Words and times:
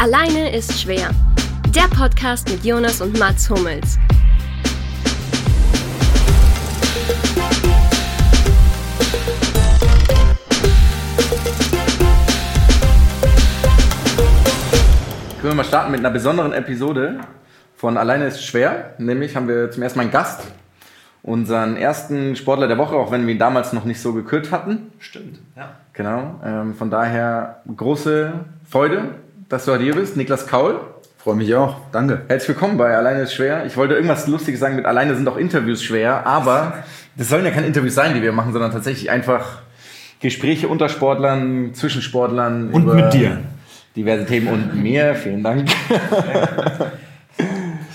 Alleine 0.00 0.54
ist 0.54 0.80
schwer. 0.80 1.10
Der 1.74 1.88
Podcast 1.92 2.48
mit 2.48 2.64
Jonas 2.64 3.00
und 3.00 3.18
Mats 3.18 3.50
Hummels. 3.50 3.98
Können 15.40 15.42
wir 15.42 15.54
mal 15.54 15.64
starten 15.64 15.90
mit 15.90 15.98
einer 15.98 16.12
besonderen 16.12 16.52
Episode 16.52 17.18
von 17.74 17.96
Alleine 17.96 18.26
ist 18.26 18.44
schwer. 18.44 18.94
Nämlich 18.98 19.34
haben 19.34 19.48
wir 19.48 19.72
zum 19.72 19.82
ersten 19.82 19.98
Mal 19.98 20.02
einen 20.04 20.12
Gast. 20.12 20.46
Unseren 21.24 21.76
ersten 21.76 22.36
Sportler 22.36 22.68
der 22.68 22.78
Woche, 22.78 22.94
auch 22.94 23.10
wenn 23.10 23.26
wir 23.26 23.34
ihn 23.34 23.40
damals 23.40 23.72
noch 23.72 23.84
nicht 23.84 24.00
so 24.00 24.12
gekürt 24.12 24.52
hatten. 24.52 24.92
Stimmt, 25.00 25.40
ja. 25.56 25.70
Genau. 25.92 26.40
Ähm, 26.44 26.76
von 26.76 26.88
daher 26.88 27.62
große 27.76 28.32
Freude, 28.64 29.16
dass 29.48 29.64
du 29.64 29.72
heute 29.72 29.84
hier 29.84 29.94
bist. 29.94 30.16
Niklas 30.16 30.46
Kaul. 30.46 30.80
Freue 31.16 31.36
mich 31.36 31.54
auch. 31.54 31.76
Danke. 31.90 32.22
Herzlich 32.28 32.50
willkommen 32.50 32.76
bei 32.76 32.96
Alleine 32.96 33.22
ist 33.22 33.32
schwer. 33.32 33.66
Ich 33.66 33.76
wollte 33.76 33.94
irgendwas 33.94 34.26
Lustiges 34.26 34.60
sagen 34.60 34.76
mit 34.76 34.86
Alleine 34.86 35.16
sind 35.16 35.26
auch 35.28 35.36
Interviews 35.36 35.82
schwer, 35.82 36.26
aber 36.26 36.84
das 37.16 37.28
sollen 37.28 37.44
ja 37.44 37.50
keine 37.50 37.66
Interviews 37.66 37.94
sein, 37.94 38.14
die 38.14 38.22
wir 38.22 38.32
machen, 38.32 38.52
sondern 38.52 38.70
tatsächlich 38.70 39.10
einfach 39.10 39.62
Gespräche 40.20 40.68
unter 40.68 40.88
Sportlern, 40.88 41.74
zwischen 41.74 42.02
Sportlern. 42.02 42.70
Und 42.70 42.86
mit 42.94 43.12
dir. 43.12 43.38
Diverse 43.96 44.26
Themen 44.26 44.48
und 44.48 44.82
mir. 44.82 45.14
Vielen 45.14 45.42
Dank. 45.42 45.68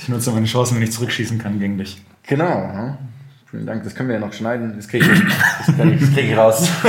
Ich 0.02 0.09
nutze 0.09 0.31
meine 0.31 0.45
Chancen, 0.48 0.76
wenn 0.76 0.84
ich 0.84 0.92
zurückschießen 0.92 1.38
kann 1.38 1.59
gegen 1.59 1.78
dich. 1.78 2.04
Genau. 2.28 2.98
Ja. 3.54 3.58
Vielen 3.60 3.66
Dank. 3.68 3.84
Das 3.84 3.94
können 3.96 4.10
wir 4.10 4.16
ja 4.16 4.20
noch 4.22 4.34
schneiden. 4.34 4.74
Das 4.76 4.88
kriege 4.88 5.06
ich, 5.06 5.22
das 5.68 6.14
krieg 6.14 6.32
ich, 6.32 6.38
raus. 6.38 6.68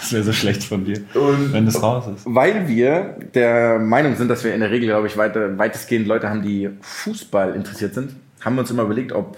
Das 0.00 0.12
wäre 0.12 0.24
so 0.24 0.32
schlecht 0.32 0.64
von 0.64 0.84
dir, 0.84 1.00
Und 1.14 1.52
wenn 1.52 1.66
das 1.66 1.80
raus 1.80 2.04
ist. 2.14 2.22
weil 2.26 2.66
wir 2.66 3.14
der 3.34 3.78
Meinung 3.78 4.16
sind, 4.16 4.28
dass 4.28 4.42
wir 4.42 4.52
in 4.54 4.60
der 4.60 4.70
Regel, 4.70 4.88
glaube 4.88 5.06
ich, 5.06 5.16
weiter, 5.16 5.56
weitestgehend 5.56 6.08
Leute 6.08 6.28
haben, 6.28 6.42
die 6.42 6.68
Fußball 6.80 7.54
interessiert 7.54 7.94
sind, 7.94 8.16
haben 8.44 8.56
wir 8.56 8.62
uns 8.62 8.70
immer 8.72 8.82
überlegt, 8.82 9.12
ob 9.12 9.36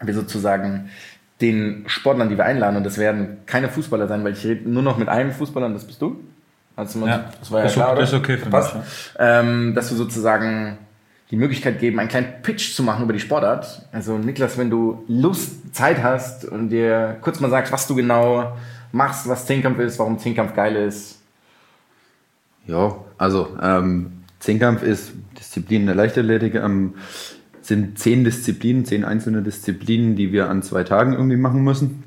wir 0.00 0.14
sozusagen 0.14 0.88
den 1.42 1.84
Sportlern, 1.88 2.28
die 2.30 2.36
wir 2.38 2.44
einladen, 2.46 2.76
und 2.76 2.84
das 2.84 2.96
werden 2.96 3.38
keine 3.46 3.68
Fußballer 3.68 4.08
sein, 4.08 4.24
weil 4.24 4.32
ich 4.32 4.44
rede 4.46 4.68
nur 4.70 4.82
noch 4.82 4.96
mit 4.96 5.08
einem 5.08 5.32
Fußballer, 5.32 5.66
und 5.66 5.74
das 5.74 5.84
bist 5.84 6.00
du. 6.00 6.20
Also, 6.74 7.04
Ja, 7.06 7.26
das 7.38 7.50
war 7.50 7.58
ja 7.58 7.64
das 7.64 7.72
ist 7.72 7.76
klar, 7.76 7.92
oder? 7.92 8.00
das 8.00 8.10
ist 8.12 8.18
okay 8.18 8.38
für 8.38 8.48
Passt. 8.48 8.74
mich, 8.74 8.84
Ähm, 9.18 9.74
dass 9.74 9.90
wir 9.90 9.96
sozusagen 9.98 10.78
die 11.32 11.36
Möglichkeit 11.36 11.80
geben, 11.80 11.98
einen 11.98 12.10
kleinen 12.10 12.42
Pitch 12.42 12.74
zu 12.74 12.82
machen 12.82 13.04
über 13.04 13.14
die 13.14 13.18
Sportart. 13.18 13.86
Also 13.90 14.18
Niklas, 14.18 14.58
wenn 14.58 14.68
du 14.68 15.02
Lust, 15.08 15.74
Zeit 15.74 16.02
hast 16.02 16.44
und 16.44 16.68
dir 16.68 17.16
kurz 17.22 17.40
mal 17.40 17.48
sagst, 17.48 17.72
was 17.72 17.86
du 17.86 17.94
genau 17.94 18.54
machst, 18.92 19.26
was 19.26 19.46
Zehnkampf 19.46 19.78
ist, 19.78 19.98
warum 19.98 20.18
Zehnkampf 20.18 20.54
geil 20.54 20.76
ist. 20.76 21.18
Ja, 22.66 22.94
also 23.16 23.56
ähm, 23.62 24.12
Zehnkampf 24.40 24.82
ist 24.82 25.12
Disziplin 25.38 25.86
der 25.86 25.94
Leichtathletik. 25.94 26.54
Ähm, 26.54 26.94
sind 27.62 27.98
zehn 27.98 28.24
Disziplinen, 28.24 28.84
zehn 28.84 29.04
einzelne 29.04 29.40
Disziplinen, 29.40 30.16
die 30.16 30.32
wir 30.32 30.50
an 30.50 30.62
zwei 30.62 30.84
Tagen 30.84 31.14
irgendwie 31.14 31.38
machen 31.38 31.64
müssen. 31.64 32.04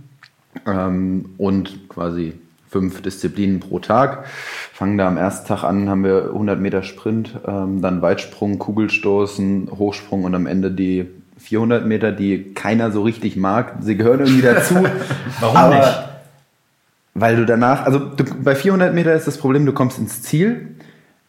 Ähm, 0.68 1.34
und 1.38 1.90
quasi 1.90 2.34
fünf 2.70 3.02
Disziplinen 3.02 3.60
pro 3.60 3.80
Tag. 3.80 4.26
Fangen 4.74 4.98
da 4.98 5.08
am 5.08 5.18
ersten 5.18 5.48
Tag 5.48 5.64
an, 5.64 5.90
haben 5.90 6.04
wir 6.04 6.26
100 6.26 6.60
Meter 6.60 6.84
Sprint, 6.84 7.40
ähm, 7.48 7.82
dann 7.82 8.02
Weitsprung, 8.02 8.60
Kugelstoßen, 8.60 9.70
Hochsprung 9.78 10.24
und 10.24 10.36
am 10.36 10.48
Ende 10.48 10.72
die 10.72 11.08
400 11.38 11.86
Meter, 11.86 12.12
die 12.12 12.54
keiner 12.54 12.92
so 12.92 13.04
richtig 13.04 13.36
mag. 13.36 13.76
Sie 13.82 13.96
gehören 13.98 14.22
irgendwie 14.22 14.42
dazu. 14.42 14.76
Warum 15.40 15.58
aber 15.58 15.76
nicht? 15.76 16.00
Weil 17.14 17.38
du 17.38 17.46
danach, 17.46 17.86
also 17.86 18.00
du, 18.00 18.26
bei 18.44 18.56
400 18.56 18.94
Meter 18.94 19.14
ist 19.14 19.26
das 19.26 19.38
Problem, 19.38 19.66
du 19.66 19.72
kommst 19.72 19.98
ins 20.00 20.22
Ziel, 20.22 20.76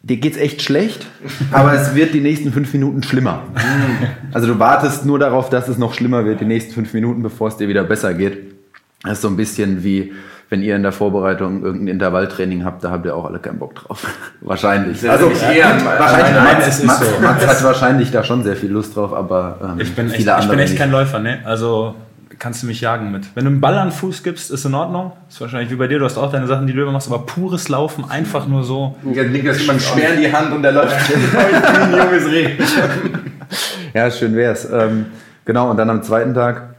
dir 0.02 0.16
geht's 0.16 0.36
echt 0.36 0.62
schlecht, 0.62 1.06
aber 1.52 1.74
es 1.74 1.94
wird 1.94 2.12
die 2.12 2.20
nächsten 2.20 2.52
fünf 2.52 2.72
Minuten 2.72 3.04
schlimmer. 3.04 3.42
Also 4.32 4.48
du 4.48 4.58
wartest 4.58 5.06
nur 5.06 5.20
darauf, 5.20 5.48
dass 5.48 5.68
es 5.68 5.78
noch 5.78 5.94
schlimmer 5.94 6.24
wird, 6.24 6.40
die 6.40 6.44
nächsten 6.44 6.72
fünf 6.72 6.92
Minuten, 6.92 7.22
bevor 7.22 7.48
es 7.48 7.56
dir 7.56 7.68
wieder 7.68 7.84
besser 7.84 8.14
geht. 8.14 8.54
Das 9.02 9.14
ist 9.14 9.22
so 9.22 9.28
ein 9.28 9.36
bisschen 9.36 9.84
wie, 9.84 10.12
wenn 10.48 10.62
ihr 10.62 10.76
in 10.76 10.82
der 10.82 10.92
Vorbereitung 10.92 11.62
irgendein 11.64 11.88
Intervalltraining 11.88 12.64
habt, 12.64 12.84
da 12.84 12.90
habt 12.90 13.04
ihr 13.04 13.16
auch 13.16 13.24
alle 13.24 13.38
keinen 13.38 13.58
Bock 13.58 13.74
drauf. 13.74 14.06
wahrscheinlich. 14.40 15.08
Also 15.08 15.28
eher 15.30 15.72
wahrscheinlich, 15.84 16.34
Nein, 16.34 16.70
so. 16.88 17.22
Mats 17.22 17.46
hat 17.46 17.64
wahrscheinlich 17.64 18.10
da 18.12 18.22
schon 18.22 18.44
sehr 18.44 18.56
viel 18.56 18.70
Lust 18.70 18.96
drauf, 18.96 19.12
aber 19.12 19.58
ähm, 19.62 19.80
Ich 19.80 19.94
bin 19.94 20.06
echt, 20.06 20.16
viele 20.16 20.30
ich 20.30 20.36
andere 20.36 20.50
bin 20.50 20.58
echt 20.60 20.70
nicht. 20.70 20.78
kein 20.80 20.90
Läufer, 20.92 21.18
ne? 21.18 21.40
Also 21.44 21.96
kannst 22.38 22.62
du 22.62 22.66
mich 22.66 22.80
jagen 22.80 23.10
mit. 23.10 23.24
Wenn 23.34 23.44
du 23.44 23.50
einen 23.50 23.60
Ball 23.60 23.76
an 23.78 23.90
Fuß 23.90 24.22
gibst, 24.22 24.50
ist 24.50 24.64
in 24.64 24.74
Ordnung. 24.74 25.12
Ist 25.28 25.40
wahrscheinlich 25.40 25.70
wie 25.70 25.76
bei 25.76 25.88
dir, 25.88 25.98
du 25.98 26.04
hast 26.04 26.18
auch 26.18 26.30
deine 26.30 26.46
Sachen, 26.46 26.66
die 26.66 26.74
du 26.74 26.82
immer 26.82 26.92
machst, 26.92 27.08
aber 27.08 27.24
pures 27.26 27.68
Laufen, 27.68 28.04
einfach 28.08 28.46
nur 28.46 28.62
so. 28.62 28.94
Ja, 29.12 29.24
Niklas 29.24 29.56
gibt 29.56 29.68
man 29.68 29.80
schwer 29.80 30.14
in 30.14 30.20
die 30.20 30.32
Hand 30.32 30.52
und 30.52 30.62
der 30.62 30.72
läuft 30.72 30.94
ein 30.94 31.92
junges 31.96 32.30
Reh. 32.30 32.50
Ja, 33.94 34.10
schön 34.10 34.36
wär's. 34.36 34.68
Ähm, 34.70 35.06
genau, 35.44 35.70
und 35.70 35.76
dann 35.78 35.88
am 35.90 36.02
zweiten 36.02 36.34
Tag 36.34 36.75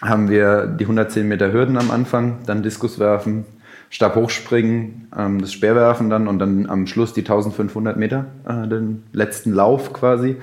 haben 0.00 0.30
wir 0.30 0.66
die 0.66 0.84
110 0.84 1.26
Meter 1.28 1.52
Hürden 1.52 1.76
am 1.76 1.90
Anfang, 1.90 2.38
dann 2.46 2.62
Diskuswerfen, 2.62 3.44
Stabhochspringen, 3.90 5.08
ähm, 5.16 5.40
das 5.40 5.52
Speerwerfen 5.52 6.10
dann 6.10 6.28
und 6.28 6.38
dann 6.38 6.68
am 6.68 6.86
Schluss 6.86 7.12
die 7.12 7.22
1500 7.22 7.96
Meter, 7.96 8.26
äh, 8.48 8.68
den 8.68 9.02
letzten 9.12 9.52
Lauf 9.52 9.92
quasi. 9.92 10.36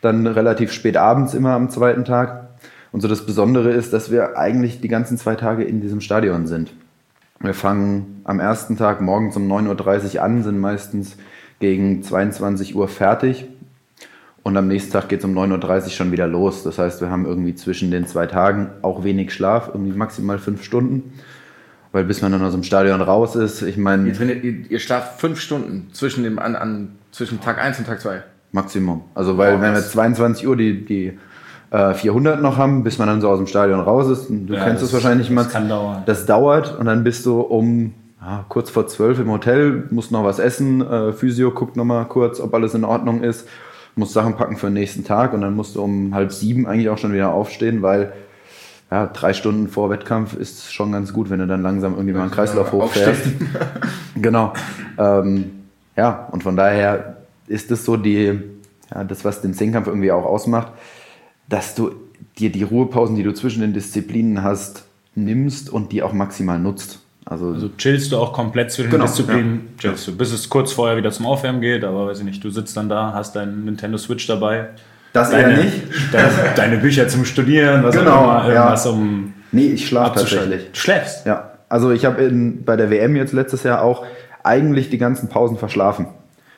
Dann 0.00 0.26
relativ 0.26 0.72
spät 0.72 0.96
abends 0.96 1.34
immer 1.34 1.52
am 1.52 1.70
zweiten 1.70 2.04
Tag. 2.04 2.48
Und 2.92 3.00
so 3.00 3.08
das 3.08 3.26
Besondere 3.26 3.72
ist, 3.72 3.92
dass 3.92 4.10
wir 4.10 4.38
eigentlich 4.38 4.80
die 4.80 4.88
ganzen 4.88 5.18
zwei 5.18 5.34
Tage 5.34 5.64
in 5.64 5.80
diesem 5.80 6.00
Stadion 6.00 6.46
sind. 6.46 6.72
Wir 7.40 7.54
fangen 7.54 8.22
am 8.24 8.38
ersten 8.38 8.76
Tag 8.76 9.00
morgens 9.00 9.36
um 9.36 9.50
9.30 9.50 10.14
Uhr 10.16 10.22
an, 10.22 10.42
sind 10.44 10.60
meistens 10.60 11.16
gegen 11.58 12.02
22 12.02 12.76
Uhr 12.76 12.86
fertig. 12.86 13.46
Und 14.44 14.56
am 14.58 14.68
nächsten 14.68 14.92
Tag 14.92 15.08
geht 15.08 15.20
es 15.20 15.24
um 15.24 15.36
9.30 15.36 15.84
Uhr 15.84 15.90
schon 15.90 16.12
wieder 16.12 16.26
los. 16.28 16.62
Das 16.62 16.78
heißt, 16.78 17.00
wir 17.00 17.10
haben 17.10 17.24
irgendwie 17.24 17.54
zwischen 17.54 17.90
den 17.90 18.06
zwei 18.06 18.26
Tagen 18.26 18.68
auch 18.82 19.02
wenig 19.02 19.32
Schlaf, 19.32 19.70
irgendwie 19.72 19.96
maximal 19.96 20.38
fünf 20.38 20.62
Stunden. 20.62 21.14
Weil 21.92 22.04
bis 22.04 22.20
man 22.22 22.30
dann 22.32 22.42
aus 22.44 22.52
dem 22.52 22.62
Stadion 22.62 23.00
raus 23.00 23.36
ist, 23.36 23.62
ich 23.62 23.76
meine, 23.78 24.06
Ihr, 24.08 24.14
trainiert- 24.14 24.44
ihr, 24.44 24.70
ihr 24.70 24.78
schlaft 24.80 25.18
fünf 25.20 25.40
Stunden 25.40 25.88
zwischen, 25.92 26.24
dem, 26.24 26.38
an, 26.38 26.56
an, 26.56 26.92
zwischen 27.10 27.40
Tag 27.40 27.58
1 27.58 27.78
und 27.78 27.86
Tag 27.86 28.00
2. 28.00 28.22
Maximum. 28.52 29.02
Also 29.14 29.38
weil 29.38 29.54
Oh, 29.54 29.60
wenn 29.60 29.72
wir 29.72 29.80
krass. 29.80 29.92
22 29.92 30.46
Uhr 30.46 30.56
die, 30.56 30.84
die 30.84 31.18
äh, 31.70 31.94
400 31.94 32.42
noch 32.42 32.56
haben, 32.58 32.84
bis 32.84 32.98
man 32.98 33.08
dann 33.08 33.20
so 33.20 33.28
aus 33.30 33.38
dem 33.38 33.46
Stadion 33.46 33.80
raus 33.80 34.08
ist, 34.10 34.28
und 34.28 34.46
du 34.48 34.54
Ja, 34.54 34.64
kennst 34.64 34.82
das- 34.82 34.88
es 34.90 34.92
wahrscheinlich 34.94 35.28
das 35.28 35.34
Mats, 35.34 35.52
kann 35.52 35.68
dauern. 35.68 36.02
Das 36.06 36.26
dauert 36.26 36.78
und 36.78 36.84
dann 36.86 37.02
bist 37.02 37.24
du 37.26 37.40
um 37.40 37.94
ja, 38.20 38.44
kurz 38.48 38.68
vor 38.70 38.86
12 38.86 39.20
im 39.20 39.30
Hotel, 39.30 39.84
musst 39.90 40.10
noch 40.12 40.24
was 40.24 40.38
essen, 40.38 40.80
äh, 40.82 41.12
Physio 41.12 41.50
guckt 41.52 41.76
noch 41.76 41.84
mal 41.84 42.04
kurz, 42.04 42.40
ob 42.40 42.52
alles 42.54 42.74
in 42.74 42.84
Ordnung 42.84 43.22
ist, 43.22 43.48
musst 43.96 44.12
Sachen 44.12 44.36
packen 44.36 44.56
für 44.56 44.66
den 44.66 44.74
nächsten 44.74 45.04
Tag 45.04 45.32
und 45.32 45.40
dann 45.40 45.54
musst 45.54 45.76
du 45.76 45.82
um 45.82 46.14
halb 46.14 46.32
sieben 46.32 46.66
eigentlich 46.66 46.88
auch 46.88 46.98
schon 46.98 47.12
wieder 47.12 47.32
aufstehen, 47.32 47.82
weil 47.82 48.12
ja, 48.90 49.06
drei 49.06 49.32
Stunden 49.32 49.68
vor 49.68 49.90
Wettkampf 49.90 50.34
ist 50.34 50.72
schon 50.72 50.92
ganz 50.92 51.12
gut, 51.12 51.30
wenn 51.30 51.40
du 51.40 51.46
dann 51.46 51.62
langsam 51.62 51.94
irgendwie 51.94 52.14
mal 52.14 52.22
einen 52.22 52.30
Kreislauf 52.30 52.72
hochfährst. 52.72 53.22
Genau. 54.16 54.52
Ähm, 54.96 55.64
ja, 55.96 56.28
und 56.30 56.44
von 56.44 56.56
daher 56.56 57.16
ist 57.48 57.72
es 57.72 57.84
so 57.84 57.96
die, 57.96 58.40
ja, 58.94 59.02
das, 59.02 59.24
was 59.24 59.42
den 59.42 59.54
Zehnkampf 59.54 59.88
irgendwie 59.88 60.12
auch 60.12 60.24
ausmacht, 60.24 60.72
dass 61.48 61.74
du 61.74 61.90
dir 62.38 62.52
die 62.52 62.62
Ruhepausen, 62.62 63.16
die 63.16 63.24
du 63.24 63.34
zwischen 63.34 63.60
den 63.60 63.72
Disziplinen 63.72 64.44
hast, 64.44 64.84
nimmst 65.16 65.68
und 65.68 65.90
die 65.90 66.04
auch 66.04 66.12
maximal 66.12 66.60
nutzt. 66.60 67.00
Also, 67.26 67.52
Also 67.52 67.70
chillst 67.78 68.12
du 68.12 68.18
auch 68.18 68.32
komplett 68.32 68.70
zwischen 68.70 68.90
Genau, 68.90 69.04
den 69.04 69.08
Disziplinen, 69.08 69.68
chillst 69.78 70.06
du, 70.08 70.16
bis 70.16 70.32
es 70.32 70.48
kurz 70.48 70.72
vorher 70.72 70.96
wieder 70.96 71.10
zum 71.10 71.26
Aufwärmen 71.26 71.60
geht, 71.60 71.82
aber 71.84 72.06
weiß 72.08 72.18
ich 72.18 72.24
nicht, 72.24 72.44
du 72.44 72.50
sitzt 72.50 72.76
dann 72.76 72.88
da, 72.88 73.12
hast 73.14 73.34
deinen 73.34 73.64
Nintendo 73.64 73.96
Switch 73.96 74.26
dabei. 74.26 74.68
das 75.14 75.30
Deine, 75.30 75.52
eher 75.56 75.64
nicht. 75.64 75.82
Deine, 76.12 76.28
deine 76.56 76.76
Bücher 76.78 77.08
zum 77.08 77.24
Studieren, 77.24 77.82
was 77.82 77.96
Genau, 77.96 78.10
auch 78.10 78.22
immer, 78.44 78.48
ja. 78.48 78.54
irgendwas 78.54 78.86
um 78.86 79.32
Nee, 79.52 79.68
ich 79.68 79.86
schlafe 79.86 80.18
tatsächlich. 80.18 80.70
Du 80.72 80.78
schläfst. 80.78 81.24
Ja, 81.26 81.52
also 81.68 81.92
ich 81.92 82.04
habe 82.04 82.28
bei 82.64 82.76
der 82.76 82.90
WM 82.90 83.14
jetzt 83.14 83.32
letztes 83.32 83.62
Jahr 83.62 83.82
auch 83.82 84.04
eigentlich 84.42 84.90
die 84.90 84.98
ganzen 84.98 85.28
Pausen 85.28 85.56
verschlafen. 85.58 86.06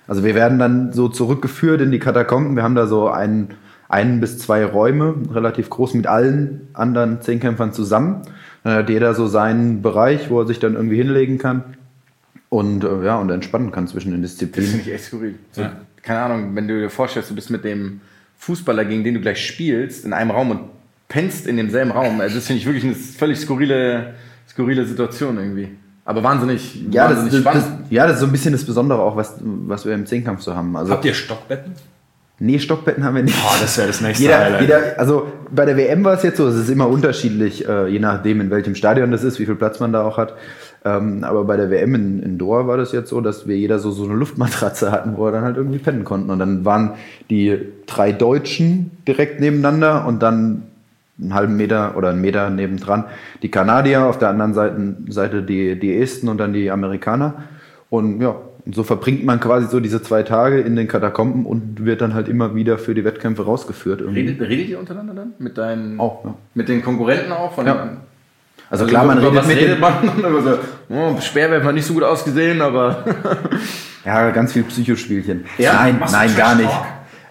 Also 0.09 0.25
wir 0.25 0.34
werden 0.34 0.59
dann 0.59 0.93
so 0.93 1.09
zurückgeführt 1.09 1.81
in 1.81 1.90
die 1.90 1.99
Katakomben. 1.99 2.56
Wir 2.56 2.62
haben 2.62 2.75
da 2.75 2.87
so 2.87 3.08
einen, 3.08 3.50
einen 3.88 4.20
bis 4.20 4.38
zwei 4.38 4.64
Räume, 4.64 5.14
relativ 5.32 5.69
groß 5.69 5.94
mit 5.94 6.06
allen 6.06 6.69
anderen 6.73 7.20
Zehnkämpfern 7.20 7.73
zusammen. 7.73 8.23
Dann 8.66 8.78
hat 8.78 8.88
jeder 8.90 9.14
so 9.14 9.28
seinen 9.28 9.80
Bereich, 9.80 10.28
wo 10.28 10.40
er 10.40 10.46
sich 10.46 10.58
dann 10.58 10.74
irgendwie 10.74 10.96
hinlegen 10.96 11.38
kann 11.38 11.62
und 12.48 12.82
äh, 12.82 13.04
ja 13.04 13.16
und 13.18 13.30
entspannen 13.30 13.70
kann 13.70 13.86
zwischen 13.86 14.10
den 14.10 14.22
Das 14.22 14.32
Disziplinen. 14.32 14.70
finde 14.70 14.88
ich 14.88 14.94
echt 14.94 15.04
skurril. 15.04 15.34
So, 15.52 15.62
Ja. 15.62 15.72
Keine 16.02 16.20
Ahnung, 16.20 16.54
wenn 16.56 16.66
du 16.68 16.80
dir 16.80 16.90
vorstellst, 16.90 17.30
du 17.30 17.34
bist 17.36 17.50
mit 17.50 17.64
dem 17.64 18.00
Fußballer, 18.38 18.84
gegen 18.84 19.04
den 19.04 19.14
du 19.14 19.20
gleich 19.20 19.44
spielst, 19.46 20.04
in 20.04 20.12
einem 20.12 20.30
Raum 20.32 20.50
und 20.50 20.60
pennst 21.08 21.46
in 21.46 21.56
demselben 21.56 21.90
Raum. 21.92 22.20
Also 22.20 22.34
das 22.36 22.46
finde 22.46 22.58
ich 22.60 22.66
wirklich 22.66 22.84
eine 22.84 22.94
völlig 22.94 23.38
skurrile, 23.38 24.14
skurrile 24.48 24.84
Situation 24.84 25.36
irgendwie. 25.36 25.68
Aber 26.04 26.22
wahnsinnig, 26.24 26.74
Ja 26.90 27.08
das, 27.08 27.18
wahnsinnig 27.18 27.44
das, 27.44 27.54
das, 27.54 27.64
spannend. 27.64 27.86
ja, 27.92 28.04
das 28.06 28.14
ist 28.14 28.20
so 28.20 28.26
ein 28.26 28.32
bisschen 28.32 28.52
das 28.52 28.64
Besondere 28.64 29.00
auch, 29.00 29.16
was, 29.16 29.36
was 29.40 29.84
wir 29.86 29.94
im 29.94 30.06
Zehnkampf 30.06 30.42
so 30.42 30.54
haben. 30.54 30.76
Also, 30.76 30.92
Habt 30.92 31.04
ihr 31.04 31.14
Stockbetten? 31.14 31.72
Nee, 32.38 32.59
Stockbetten 32.59 33.05
haben 33.05 33.17
wir 33.17 33.23
nicht. 33.23 33.41
Boah, 33.41 33.56
das 33.61 33.77
wäre 33.79 33.88
das 33.88 34.00
nächste 34.00 34.25
Jeder, 34.25 34.38
Highlight. 34.38 34.61
jeder, 34.61 34.99
also 34.99 35.33
bei 35.50 35.65
der 35.65 35.77
WM 35.77 36.05
war 36.05 36.15
es 36.15 36.23
jetzt 36.23 36.37
so, 36.37 36.47
es 36.49 36.56
ist 36.56 36.69
immer 36.69 36.88
unterschiedlich, 36.88 37.67
äh, 37.69 37.88
je 37.88 37.99
nachdem, 37.99 38.41
in 38.41 38.50
welchem 38.50 38.75
Stadion 38.75 39.11
das 39.11 39.25
ist, 39.25 39.38
wie 39.38 39.47
viel 39.47 39.55
Platz 39.55 39.81
man 39.81 39.93
da 39.93 40.03
auch 40.05 40.19
hat. 40.19 40.35
Ähm, 40.85 41.25
aber 41.25 41.44
bei 41.44 41.56
der 41.56 41.71
WM 41.71 41.94
in, 41.94 42.23
in 42.23 42.38
Doha 42.38 42.67
war 42.67 42.77
das 42.77 42.93
jetzt 42.93 43.11
so, 43.11 43.21
dass 43.21 43.49
wir 43.49 43.56
jeder 43.56 43.79
so, 43.79 43.91
so 43.91 44.05
eine 44.05 44.15
Luftmatratze 44.15 44.93
hatten, 44.93 45.17
wo 45.17 45.25
wir 45.25 45.33
dann 45.33 45.43
halt 45.43 45.56
irgendwie 45.56 45.79
pennen 45.79 46.05
konnten. 46.05 46.31
Und 46.31 46.38
dann 46.38 46.65
waren 46.65 46.93
die 47.29 47.59
drei 47.87 48.12
Deutschen 48.12 48.93
direkt 49.06 49.41
nebeneinander 49.41 50.06
und 50.06 50.23
dann 50.23 50.62
einen 51.21 51.35
halben 51.35 51.56
Meter 51.56 51.97
oder 51.97 52.11
einen 52.11 52.21
Meter 52.21 52.50
nebendran 52.50 53.05
die 53.43 53.50
Kanadier, 53.50 54.05
auf 54.05 54.19
der 54.19 54.29
anderen 54.29 54.55
Seite, 54.55 54.97
Seite 55.09 55.43
die, 55.43 55.79
die 55.79 55.99
Esten 55.99 56.29
und 56.29 56.38
dann 56.38 56.53
die 56.53 56.71
Amerikaner. 56.71 57.44
Und 57.88 58.21
ja, 58.21 58.37
und 58.66 58.74
so 58.74 58.82
verbringt 58.82 59.24
man 59.24 59.38
quasi 59.40 59.68
so 59.68 59.78
diese 59.80 60.02
zwei 60.02 60.24
Tage 60.24 60.60
in 60.60 60.74
den 60.76 60.88
Katakomben 60.88 61.46
und 61.46 61.84
wird 61.84 62.00
dann 62.00 62.14
halt 62.14 62.28
immer 62.28 62.54
wieder 62.56 62.78
für 62.78 62.94
die 62.94 63.04
Wettkämpfe 63.04 63.44
rausgeführt. 63.44 64.00
Irgendwie. 64.00 64.20
Redet, 64.22 64.40
redet 64.48 64.68
ihr 64.68 64.78
untereinander 64.80 65.14
dann? 65.14 65.32
Mit 65.38 65.56
deinen. 65.56 66.00
Auch, 66.00 66.24
ja. 66.24 66.34
Mit 66.54 66.68
den 66.68 66.82
Konkurrenten 66.82 67.30
auch? 67.32 67.54
Von 67.54 67.66
Ja. 67.66 67.74
den, 67.74 67.96
Also 68.68 68.84
klar, 68.86 69.04
man 69.06 69.18
redet 69.18 69.34
was 69.36 69.46
mit 69.46 69.56
redet 69.56 69.80
man? 69.80 69.94
Über 70.18 70.42
so, 70.42 70.58
oh, 70.90 71.20
Speerwerfer 71.20 71.66
hat 71.68 71.74
nicht 71.74 71.86
so 71.86 71.94
gut 71.94 72.02
ausgesehen, 72.02 72.60
aber. 72.60 73.04
Ja, 74.04 74.30
ganz 74.30 74.52
viel 74.52 74.62
Psychospielchen. 74.62 75.46
Ja? 75.58 75.72
nein, 75.74 76.00
nein, 76.12 76.36
gar 76.36 76.54
nicht. 76.54 76.70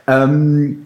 Ähm, 0.07 0.77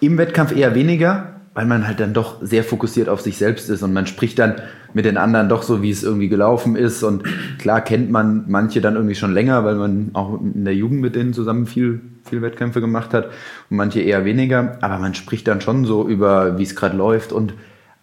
Im 0.00 0.16
Wettkampf 0.16 0.56
eher 0.56 0.74
weniger, 0.74 1.37
weil 1.58 1.66
man 1.66 1.88
halt 1.88 1.98
dann 1.98 2.14
doch 2.14 2.36
sehr 2.40 2.62
fokussiert 2.62 3.08
auf 3.08 3.20
sich 3.20 3.36
selbst 3.36 3.68
ist 3.68 3.82
und 3.82 3.92
man 3.92 4.06
spricht 4.06 4.38
dann 4.38 4.62
mit 4.94 5.04
den 5.04 5.16
anderen 5.16 5.48
doch 5.48 5.64
so, 5.64 5.82
wie 5.82 5.90
es 5.90 6.04
irgendwie 6.04 6.28
gelaufen 6.28 6.76
ist. 6.76 7.02
Und 7.02 7.24
klar 7.58 7.80
kennt 7.80 8.12
man 8.12 8.44
manche 8.46 8.80
dann 8.80 8.94
irgendwie 8.94 9.16
schon 9.16 9.34
länger, 9.34 9.64
weil 9.64 9.74
man 9.74 10.10
auch 10.12 10.40
in 10.40 10.64
der 10.64 10.76
Jugend 10.76 11.00
mit 11.00 11.16
denen 11.16 11.32
zusammen 11.32 11.66
viel, 11.66 12.00
viel 12.22 12.42
Wettkämpfe 12.42 12.80
gemacht 12.80 13.12
hat 13.12 13.30
und 13.70 13.76
manche 13.76 14.00
eher 14.00 14.24
weniger. 14.24 14.78
Aber 14.82 15.00
man 15.00 15.14
spricht 15.14 15.48
dann 15.48 15.60
schon 15.60 15.84
so 15.84 16.08
über, 16.08 16.58
wie 16.58 16.62
es 16.62 16.76
gerade 16.76 16.96
läuft 16.96 17.32
und 17.32 17.54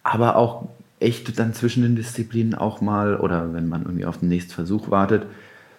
aber 0.02 0.36
auch 0.36 0.68
echt 1.00 1.38
dann 1.38 1.54
zwischen 1.54 1.82
den 1.82 1.96
Disziplinen 1.96 2.54
auch 2.54 2.82
mal 2.82 3.16
oder 3.16 3.54
wenn 3.54 3.70
man 3.70 3.84
irgendwie 3.84 4.04
auf 4.04 4.18
den 4.18 4.28
nächsten 4.28 4.52
Versuch 4.52 4.90
wartet, 4.90 5.22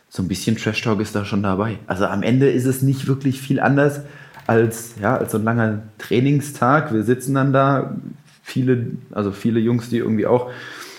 so 0.10 0.24
ein 0.24 0.28
bisschen 0.28 0.58
Trash 0.58 0.82
Talk 0.82 1.00
ist 1.00 1.16
da 1.16 1.26
schon 1.26 1.44
dabei. 1.44 1.78
Also 1.86 2.08
am 2.08 2.24
Ende 2.24 2.50
ist 2.50 2.66
es 2.66 2.82
nicht 2.82 3.08
wirklich 3.08 3.40
viel 3.40 3.60
anders 3.60 4.02
als, 4.48 4.96
ja, 5.02 5.18
als 5.18 5.34
so 5.34 5.38
ein 5.38 5.44
langer 5.44 5.82
Trainingstag. 6.00 6.94
Wir 6.94 7.04
sitzen 7.04 7.36
dann 7.36 7.54
da, 7.54 7.96
viele, 8.42 8.88
also 9.12 9.32
viele 9.32 9.60
Jungs, 9.60 9.90
die 9.90 9.98
irgendwie 9.98 10.26
auch 10.26 10.50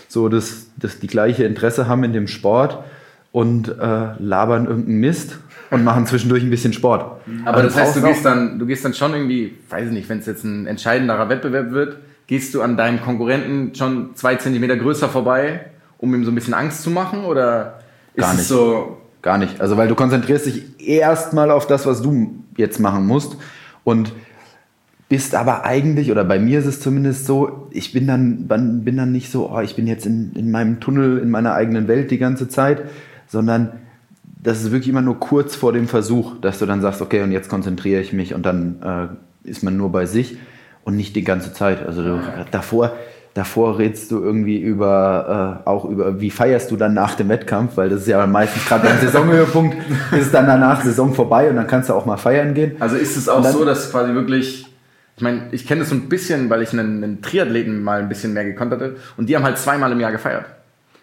so 0.07 0.29
das, 0.29 0.69
das 0.77 1.01
die 1.01 1.07
gleiche 1.07 1.45
Interesse 1.45 1.89
haben 1.89 2.05
in 2.05 2.13
dem 2.13 2.29
Sport 2.29 2.79
und 3.33 3.69
äh, 3.69 4.09
labern 4.19 4.67
irgendeinen 4.67 5.01
Mist 5.01 5.39
und 5.71 5.83
machen 5.85 6.07
zwischendurch 6.07 6.43
ein 6.43 6.51
bisschen 6.51 6.73
Sport. 6.73 7.21
Aber 7.45 7.63
das 7.63 7.77
heißt, 7.77 7.97
du 7.97 8.03
gehst 8.03 8.25
dann, 8.25 8.59
du 8.59 8.67
gehst 8.67 8.85
dann 8.85 8.95
schon 8.95 9.13
irgendwie, 9.13 9.55
weiß 9.69 9.89
ich 9.89 9.93
nicht, 9.93 10.09
wenn 10.09 10.19
es 10.19 10.27
jetzt 10.27 10.45
ein 10.45 10.67
entscheidenderer 10.67 11.29
Wettbewerb 11.29 11.73
wird, 11.73 11.97
gehst 12.27 12.55
du 12.55 12.63
an 12.63 12.77
deinem 12.77 13.01
Konkurrenten 13.01 13.75
schon 13.75 14.15
zwei 14.15 14.37
Zentimeter 14.37 14.77
größer 14.77 15.09
vorbei, 15.09 15.67
um 15.99 16.15
ihm 16.15 16.25
so 16.25 16.31
ein 16.31 16.35
bisschen 16.35 16.55
Angst 16.55 16.83
zu 16.83 16.91
machen? 16.91 17.25
Oder 17.25 17.81
ist 18.15 18.23
Gar 18.23 18.33
es 18.33 18.39
nicht. 18.39 18.49
so, 18.49 18.99
Gar 19.21 19.39
nicht. 19.39 19.61
Also, 19.61 19.77
weil 19.77 19.89
du 19.89 19.95
konzentrierst 19.95 20.47
dich 20.47 20.63
erstmal 20.81 21.51
auf 21.51 21.67
das, 21.67 21.87
was 21.87 22.03
du 22.03 22.35
jetzt 22.59 22.79
machen 22.81 23.07
musst 23.07 23.37
und 23.85 24.13
bist 25.09 25.35
aber 25.35 25.65
eigentlich, 25.65 26.11
oder 26.11 26.25
bei 26.25 26.39
mir 26.39 26.59
ist 26.59 26.67
es 26.67 26.81
zumindest 26.81 27.25
so, 27.25 27.69
ich 27.71 27.93
bin 27.93 28.07
dann, 28.07 28.47
bin 28.47 28.97
dann 28.97 29.11
nicht 29.11 29.31
so, 29.31 29.51
oh, 29.51 29.61
ich 29.61 29.75
bin 29.75 29.87
jetzt 29.87 30.05
in, 30.05 30.33
in 30.35 30.51
meinem 30.51 30.81
Tunnel, 30.81 31.19
in 31.19 31.31
meiner 31.31 31.55
eigenen 31.55 31.89
Welt 31.89 32.11
die 32.11 32.19
ganze 32.19 32.49
Zeit, 32.49 32.83
sondern 33.27 33.73
das 34.25 34.63
ist 34.63 34.71
wirklich 34.71 34.91
immer 34.91 35.01
nur 35.01 35.19
kurz 35.19 35.57
vor 35.57 35.73
dem 35.73 35.89
Versuch, 35.89 36.39
dass 36.41 36.59
du 36.59 36.67
dann 36.67 36.83
sagst, 36.83 37.01
okay, 37.01 37.23
und 37.23 37.33
jetzt 37.33 37.49
konzentriere 37.49 38.03
ich 38.03 38.13
mich 38.13 38.35
und 38.35 38.45
dann 38.45 38.83
äh, 39.45 39.49
ist 39.49 39.63
man 39.63 39.77
nur 39.77 39.91
bei 39.91 40.05
sich 40.05 40.37
und 40.85 40.97
nicht 40.97 41.17
die 41.17 41.25
ganze 41.25 41.55
Zeit. 41.55 41.85
Also 41.85 42.03
du, 42.03 42.21
davor, 42.51 42.93
davor 43.35 43.79
redest 43.79 44.11
du 44.11 44.21
irgendwie 44.23 44.59
über, 44.61 45.63
äh, 45.65 45.69
auch 45.69 45.85
über, 45.85 46.21
wie 46.21 46.31
feierst 46.31 46.71
du 46.71 46.77
dann 46.77 46.95
nach 46.95 47.15
dem 47.15 47.29
Wettkampf, 47.29 47.77
weil 47.77 47.89
das 47.89 48.01
ist 48.03 48.09
ja 48.09 48.27
meistens 48.27 48.65
gerade 48.67 48.87
beim 48.89 48.99
Saisonhöhepunkt, 49.01 49.77
ist 50.13 50.27
es 50.27 50.31
dann 50.33 50.47
danach 50.47 50.83
Saison 50.83 51.15
vorbei 51.15 51.49
und 51.51 51.57
dann 51.57 51.67
kannst 51.67 51.89
du 51.89 51.95
auch 51.95 52.07
mal 52.07 52.17
feiern 52.17 52.55
gehen. 52.55 52.73
also 52.81 52.97
ist 52.97 53.17
es 53.17 53.29
auch 53.29 53.43
dann- 53.43 53.53
so, 53.53 53.65
dass 53.65 53.91
quasi 53.91 54.13
wirklich, 54.15 54.67
ich 55.17 55.23
meine, 55.23 55.43
ich 55.53 55.67
kenne 55.67 55.81
das 55.81 55.91
so 55.91 55.95
ein 55.95 56.09
bisschen, 56.09 56.51
weil 56.51 56.63
ich 56.63 56.73
einen, 56.73 57.03
einen 57.05 57.23
Triathleten 57.23 57.83
mal 57.83 58.01
ein 58.01 58.09
bisschen 58.09 58.33
mehr 58.33 58.45
gekonnt 58.45 58.73
hatte 58.73 58.97
und 59.17 59.29
die 59.29 59.37
haben 59.37 59.45
halt 59.45 59.59
zweimal 59.59 59.93
im 59.93 60.01
Jahr 60.01 60.13
gefeiert. 60.13 60.45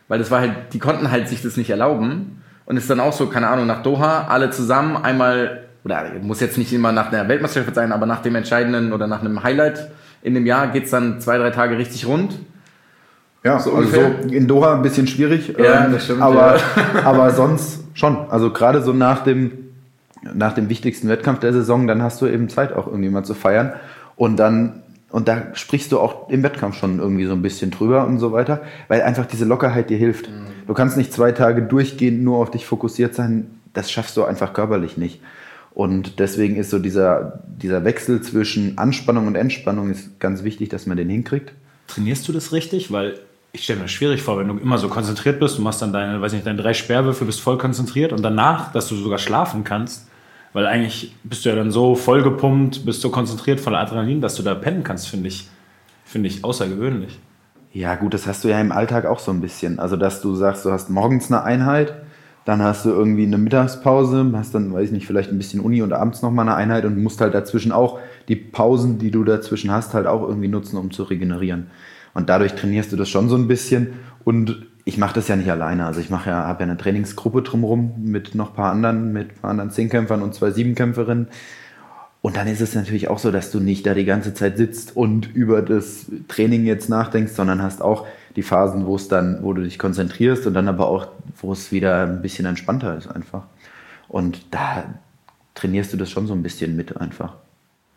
Weil 0.07 0.19
das 0.19 0.30
war 0.30 0.39
halt, 0.42 0.51
die 0.74 0.80
konnten 0.80 1.10
halt 1.12 1.27
sich 1.27 1.42
das 1.42 1.57
nicht 1.57 1.69
erlauben 1.69 2.42
und 2.66 2.77
ist 2.77 2.89
dann 2.89 3.00
auch 3.00 3.13
so, 3.13 3.27
keine 3.27 3.48
Ahnung, 3.48 3.66
nach 3.66 3.81
Doha, 3.81 4.25
alle 4.30 4.50
zusammen 4.51 4.98
einmal, 4.98 5.62
oder 5.83 6.04
muss 6.22 6.39
jetzt 6.42 6.57
nicht 6.57 6.72
immer 6.74 6.92
nach 6.92 7.12
einer 7.12 7.27
Weltmeisterschaft 7.27 7.75
sein, 7.75 7.92
aber 7.92 8.06
nach 8.06 8.22
dem 8.22 8.36
entscheidenden 8.36 8.94
oder 8.94 9.07
nach 9.07 9.22
einem 9.22 9.42
Highlight 9.44 9.89
in 10.25 10.33
dem 10.33 10.48
Jahr 10.48 10.68
geht's 10.69 10.89
dann 10.89 11.22
zwei, 11.22 11.38
drei 11.38 11.51
Tage 11.51 11.77
richtig 11.77 12.07
rund. 12.07 12.39
Ja, 13.44 13.60
So 13.60 13.75
also 13.75 13.89
so 13.92 14.27
in 14.27 14.48
Doha 14.48 14.74
ein 14.74 14.81
bisschen 14.81 15.06
schwierig. 15.06 15.54
Ja, 15.57 15.86
ähm, 15.86 15.94
das 15.94 16.06
stimmt, 16.06 16.24
Aber, 16.24 16.57
ja. 16.57 16.62
aber 17.06 17.30
sonst 17.30 17.83
schon. 17.94 18.18
Also 18.31 18.50
gerade 18.50 18.81
so 18.81 18.92
nach 18.92 19.24
dem, 19.24 19.51
nach 20.33 20.54
dem 20.54 20.68
wichtigsten 20.68 21.10
Wettkampf 21.10 21.42
der 21.42 21.54
Saison, 21.54 21.86
dann 21.86 22.01
hast 22.01 22.24
du 22.24 22.25
eben 22.25 22.50
Zeit 22.50 22.74
auch 22.74 22.88
irgendwie 22.88 23.10
mal 23.10 23.24
zu 23.24 23.36
feiern. 23.36 23.74
Und 24.16 24.38
dann, 24.38 24.81
und 25.12 25.27
da 25.27 25.44
sprichst 25.54 25.92
du 25.92 26.00
auch 26.00 26.27
im 26.30 26.42
Wettkampf 26.42 26.77
schon 26.77 26.98
irgendwie 26.98 27.25
so 27.25 27.33
ein 27.33 27.44
bisschen 27.44 27.69
drüber 27.69 28.07
und 28.07 28.18
so 28.18 28.31
weiter, 28.31 28.63
weil 28.88 29.04
einfach 29.04 29.27
diese 29.27 29.45
Lockerheit 29.45 29.92
dir 29.92 29.98
hilft. 29.98 30.27
Mhm. 30.27 30.48
Du 30.66 30.74
kannst 30.74 30.98
nicht 30.98 31.13
zwei 31.13 31.33
Tage 31.33 31.62
durchgehend 31.62 32.24
nur 32.24 32.39
auf 32.39 32.50
dich 32.50 32.66
fokussiert 32.66 33.13
sein. 33.13 33.60
Das 33.75 33.92
schaffst 33.92 34.18
du 34.18 34.24
einfach 34.24 34.54
körperlich 34.54 34.98
nicht. 34.98 35.22
Und 35.75 36.19
deswegen 36.19 36.56
ist 36.56 36.69
so 36.69 36.80
dieser, 36.80 37.44
dieser 37.48 37.83
Wechsel 37.83 38.22
zwischen 38.22 38.77
Anspannung 38.77 39.27
und 39.27 39.36
Entspannung 39.36 39.92
ist 39.92 40.19
ganz 40.22 40.44
wichtig, 40.44 40.69
dass 40.69 40.86
man 40.86 40.95
den 40.95 41.10
hinkriegt. 41.10 41.51
Trainierst 41.88 42.27
du 42.27 42.31
das 42.31 42.54
richtig? 42.54 42.94
Weil 42.94 43.19
ich 43.51 43.63
stelle 43.63 43.80
mir 43.80 43.86
das 43.86 43.92
schwierig 43.92 44.22
vor, 44.22 44.39
wenn 44.39 44.48
du 44.48 44.57
immer 44.57 44.77
so 44.77 44.88
konzentriert 44.88 45.39
bist, 45.39 45.57
du 45.57 45.62
machst 45.62 45.81
dann 45.81 45.92
deine, 45.92 46.22
weiß 46.22 46.31
nicht, 46.31 46.45
deine 46.45 46.62
drei 46.62 46.74
Sperrwürfe, 46.74 47.25
bist 47.25 47.42
voll 47.42 47.57
konzentriert 47.57 48.13
und 48.13 48.22
danach, 48.22 48.72
dass 48.72 48.88
du 48.88 48.95
sogar 48.95 49.19
schlafen 49.19 49.66
kannst, 49.66 50.07
weil 50.54 50.66
eigentlich 50.66 51.13
bist 51.24 51.44
du 51.44 51.50
ja 51.50 51.56
dann 51.56 51.72
so 51.72 51.95
vollgepumpt, 51.95 52.86
bist 52.86 53.01
so 53.01 53.10
konzentriert 53.10 53.60
voller 53.60 53.80
Adrenalin, 53.80 54.22
dass 54.22 54.36
du 54.36 54.44
da 54.44 54.56
pennen 54.56 54.83
kannst, 54.83 55.10
finde 55.10 55.27
ich, 55.27 55.50
finde 56.06 56.30
ich 56.30 56.44
außergewöhnlich. 56.44 57.19
Ja, 57.74 57.95
gut, 57.95 58.13
das 58.13 58.27
hast 58.27 58.45
du 58.45 58.48
ja 58.48 58.62
im 58.62 58.72
Alltag 58.72 59.06
auch 59.06 59.19
so 59.19 59.31
ein 59.31 59.42
bisschen. 59.42 59.80
Also, 59.80 59.98
dass 59.98 60.22
du 60.22 60.36
sagst, 60.36 60.63
du 60.63 60.72
hast 60.72 60.89
morgens 60.89 61.30
eine 61.30 61.44
Einheit, 61.44 61.94
dann 62.45 62.62
hast 62.62 62.86
du 62.86 62.89
irgendwie 62.89 63.25
eine 63.25 63.39
Mittagspause, 63.39 64.31
hast 64.33 64.53
dann, 64.53 64.71
weiß 64.71 64.86
ich 64.86 64.92
nicht, 64.92 65.07
vielleicht 65.07 65.31
ein 65.31 65.38
bisschen 65.38 65.59
Uni 65.59 65.81
und 65.81 65.92
abends 65.94 66.21
nochmal 66.21 66.47
eine 66.47 66.56
Einheit 66.56 66.86
und 66.86 67.01
musst 67.01 67.19
halt 67.19 67.33
dazwischen 67.33 67.71
auch 67.71 68.00
die 68.27 68.36
Pausen, 68.36 69.00
die 69.00 69.09
du 69.09 69.24
dazwischen 69.24 69.71
hast, 69.71 69.95
halt 69.95 70.06
auch 70.06 70.21
irgendwie 70.21 70.47
nutzen, 70.47 70.77
um 70.77 70.92
zu 70.92 71.03
regenerieren. 71.03 71.68
Und 72.13 72.30
dadurch 72.30 72.53
trainierst 72.53 72.92
du 72.92 72.97
das 72.97 73.09
schon 73.09 73.30
so 73.30 73.36
ein 73.36 73.47
bisschen. 73.47 73.94
Und 74.24 74.68
ich 74.86 75.00
mache 75.00 75.15
das 75.15 75.27
ja 75.27 75.36
nicht 75.36 75.50
alleine. 75.50 75.88
Also 75.88 76.00
ich 76.00 76.12
mache 76.12 76.30
ja, 76.30 76.45
habe 76.45 76.63
ja 76.63 76.69
eine 76.69 76.77
Trainingsgruppe 76.77 77.42
drumherum 77.42 77.94
mit 77.97 78.36
noch 78.36 78.53
paar 78.53 78.71
anderen, 78.71 79.12
mit 79.12 79.41
paar 79.41 79.50
anderen 79.50 79.71
Zehnkämpfern 79.71 80.21
und 80.21 80.36
zwei 80.36 80.51
Siebenkämpferinnen. 80.51 81.27
Und 82.21 82.38
dann 82.38 82.48
ist 82.48 82.62
es 82.62 82.75
natürlich 82.75 83.08
auch 83.08 83.19
so, 83.19 83.31
dass 83.31 83.51
du 83.51 83.60
nicht 83.60 83.86
da 83.86 83.93
die 83.96 84.05
ganze 84.05 84.34
Zeit 84.34 84.58
sitzt 84.58 84.96
und 84.96 85.36
über 85.36 85.62
das 85.62 86.08
Training 86.27 86.65
jetzt 86.65 86.89
nachdenkst, 86.89 87.34
sondern 87.34 87.62
hast 87.62 87.81
auch 87.81 88.05
die 88.36 88.44
Phasen, 88.44 88.86
wo 88.86 88.96
es 88.96 89.08
dann, 89.08 89.39
wo 89.44 89.54
du 89.54 89.62
dich 89.63 89.80
konzentrierst 89.80 90.46
und 90.48 90.54
dann 90.54 90.68
aber 90.68 90.88
auch, 90.88 91.08
wo 91.42 91.51
es 91.51 91.72
wieder 91.72 92.04
ein 92.04 92.22
bisschen 92.22 92.46
entspannter 92.46 92.98
ist 92.98 93.08
einfach. 93.08 93.44
Und 94.08 94.42
da 94.51 94.84
trainierst 95.56 95.94
du 95.94 95.98
das 95.98 96.10
schon 96.10 96.27
so 96.27 96.34
ein 96.34 96.44
bisschen 96.44 96.75
mit 96.75 96.98
einfach. 97.00 97.34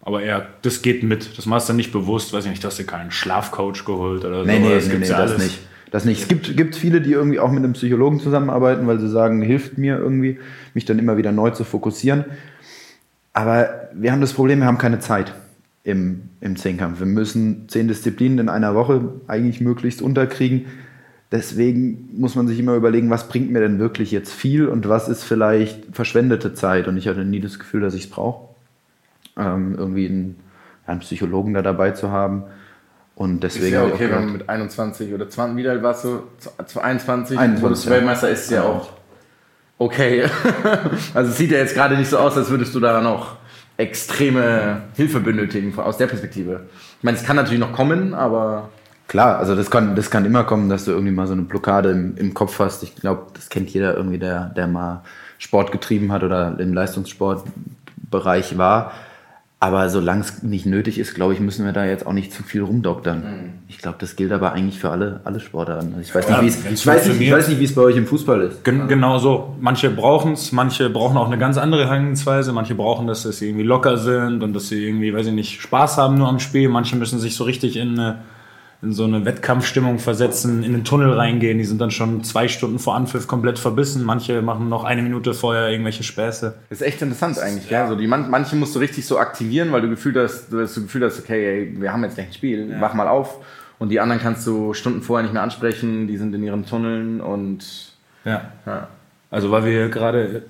Aber 0.02 0.24
ja, 0.24 0.46
das 0.62 0.80
geht 0.82 1.02
mit. 1.02 1.36
Das 1.36 1.44
machst 1.46 1.68
du 1.68 1.72
nicht 1.72 1.92
bewusst, 1.92 2.32
weiß 2.32 2.44
ich 2.44 2.50
nicht, 2.50 2.64
hast 2.64 2.78
du 2.78 2.84
keinen 2.84 3.10
Schlafcoach 3.10 3.84
geholt 3.84 4.24
oder 4.24 4.44
Nee, 4.44 4.60
so. 4.60 4.68
nee, 4.68 4.74
das 4.74 4.84
nee, 4.86 4.90
gibt's 4.92 5.08
nee 5.08 5.14
ja 5.14 5.20
das 5.22 5.30
alles. 5.32 5.42
nicht. 5.42 5.58
Das 5.90 6.04
nicht. 6.04 6.22
Es 6.22 6.28
gibt, 6.28 6.56
gibt 6.56 6.76
viele, 6.76 7.00
die 7.00 7.12
irgendwie 7.12 7.40
auch 7.40 7.50
mit 7.50 7.64
einem 7.64 7.72
Psychologen 7.72 8.20
zusammenarbeiten, 8.20 8.86
weil 8.86 9.00
sie 9.00 9.08
sagen, 9.08 9.42
hilft 9.42 9.78
mir 9.78 9.96
irgendwie, 9.98 10.38
mich 10.74 10.84
dann 10.84 10.98
immer 10.98 11.16
wieder 11.16 11.32
neu 11.32 11.50
zu 11.50 11.64
fokussieren. 11.64 12.26
Aber 13.32 13.88
wir 13.94 14.12
haben 14.12 14.20
das 14.20 14.32
Problem, 14.32 14.60
wir 14.60 14.66
haben 14.66 14.78
keine 14.78 14.98
Zeit 15.00 15.32
im, 15.88 16.28
im 16.42 16.56
Zehnkampf. 16.56 16.98
Wir 16.98 17.06
müssen 17.06 17.66
zehn 17.68 17.88
Disziplinen 17.88 18.38
in 18.38 18.48
einer 18.50 18.74
Woche 18.74 19.00
eigentlich 19.26 19.62
möglichst 19.62 20.02
unterkriegen. 20.02 20.66
Deswegen 21.32 22.10
muss 22.12 22.34
man 22.34 22.46
sich 22.46 22.58
immer 22.58 22.74
überlegen, 22.74 23.08
was 23.08 23.28
bringt 23.28 23.50
mir 23.50 23.60
denn 23.60 23.78
wirklich 23.78 24.10
jetzt 24.10 24.32
viel 24.32 24.66
und 24.66 24.86
was 24.86 25.08
ist 25.08 25.24
vielleicht 25.24 25.84
verschwendete 25.92 26.52
Zeit. 26.52 26.88
Und 26.88 26.98
ich 26.98 27.08
hatte 27.08 27.24
nie 27.24 27.40
das 27.40 27.58
Gefühl, 27.58 27.80
dass 27.80 27.94
ich 27.94 28.04
es 28.04 28.10
brauche, 28.10 28.48
ähm, 29.38 29.76
irgendwie 29.78 30.06
einen, 30.06 30.36
einen 30.86 31.00
Psychologen 31.00 31.54
da 31.54 31.62
dabei 31.62 31.92
zu 31.92 32.10
haben. 32.10 32.44
Und 33.14 33.42
Ist 33.42 33.56
deswegen 33.56 33.74
ja 33.74 33.80
habe 33.80 33.88
ich 33.88 33.94
okay, 33.94 34.10
wenn 34.10 34.24
man 34.24 34.32
mit 34.34 34.48
21 34.48 35.14
oder 35.14 35.28
20, 35.28 35.56
wie 35.56 35.68
alt 35.68 35.82
warst 35.82 36.04
du? 36.04 36.22
Zu 36.66 36.80
21, 36.82 37.38
21, 37.38 37.62
wurdest 37.62 37.86
du 37.86 37.90
Weltmeister, 37.90 38.28
ist 38.28 38.50
ja 38.50 38.62
auch 38.62 38.90
okay. 39.78 40.26
also 41.14 41.30
es 41.30 41.38
sieht 41.38 41.50
ja 41.50 41.58
jetzt 41.58 41.74
gerade 41.74 41.96
nicht 41.96 42.10
so 42.10 42.18
aus, 42.18 42.36
als 42.36 42.50
würdest 42.50 42.74
du 42.74 42.80
da 42.80 43.00
noch 43.00 43.38
extreme 43.78 44.82
Hilfe 44.94 45.20
benötigen 45.20 45.76
aus 45.78 45.96
der 45.96 46.08
Perspektive. 46.08 46.66
Ich 46.98 47.04
meine, 47.04 47.16
es 47.16 47.24
kann 47.24 47.36
natürlich 47.36 47.60
noch 47.60 47.72
kommen, 47.72 48.12
aber 48.12 48.68
Klar, 49.08 49.38
also 49.38 49.56
das 49.56 49.70
kann, 49.70 49.96
das 49.96 50.10
kann 50.10 50.26
immer 50.26 50.44
kommen, 50.44 50.68
dass 50.68 50.84
du 50.84 50.90
irgendwie 50.90 51.14
mal 51.14 51.26
so 51.26 51.32
eine 51.32 51.40
Blockade 51.40 51.90
im, 51.92 52.14
im 52.18 52.34
Kopf 52.34 52.58
hast. 52.58 52.82
Ich 52.82 52.94
glaube, 52.94 53.28
das 53.32 53.48
kennt 53.48 53.70
jeder 53.70 53.96
irgendwie, 53.96 54.18
der, 54.18 54.50
der 54.50 54.66
mal 54.66 55.02
Sport 55.38 55.72
getrieben 55.72 56.12
hat 56.12 56.22
oder 56.22 56.60
im 56.60 56.74
Leistungssportbereich 56.74 58.58
war. 58.58 58.92
Aber 59.60 59.88
solange 59.90 60.20
es 60.20 60.44
nicht 60.44 60.66
nötig 60.66 61.00
ist, 61.00 61.16
glaube 61.16 61.32
ich, 61.32 61.40
müssen 61.40 61.64
wir 61.66 61.72
da 61.72 61.84
jetzt 61.84 62.06
auch 62.06 62.12
nicht 62.12 62.32
zu 62.32 62.44
viel 62.44 62.62
rumdoktern. 62.62 63.18
Mhm. 63.18 63.52
Ich 63.66 63.78
glaube, 63.78 63.96
das 63.98 64.14
gilt 64.14 64.30
aber 64.30 64.52
eigentlich 64.52 64.78
für 64.78 64.90
alle, 64.90 65.18
alle 65.24 65.40
Sportarten. 65.40 65.94
Also 65.96 66.00
ich 66.00 66.14
weiß, 66.14 66.28
nicht, 66.28 66.36
Ja, 66.36 66.42
wie 66.42 66.46
es- 66.46 66.64
wenn's 66.64 66.80
ich, 66.80 66.86
weiß 66.86 67.06
nicht, 67.08 67.20
ich 67.20 67.32
weiß 67.32 67.48
nicht, 67.48 67.58
wie 67.58 67.64
es 67.64 67.74
bei 67.74 67.82
euch 67.82 67.96
im 67.96 68.06
Fußball 68.06 68.40
ist. 68.42 68.62
Gen 68.62 68.86
genau 68.86 69.18
so. 69.18 69.56
Manche 69.60 69.90
brauchen 69.90 70.34
es, 70.34 70.52
manche 70.52 70.88
brauchen 70.90 71.16
auch 71.16 71.26
eine 71.26 71.38
ganz 71.38 71.58
andere 71.58 71.86
Herangehensweise. 71.86 72.52
Manche 72.52 72.76
brauchen 72.76 73.08
das, 73.08 73.24
dass 73.24 73.38
sie 73.38 73.48
irgendwie 73.48 73.64
locker 73.64 73.96
sind 73.96 74.44
und 74.44 74.52
dass 74.52 74.68
sie 74.68 74.86
irgendwie, 74.86 75.12
weiß 75.12 75.26
ich 75.26 75.32
nicht, 75.32 75.60
Spaß 75.60 75.96
haben 75.96 76.16
nur 76.18 76.28
am 76.28 76.38
Spiel. 76.38 76.68
Manche 76.68 76.94
müssen 76.94 77.18
sich 77.18 77.34
so 77.34 77.42
richtig 77.42 77.76
in, 77.78 77.98
eine, 77.98 78.18
in 78.80 78.92
so 78.92 79.04
eine 79.04 79.24
Wettkampfstimmung 79.24 79.98
versetzen, 79.98 80.62
in 80.62 80.72
den 80.72 80.84
Tunnel 80.84 81.12
reingehen. 81.12 81.58
Die 81.58 81.64
sind 81.64 81.80
dann 81.80 81.90
schon 81.90 82.22
zwei 82.22 82.46
Stunden 82.46 82.78
vor 82.78 82.94
Anpfiff 82.94 83.26
komplett 83.26 83.58
verbissen. 83.58 84.04
Manche 84.04 84.40
machen 84.40 84.68
noch 84.68 84.84
eine 84.84 85.02
Minute 85.02 85.34
vorher 85.34 85.68
irgendwelche 85.68 86.04
Späße. 86.04 86.54
Das 86.68 86.80
ist 86.80 86.86
echt 86.86 87.02
interessant 87.02 87.40
eigentlich, 87.40 87.68
ja. 87.70 87.88
So 87.88 87.96
die, 87.96 88.06
man, 88.06 88.30
manche 88.30 88.54
musst 88.54 88.76
du 88.76 88.78
richtig 88.78 89.04
so 89.04 89.18
aktivieren, 89.18 89.72
weil 89.72 89.80
du 89.80 89.88
Gefühl 89.88 90.14
hast, 90.22 90.52
du 90.52 90.60
hast 90.60 90.76
das 90.76 90.82
Gefühl 90.84 91.04
hast, 91.04 91.18
okay, 91.18 91.44
ey, 91.44 91.80
wir 91.80 91.92
haben 91.92 92.04
jetzt 92.04 92.14
gleich 92.14 92.28
ein 92.28 92.32
Spiel, 92.32 92.76
wach 92.80 92.94
mal 92.94 93.08
auf. 93.08 93.38
Und 93.80 93.90
die 93.90 94.00
anderen 94.00 94.20
kannst 94.20 94.46
du 94.46 94.74
Stunden 94.74 95.02
vorher 95.02 95.22
nicht 95.22 95.32
mehr 95.32 95.42
ansprechen, 95.42 96.06
die 96.06 96.16
sind 96.16 96.34
in 96.34 96.42
ihren 96.44 96.64
Tunneln 96.64 97.20
und 97.20 97.92
Ja. 98.24 98.52
ja. 98.66 98.88
Also 99.30 99.50
weil 99.50 99.64
wir 99.64 99.88
gerade 99.88 100.42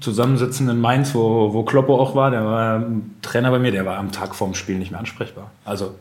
zusammensitzen 0.00 0.68
in 0.68 0.80
Mainz, 0.80 1.14
wo, 1.14 1.54
wo 1.54 1.62
Kloppo 1.62 1.98
auch 1.98 2.14
war, 2.14 2.30
der 2.30 2.44
war 2.44 2.84
Trainer 3.22 3.50
bei 3.50 3.58
mir, 3.58 3.72
der 3.72 3.86
war 3.86 3.96
am 3.96 4.12
Tag 4.12 4.34
vorm 4.34 4.54
Spiel 4.54 4.78
nicht 4.78 4.90
mehr 4.90 5.00
ansprechbar. 5.00 5.50
Also 5.64 5.94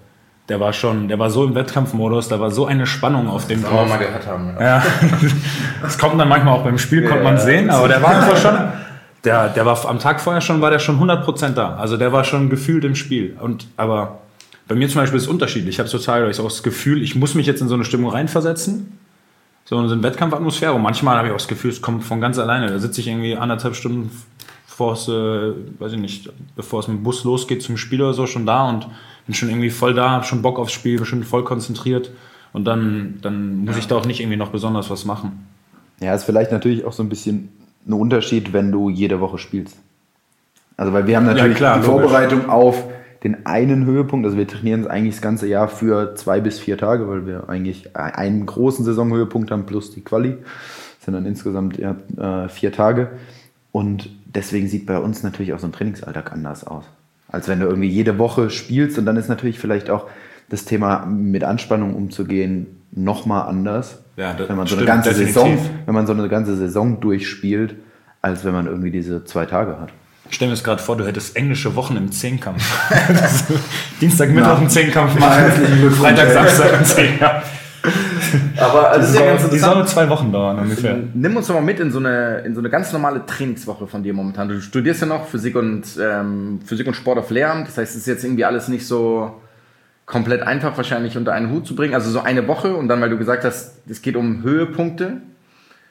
der 0.49 0.59
war 0.59 0.73
schon, 0.73 1.07
der 1.07 1.19
war 1.19 1.29
so 1.29 1.43
im 1.43 1.55
Wettkampfmodus, 1.55 2.29
da 2.29 2.39
war 2.39 2.51
so 2.51 2.65
eine 2.65 2.85
Spannung 2.85 3.27
auf 3.27 3.47
dem 3.47 3.63
drauf. 3.63 3.87
mal 3.87 3.97
gehört 3.97 4.25
haben. 4.27 4.55
Ja. 4.59 4.77
Ja, 4.77 4.83
das 5.81 5.97
kommt 5.97 6.19
dann 6.19 6.29
manchmal 6.29 6.53
auch 6.53 6.63
beim 6.63 6.77
Spiel, 6.77 7.03
konnte 7.07 7.23
man 7.23 7.37
sehen, 7.37 7.69
aber 7.69 7.87
der 7.87 8.01
war 8.01 8.09
einfach 8.09 8.37
schon, 8.41 8.55
der, 9.23 9.49
der 9.49 9.65
war 9.65 9.83
am 9.85 9.99
Tag 9.99 10.21
vorher 10.21 10.41
schon, 10.41 10.61
war 10.61 10.69
der 10.69 10.79
schon 10.79 10.99
100% 10.99 11.49
da. 11.49 11.75
Also 11.75 11.97
der 11.97 12.13
war 12.13 12.23
schon 12.23 12.49
gefühlt 12.49 12.85
im 12.85 12.95
Spiel. 12.95 13.35
Und, 13.39 13.67
aber 13.75 14.19
bei 14.67 14.75
mir 14.75 14.87
zum 14.87 15.01
Beispiel 15.01 15.17
ist 15.17 15.23
es 15.23 15.29
unterschiedlich. 15.29 15.75
Ich 15.75 15.79
habe 15.79 15.89
total 15.89 16.29
ich 16.29 16.37
hab 16.37 16.45
auch 16.45 16.49
das 16.49 16.63
Gefühl, 16.63 17.01
ich 17.01 17.15
muss 17.15 17.35
mich 17.35 17.45
jetzt 17.45 17.61
in 17.61 17.67
so 17.67 17.75
eine 17.75 17.83
Stimmung 17.83 18.11
reinversetzen. 18.11 18.97
So 19.65 19.77
in 19.77 19.89
so 19.89 19.95
eine 19.95 20.03
Wettkampfatmosphäre. 20.03 20.71
Und 20.71 20.81
manchmal 20.81 21.17
habe 21.17 21.27
ich 21.27 21.33
auch 21.33 21.37
das 21.37 21.49
Gefühl, 21.49 21.71
es 21.71 21.81
kommt 21.81 22.05
von 22.05 22.21
ganz 22.21 22.39
alleine. 22.39 22.69
Da 22.69 22.79
sitze 22.79 23.01
ich 23.01 23.07
irgendwie 23.07 23.35
anderthalb 23.35 23.75
Stunden 23.75 24.11
bevor 24.77 24.93
es, 24.93 25.07
äh, 25.07 25.53
weiß 25.79 25.93
ich 25.93 25.97
nicht, 25.97 26.29
bevor 26.55 26.81
es 26.81 26.87
mit 26.87 26.97
dem 26.97 27.03
Bus 27.03 27.23
losgeht 27.23 27.63
zum 27.63 27.77
Spiel 27.77 27.99
oder 27.99 28.13
so, 28.13 28.27
schon 28.27 28.45
da 28.45 28.69
und 28.69 28.87
bin 29.27 29.35
schon 29.35 29.49
irgendwie 29.49 29.69
voll 29.69 29.93
da, 29.93 30.09
habe 30.09 30.25
schon 30.25 30.41
Bock 30.41 30.57
aufs 30.57 30.71
Spiel, 30.71 30.97
bin 30.97 31.05
schon 31.05 31.23
voll 31.23 31.43
konzentriert. 31.43 32.11
Und 32.53 32.65
dann, 32.65 33.19
dann 33.21 33.65
muss 33.65 33.77
ich 33.77 33.87
da 33.87 33.95
auch 33.95 34.05
nicht 34.05 34.19
irgendwie 34.19 34.37
noch 34.37 34.49
besonders 34.49 34.89
was 34.89 35.05
machen. 35.05 35.45
Ja, 35.99 36.15
ist 36.15 36.23
vielleicht 36.23 36.51
natürlich 36.51 36.85
auch 36.85 36.93
so 36.93 37.03
ein 37.03 37.09
bisschen 37.09 37.49
ein 37.85 37.93
Unterschied, 37.93 38.53
wenn 38.53 38.71
du 38.71 38.89
jede 38.89 39.19
Woche 39.19 39.37
spielst. 39.37 39.77
Also, 40.75 40.93
weil 40.93 41.07
wir 41.07 41.17
haben 41.17 41.25
natürlich 41.25 41.57
klar, 41.57 41.79
die 41.79 41.85
logisch. 41.85 42.03
Vorbereitung 42.03 42.49
auf 42.49 42.83
den 43.23 43.45
einen 43.45 43.85
Höhepunkt, 43.85 44.25
also 44.25 44.37
wir 44.37 44.47
trainieren 44.47 44.87
eigentlich 44.87 45.15
das 45.15 45.21
ganze 45.21 45.47
Jahr 45.47 45.67
für 45.67 46.15
zwei 46.15 46.39
bis 46.39 46.59
vier 46.59 46.77
Tage, 46.77 47.07
weil 47.07 47.25
wir 47.25 47.49
eigentlich 47.49 47.95
einen 47.95 48.45
großen 48.45 48.85
Saisonhöhepunkt 48.85 49.49
haben 49.51 49.65
plus 49.65 49.91
die 49.91 50.01
Quali. 50.01 50.37
Das 50.97 51.05
sind 51.05 51.15
dann 51.15 51.25
insgesamt 51.25 51.77
ja, 51.77 51.95
äh, 52.17 52.47
vier 52.47 52.71
Tage. 52.71 53.09
Und 53.71 54.09
deswegen 54.25 54.67
sieht 54.67 54.85
bei 54.85 54.99
uns 54.99 55.23
natürlich 55.23 55.53
auch 55.53 55.59
so 55.59 55.67
ein 55.67 55.71
Trainingsalltag 55.71 56.31
anders 56.31 56.65
aus. 56.65 56.85
Als 57.29 57.47
wenn 57.47 57.59
du 57.59 57.67
irgendwie 57.67 57.89
jede 57.89 58.17
Woche 58.17 58.49
spielst 58.49 58.97
und 58.97 59.05
dann 59.05 59.17
ist 59.17 59.27
natürlich 59.27 59.59
vielleicht 59.59 59.89
auch 59.89 60.05
das 60.49 60.65
Thema 60.65 61.05
mit 61.05 61.43
Anspannung 61.43 61.93
umzugehen 61.93 62.67
nochmal 62.91 63.47
anders. 63.47 63.99
Ja, 64.15 64.33
das 64.33 64.49
wenn 64.49 64.55
man 64.55 64.67
so 64.67 64.75
eine 64.75 64.83
stimmt, 64.83 65.03
ganze 65.03 65.09
definitiv. 65.09 65.33
Saison, 65.33 65.69
wenn 65.85 65.93
man 65.93 66.07
so 66.07 66.13
eine 66.13 66.27
ganze 66.29 66.55
Saison 66.55 66.99
durchspielt, 66.99 67.75
als 68.21 68.45
wenn 68.45 68.53
man 68.53 68.65
irgendwie 68.65 68.91
diese 68.91 69.25
zwei 69.25 69.45
Tage 69.45 69.79
hat. 69.79 69.89
Stell 70.29 70.47
mir 70.47 70.53
das 70.53 70.63
gerade 70.63 70.81
vor, 70.81 70.97
du 70.97 71.05
hättest 71.05 71.35
englische 71.35 71.75
Wochen 71.75 71.95
im 71.95 72.11
Zehnkampf. 72.11 72.63
Dienstag, 74.01 74.29
Mittwoch 74.31 74.61
im 74.61 74.69
Zehnkampf 74.69 75.15
Glückwunsch, 75.15 75.95
Freitag. 75.95 76.31
Samstag 76.31 76.79
im 76.79 76.85
Zehnkampf. 76.85 77.45
Aber 78.57 78.91
also 78.91 79.11
Die 79.11 79.17
soll, 79.17 79.49
die 79.51 79.57
soll 79.57 79.75
nur 79.75 79.85
zwei 79.85 80.09
Wochen 80.09 80.31
dauern 80.31 80.59
ungefähr. 80.59 80.97
Nimm 81.13 81.37
uns 81.37 81.47
doch 81.47 81.55
mal 81.55 81.61
mit 81.61 81.79
in 81.79 81.91
so, 81.91 81.99
eine, 81.99 82.39
in 82.39 82.53
so 82.55 82.61
eine 82.61 82.69
ganz 82.69 82.91
normale 82.93 83.25
Trainingswoche 83.25 83.87
von 83.87 84.03
dir 84.03 84.13
momentan. 84.13 84.49
Du 84.49 84.61
studierst 84.61 85.01
ja 85.01 85.07
noch 85.07 85.27
Physik 85.27 85.55
und, 85.55 85.83
ähm, 86.01 86.59
Physik 86.65 86.87
und 86.87 86.93
Sport 86.95 87.19
auf 87.19 87.29
Lehramt. 87.29 87.67
Das 87.67 87.77
heißt, 87.77 87.91
es 87.91 88.01
ist 88.01 88.07
jetzt 88.07 88.23
irgendwie 88.23 88.45
alles 88.45 88.67
nicht 88.67 88.87
so 88.87 89.39
komplett 90.05 90.41
einfach 90.41 90.75
wahrscheinlich 90.77 91.17
unter 91.17 91.33
einen 91.33 91.51
Hut 91.51 91.67
zu 91.67 91.75
bringen. 91.75 91.93
Also 91.93 92.09
so 92.09 92.21
eine 92.21 92.47
Woche 92.47 92.75
und 92.75 92.87
dann, 92.87 93.01
weil 93.01 93.09
du 93.09 93.17
gesagt 93.17 93.43
hast, 93.43 93.75
es 93.87 94.01
geht 94.01 94.15
um 94.15 94.41
Höhepunkte. 94.41 95.21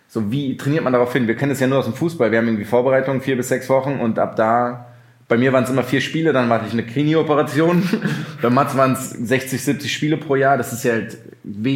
So, 0.09 0.31
wie 0.31 0.57
trainiert 0.57 0.85
man 0.85 0.93
darauf 0.93 1.12
hin? 1.12 1.26
Wir 1.26 1.37
kennen 1.37 1.53
es 1.53 1.61
ja 1.61 1.67
nur 1.67 1.79
aus 1.79 1.85
dem 1.85 1.95
Fußball. 1.95 2.31
Wir 2.31 2.38
haben 2.38 2.47
irgendwie 2.47 2.65
Vorbereitung, 2.65 3.21
vier 3.21 3.37
bis 3.37 3.49
sechs 3.49 3.69
Wochen 3.69 3.99
und 4.00 4.19
ab 4.19 4.37
da, 4.37 4.87
bei 5.28 5.37
mir 5.37 5.52
waren 5.52 5.64
es 5.64 5.71
immer 5.71 5.83
vier 5.83 6.00
Spiele, 6.00 6.33
dann 6.33 6.49
hatte 6.49 6.66
ich 6.66 6.73
eine 6.73 6.85
Knie-Operation. 6.85 7.83
bei 8.42 8.50
Mats 8.50 8.76
waren 8.76 8.92
es 8.92 9.11
60, 9.11 9.62
70 9.62 9.92
Spiele 9.92 10.16
pro 10.16 10.37
Jahr. 10.37 10.56
Das 10.56 10.73
ist 10.73 10.85
ja 10.85 10.92
halt 10.92 11.18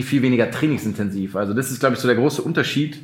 viel 0.05 0.23
weniger 0.23 0.51
trainingsintensiv. 0.51 1.35
Also 1.35 1.53
das 1.53 1.71
ist, 1.71 1.81
glaube 1.81 1.95
ich, 1.95 2.01
so 2.01 2.07
der 2.07 2.17
große 2.17 2.43
Unterschied. 2.43 3.01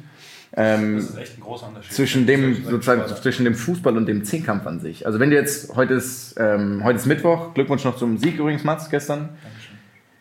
Ähm, 0.59 0.99
ist 0.99 1.19
echt 1.19 1.37
ein 1.37 1.41
großer 1.41 1.69
Unterschied. 1.69 1.93
zwischen 1.93 2.27
dem 2.27 2.65
sozusagen 2.65 3.03
zwischen 3.21 3.45
dem 3.45 3.55
Fußball 3.55 3.97
und 3.97 4.07
dem 4.07 4.25
Zehnkampf 4.25 4.67
an 4.67 4.81
sich. 4.81 5.05
Also 5.05 5.19
wenn 5.19 5.31
du 5.31 5.37
jetzt 5.37 5.75
heute 5.75 5.95
ist 5.95 6.35
ähm, 6.39 6.83
heute 6.83 6.99
ist 6.99 7.07
Mittwoch, 7.07 7.53
Glückwunsch 7.53 7.85
noch 7.85 7.97
zum 7.97 8.17
Sieg 8.17 8.39
übrigens 8.39 8.65
Mats 8.65 8.89
gestern 8.89 9.31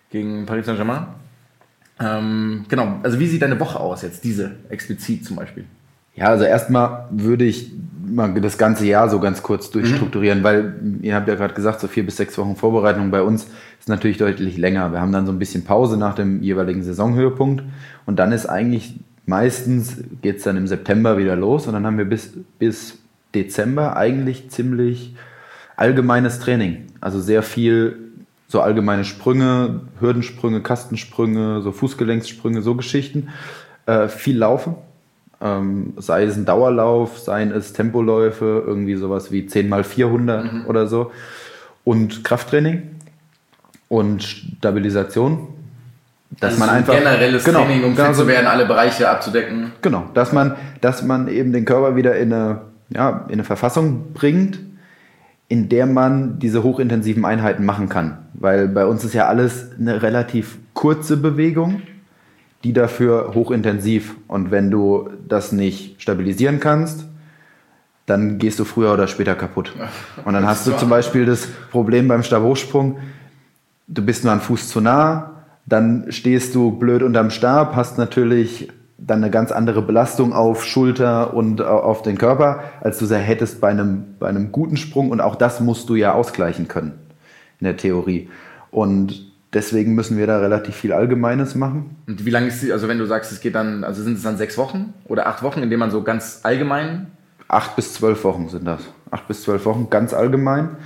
gegen 0.10 0.46
Paris 0.46 0.66
Saint-Germain. 0.66 1.08
Ähm, 2.00 2.66
genau, 2.68 3.00
also 3.04 3.20
wie 3.20 3.28
sieht 3.28 3.44
deine 3.44 3.60
Woche 3.60 3.80
aus 3.80 4.02
jetzt 4.02 4.24
diese 4.24 4.58
explizit 4.70 5.24
zum 5.24 5.38
Beispiel? 5.38 5.66
Ja, 6.16 6.28
also 6.28 6.44
erstmal 6.44 7.08
würde 7.12 7.46
ich 7.46 7.72
mal 8.08 8.34
das 8.42 8.58
ganze 8.58 8.86
Jahr 8.86 9.10
so 9.10 9.20
ganz 9.20 9.44
kurz 9.44 9.72
durchstrukturieren, 9.72 10.44
weil 10.44 10.76
ihr 11.02 11.16
habt 11.16 11.28
ja 11.28 11.36
gerade 11.36 11.54
gesagt, 11.54 11.80
so 11.80 11.88
vier 11.88 12.06
bis 12.06 12.18
sechs 12.18 12.38
Wochen 12.38 12.56
Vorbereitung 12.56 13.12
bei 13.12 13.22
uns 13.22 13.48
ist 13.80 13.90
natürlich 13.90 14.18
deutlich 14.18 14.58
länger. 14.58 14.92
Wir 14.92 15.02
haben 15.02 15.12
dann 15.12 15.26
so 15.26 15.32
ein 15.32 15.40
bisschen 15.40 15.64
Pause 15.64 15.98
nach 15.98 16.16
dem 16.16 16.42
jeweiligen 16.42 16.84
Saisonhöhepunkt 16.84 17.64
und 18.06 18.18
dann 18.18 18.32
ist 18.32 18.46
eigentlich 18.46 19.00
meistens 19.26 19.98
geht 20.22 20.38
es 20.38 20.44
dann 20.44 20.58
im 20.58 20.68
September 20.68 21.18
wieder 21.18 21.36
los 21.36 21.68
und 21.68 21.74
dann 21.74 21.86
haben 21.86 21.98
wir 21.98 22.06
bis, 22.06 22.34
bis 22.60 23.00
Dezember 23.34 23.98
eigentlich 23.98 24.50
ziemlich 24.50 25.16
allgemeines 25.76 26.40
Training. 26.40 26.86
Also 27.02 27.20
sehr 27.20 27.44
viel 27.44 27.98
so 28.48 28.62
allgemeine 28.62 29.04
Sprünge, 29.04 29.82
Hürdensprünge, 30.00 30.62
Kastensprünge, 30.62 31.62
so 31.62 31.72
Fußgelenkssprünge, 31.72 32.62
so 32.62 32.76
Geschichten. 32.76 33.30
Äh, 33.86 34.08
viel 34.08 34.38
Laufen, 34.38 34.76
ähm, 35.42 35.94
sei 35.98 36.24
es 36.24 36.36
ein 36.38 36.46
Dauerlauf, 36.46 37.20
seien 37.20 37.52
es 37.52 37.74
Tempoläufe, 37.74 38.64
irgendwie 38.66 38.96
sowas 38.96 39.32
wie 39.32 39.46
10 39.46 39.70
mal 39.70 39.84
400 39.84 40.68
oder 40.68 40.88
so. 40.88 41.12
Und 41.84 42.24
Krafttraining 42.24 42.84
und 43.90 44.24
Stabilisation. 44.24 45.48
Dass 46.40 46.58
man 46.58 46.70
einfach 46.70 46.96
generelles 46.96 47.44
genau, 47.44 47.60
Training, 47.64 47.84
um 47.84 47.96
genau 47.96 48.08
fit 48.08 48.16
so- 48.16 48.22
zu 48.24 48.28
werden, 48.28 48.48
alle 48.48 48.66
Bereiche 48.66 49.10
abzudecken. 49.10 49.72
Genau, 49.82 50.06
dass 50.14 50.34
man, 50.34 50.56
dass 50.82 51.04
man 51.04 51.28
eben 51.28 51.54
den 51.54 51.66
Körper 51.66 51.96
wieder 51.96 52.16
in 52.16 52.34
eine, 52.34 52.62
ja, 52.90 53.26
in 53.28 53.34
eine 53.34 53.44
Verfassung 53.44 54.14
bringt, 54.14 54.60
in 55.48 55.70
der 55.70 55.86
man 55.86 56.40
diese 56.40 56.64
hochintensiven 56.64 57.24
Einheiten 57.24 57.64
machen 57.64 57.88
kann. 57.88 58.18
Weil 58.34 58.68
bei 58.68 58.86
uns 58.86 59.04
ist 59.06 59.14
ja 59.14 59.28
alles 59.28 59.70
eine 59.80 60.02
relativ 60.02 60.58
kurze 60.74 61.18
Bewegung, 61.18 61.84
die 62.66 62.74
dafür 62.74 63.32
hochintensiv. 63.36 64.16
Und 64.28 64.50
wenn 64.50 64.72
du 64.72 65.10
das 65.28 65.52
nicht 65.52 66.02
stabilisieren 66.02 66.60
kannst, 66.60 67.06
dann 68.08 68.40
gehst 68.40 68.60
du 68.60 68.66
früher 68.66 68.92
oder 68.92 69.08
später 69.08 69.36
kaputt. 69.36 69.74
Und 70.26 70.34
dann 70.34 70.46
hast 70.48 70.66
du 70.68 70.72
zum 70.76 70.90
Beispiel 70.90 71.26
das 71.26 71.48
Problem 71.72 72.08
beim 72.08 72.24
Stabhochsprung, 72.24 72.98
du 73.88 74.04
bist 74.04 74.24
nur 74.24 74.34
einen 74.34 74.42
Fuß 74.42 74.68
zu 74.70 74.82
nah, 74.82 75.44
dann 75.68 76.08
stehst 76.10 76.54
du 76.56 76.72
blöd 76.72 77.04
unterm 77.04 77.30
Stab, 77.30 77.76
hast 77.76 77.98
natürlich 78.00 78.72
dann 78.98 79.24
eine 79.24 79.30
ganz 79.32 79.52
andere 79.52 79.82
Belastung 79.82 80.34
auf 80.34 80.66
Schulter 80.66 81.34
und 81.34 81.62
au- 81.62 81.80
auf 81.80 82.02
den 82.02 82.18
Körper, 82.18 82.64
als 82.82 82.98
du 82.98 83.06
sie 83.06 83.18
hättest 83.18 83.62
bei 83.62 83.70
einem, 83.70 84.16
bei 84.20 84.28
einem 84.28 84.52
guten 84.52 84.78
Sprung. 84.78 85.12
Und 85.12 85.22
auch 85.22 85.36
das 85.36 85.60
musst 85.60 85.90
du 85.90 85.96
ja 85.96 86.14
ausgleichen 86.14 86.68
können 86.68 86.94
in 87.60 87.66
der 87.66 87.78
Theorie. 87.78 88.30
Und 88.72 89.32
deswegen 89.56 89.96
müssen 89.96 90.20
wir 90.20 90.28
da 90.28 90.38
relativ 90.38 90.76
viel 90.76 90.94
Allgemeines 90.94 91.56
machen. 91.56 91.96
Und 92.08 92.24
wie 92.26 92.30
lange 92.30 92.48
ist 92.48 92.62
die, 92.62 92.72
also 92.72 92.88
wenn 92.88 93.00
du 93.00 93.08
sagst, 93.08 93.32
es 93.32 93.42
geht 93.42 93.56
dann, 93.56 93.84
also 93.84 94.04
sind 94.04 94.18
es 94.18 94.22
dann 94.22 94.38
sechs 94.38 94.58
Wochen 94.58 94.94
oder 95.06 95.26
acht 95.26 95.42
Wochen, 95.42 95.64
in 95.64 95.72
denen 95.72 95.80
man 95.80 95.90
so 95.90 96.04
ganz 96.04 96.42
allgemein 96.44 97.08
Acht 97.48 97.76
bis 97.76 97.94
zwölf 97.94 98.24
Wochen 98.24 98.50
sind 98.50 98.66
das. 98.66 98.82
Acht 99.12 99.28
bis 99.28 99.44
zwölf 99.44 99.66
Wochen, 99.66 99.90
ganz 99.90 100.14
allgemein, 100.14 100.78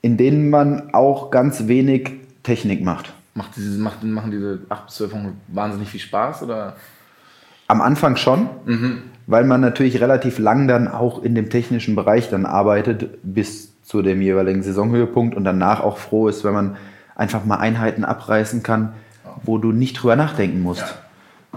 in 0.00 0.16
denen 0.16 0.48
man 0.48 0.94
auch 0.94 1.30
ganz 1.30 1.66
wenig 1.68 2.10
Technik 2.42 2.82
macht. 2.82 3.12
macht 3.34 3.56
diese, 3.56 3.78
macht, 3.78 4.02
machen 4.02 4.30
diese 4.30 4.60
acht 4.68 4.86
bis 4.86 4.96
zwölf 4.96 5.12
Wochen 5.12 5.40
wahnsinnig 5.48 5.88
viel 5.88 6.00
Spaß 6.00 6.42
oder? 6.42 6.76
Am 7.66 7.80
Anfang 7.80 8.16
schon, 8.16 8.48
weil 9.26 9.44
man 9.44 9.62
natürlich 9.62 9.98
relativ 9.98 10.38
lang 10.38 10.68
dann 10.68 10.86
auch 10.86 11.22
in 11.22 11.34
dem 11.34 11.48
technischen 11.48 11.94
Bereich 11.94 12.28
dann 12.28 12.44
arbeitet 12.44 13.08
bis 13.22 13.72
zu 13.82 14.02
dem 14.02 14.20
jeweiligen 14.20 14.62
Saisonhöhepunkt 14.62 15.34
und 15.34 15.44
danach 15.44 15.80
auch 15.80 15.96
froh 15.96 16.28
ist, 16.28 16.44
wenn 16.44 16.52
man 16.52 16.76
einfach 17.14 17.44
mal 17.44 17.56
Einheiten 17.56 18.04
abreißen 18.04 18.62
kann, 18.62 18.92
wo 19.42 19.58
du 19.58 19.72
nicht 19.72 19.94
drüber 19.94 20.16
nachdenken 20.16 20.62
musst. 20.62 20.96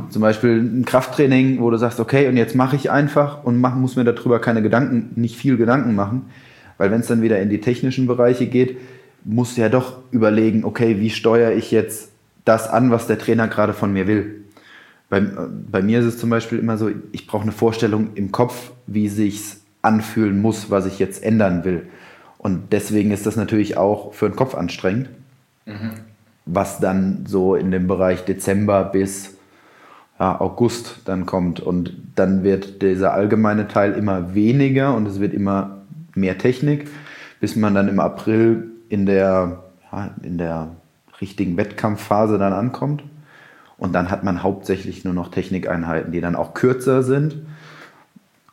Zum 0.09 0.21
Beispiel 0.21 0.61
ein 0.61 0.85
Krafttraining, 0.85 1.59
wo 1.59 1.69
du 1.71 1.77
sagst, 1.77 1.99
okay, 1.99 2.27
und 2.27 2.37
jetzt 2.37 2.55
mache 2.55 2.75
ich 2.75 2.91
einfach 2.91 3.43
und 3.43 3.59
mach, 3.59 3.75
muss 3.75 3.95
mir 3.95 4.03
darüber 4.03 4.39
keine 4.39 4.61
Gedanken, 4.61 5.11
nicht 5.19 5.35
viel 5.35 5.57
Gedanken 5.57 5.95
machen, 5.95 6.29
Weil 6.77 6.91
wenn 6.91 7.01
es 7.01 7.07
dann 7.07 7.23
wieder 7.23 7.39
in 7.39 7.49
die 7.49 7.61
technischen 7.61 8.05
Bereiche 8.05 8.45
geht, 8.45 8.77
musst 9.23 9.57
du 9.57 9.61
ja 9.61 9.69
doch 9.69 9.97
überlegen, 10.11 10.63
okay, 10.63 10.99
wie 10.99 11.09
steuere 11.09 11.53
ich 11.53 11.71
jetzt 11.71 12.09
das 12.45 12.69
an, 12.69 12.91
was 12.91 13.07
der 13.07 13.17
Trainer 13.17 13.47
gerade 13.47 13.73
von 13.73 13.91
mir 13.91 14.07
will. 14.07 14.45
Bei, 15.09 15.21
bei 15.21 15.81
mir 15.81 15.99
ist 15.99 16.05
es 16.05 16.17
zum 16.17 16.29
Beispiel 16.29 16.59
immer 16.59 16.77
so, 16.77 16.91
ich 17.11 17.27
brauche 17.27 17.43
eine 17.43 17.51
Vorstellung 17.51 18.11
im 18.15 18.31
Kopf, 18.31 18.71
wie 18.85 19.09
sich's 19.09 19.61
anfühlen 19.81 20.41
muss, 20.41 20.69
was 20.69 20.85
ich 20.85 20.99
jetzt 20.99 21.23
ändern 21.23 21.63
will. 21.63 21.87
Und 22.37 22.71
deswegen 22.71 23.11
ist 23.11 23.25
das 23.25 23.35
natürlich 23.35 23.77
auch 23.77 24.13
für 24.13 24.29
den 24.29 24.35
Kopf 24.35 24.53
anstrengend, 24.55 25.09
mhm. 25.67 25.91
was 26.45 26.79
dann 26.79 27.25
so 27.27 27.55
in 27.55 27.69
dem 27.71 27.87
Bereich 27.87 28.25
Dezember 28.25 28.83
bis 28.85 29.37
ja, 30.19 30.39
August 30.39 31.01
dann 31.05 31.25
kommt. 31.25 31.59
Und 31.59 31.93
dann 32.15 32.43
wird 32.43 32.81
dieser 32.81 33.13
allgemeine 33.13 33.67
Teil 33.67 33.93
immer 33.93 34.33
weniger 34.33 34.95
und 34.95 35.07
es 35.07 35.19
wird 35.19 35.33
immer 35.33 35.81
mehr 36.15 36.37
Technik, 36.37 36.89
bis 37.39 37.55
man 37.55 37.75
dann 37.75 37.87
im 37.87 37.99
April 37.99 38.71
in 38.89 39.05
der, 39.05 39.63
ja, 39.91 40.09
in 40.23 40.37
der 40.37 40.69
richtigen 41.21 41.57
Wettkampfphase 41.57 42.37
dann 42.37 42.53
ankommt. 42.53 43.03
Und 43.77 43.93
dann 43.93 44.09
hat 44.09 44.23
man 44.23 44.41
hauptsächlich 44.41 45.05
nur 45.05 45.13
noch 45.13 45.29
Technikeinheiten, 45.29 46.11
die 46.11 46.21
dann 46.21 46.35
auch 46.35 46.55
kürzer 46.55 47.03
sind 47.03 47.35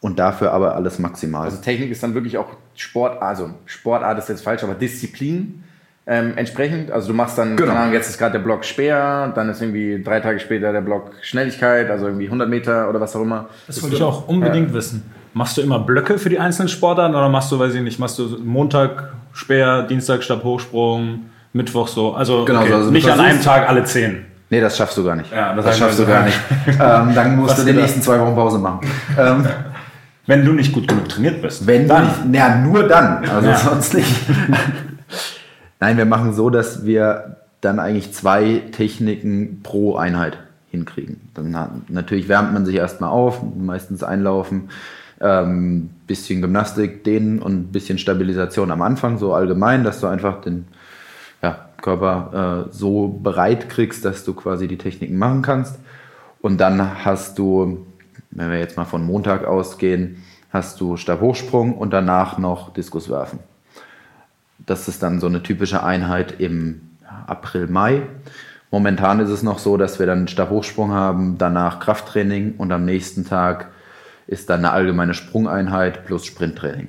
und 0.00 0.18
dafür 0.18 0.52
aber 0.52 0.74
alles 0.74 0.98
maximal. 0.98 1.44
Also 1.44 1.62
Technik 1.62 1.90
ist 1.90 2.02
dann 2.02 2.12
wirklich 2.12 2.36
auch 2.36 2.48
Sport, 2.74 3.22
also 3.22 3.50
Sportart 3.64 4.18
ist 4.18 4.28
jetzt 4.28 4.42
falsch, 4.42 4.62
aber 4.62 4.74
Disziplin 4.74 5.64
ähm, 6.06 6.34
entsprechend. 6.36 6.90
Also 6.90 7.08
du 7.08 7.14
machst 7.14 7.38
dann, 7.38 7.56
genau. 7.56 7.68
keine 7.68 7.80
Ahnung, 7.80 7.94
jetzt 7.94 8.08
ist 8.08 8.18
gerade 8.18 8.32
der 8.32 8.40
Block 8.40 8.64
Speer, 8.64 9.32
dann 9.34 9.48
ist 9.48 9.62
irgendwie 9.62 10.02
drei 10.02 10.20
Tage 10.20 10.38
später 10.38 10.72
der 10.72 10.82
Block 10.82 11.12
Schnelligkeit, 11.22 11.90
also 11.90 12.06
irgendwie 12.06 12.26
100 12.26 12.48
Meter 12.48 12.88
oder 12.88 13.00
was 13.00 13.16
auch 13.16 13.22
immer. 13.22 13.46
Das, 13.66 13.82
wollte 13.82 13.96
ich 13.96 14.02
auch 14.02 14.28
unbedingt 14.28 14.68
ja. 14.68 14.74
wissen. 14.74 15.02
Machst 15.32 15.56
du 15.56 15.62
immer 15.62 15.78
Blöcke 15.80 16.18
für 16.18 16.28
die 16.28 16.38
einzelnen 16.38 16.68
Sportarten 16.68 17.14
oder 17.14 17.28
machst 17.28 17.50
du, 17.50 17.58
weiß 17.58 17.74
ich 17.74 17.82
nicht, 17.82 17.98
machst 17.98 18.18
du 18.18 18.38
Montag 18.44 19.14
Speer, 19.32 19.82
Dienstag 19.82 20.22
Stabhochsprung, 20.22 21.24
Mittwoch 21.52 21.88
so? 21.88 22.14
Also, 22.14 22.44
genau, 22.44 22.60
okay, 22.60 22.68
so, 22.68 22.76
also 22.76 22.90
nicht 22.90 23.08
an 23.08 23.20
einem 23.20 23.42
Tag 23.42 23.68
alle 23.68 23.84
zehn. 23.84 24.26
Nee, 24.50 24.60
das 24.60 24.76
schaffst 24.76 24.96
du 24.96 25.04
gar 25.04 25.16
nicht. 25.16 25.32
Ja, 25.32 25.54
das, 25.54 25.64
das 25.64 25.78
schaffst 25.78 25.98
du 25.98 26.06
gar 26.06 26.24
nicht. 26.24 26.38
ähm, 26.68 27.14
dann 27.14 27.36
musst 27.36 27.56
Was 27.56 27.64
du 27.64 27.72
die 27.72 27.76
nächsten 27.76 28.02
zwei 28.02 28.20
Wochen 28.20 28.34
Pause 28.34 28.58
machen. 28.58 28.80
ähm, 29.18 29.44
wenn 30.26 30.44
du 30.44 30.52
nicht 30.52 30.72
gut 30.72 30.86
genug 30.86 31.08
trainiert 31.08 31.42
bist. 31.42 31.66
Wenn 31.66 31.88
dann. 31.88 32.06
Nicht, 32.30 32.38
ja, 32.38 32.56
nur 32.56 32.86
dann. 32.86 33.28
Also 33.28 33.48
ja. 33.48 33.56
sonst 33.56 33.94
nicht. 33.94 34.08
Nein, 35.80 35.96
wir 35.96 36.04
machen 36.04 36.32
so, 36.32 36.50
dass 36.50 36.84
wir 36.84 37.36
dann 37.60 37.78
eigentlich 37.78 38.12
zwei 38.12 38.62
Techniken 38.72 39.60
pro 39.62 39.96
Einheit 39.96 40.38
hinkriegen. 40.70 41.20
Dann 41.34 41.84
natürlich 41.88 42.28
wärmt 42.28 42.52
man 42.52 42.66
sich 42.66 42.76
erstmal 42.76 43.10
auf, 43.10 43.40
meistens 43.56 44.02
einlaufen, 44.02 44.70
ähm, 45.20 45.90
bisschen 46.06 46.42
Gymnastik, 46.42 47.04
dehnen 47.04 47.40
und 47.40 47.72
bisschen 47.72 47.98
Stabilisation 47.98 48.70
am 48.70 48.82
Anfang, 48.82 49.18
so 49.18 49.32
allgemein, 49.32 49.84
dass 49.84 50.00
du 50.00 50.06
einfach 50.06 50.40
den 50.40 50.66
ja, 51.42 51.68
Körper 51.80 52.66
äh, 52.68 52.72
so 52.72 53.08
bereit 53.08 53.68
kriegst, 53.68 54.04
dass 54.04 54.24
du 54.24 54.34
quasi 54.34 54.68
die 54.68 54.78
Techniken 54.78 55.16
machen 55.16 55.42
kannst. 55.42 55.78
Und 56.40 56.60
dann 56.60 57.04
hast 57.04 57.38
du 57.38 57.86
wenn 58.34 58.50
wir 58.50 58.58
jetzt 58.58 58.76
mal 58.76 58.84
von 58.84 59.04
Montag 59.04 59.44
ausgehen, 59.44 60.22
hast 60.50 60.80
du 60.80 60.96
Stabhochsprung 60.96 61.76
und 61.76 61.92
danach 61.92 62.38
noch 62.38 62.72
Diskuswerfen. 62.72 63.38
Das 64.58 64.88
ist 64.88 65.02
dann 65.02 65.20
so 65.20 65.26
eine 65.26 65.42
typische 65.42 65.82
Einheit 65.82 66.40
im 66.40 66.80
April, 67.26 67.66
Mai. 67.66 68.02
Momentan 68.70 69.20
ist 69.20 69.30
es 69.30 69.42
noch 69.42 69.58
so, 69.58 69.76
dass 69.76 69.98
wir 69.98 70.06
dann 70.06 70.26
Stabhochsprung 70.26 70.90
haben, 70.90 71.38
danach 71.38 71.80
Krafttraining 71.80 72.54
und 72.58 72.72
am 72.72 72.84
nächsten 72.84 73.24
Tag 73.24 73.70
ist 74.26 74.50
dann 74.50 74.60
eine 74.60 74.72
allgemeine 74.72 75.14
Sprungeinheit 75.14 76.04
plus 76.06 76.24
Sprinttraining. 76.24 76.88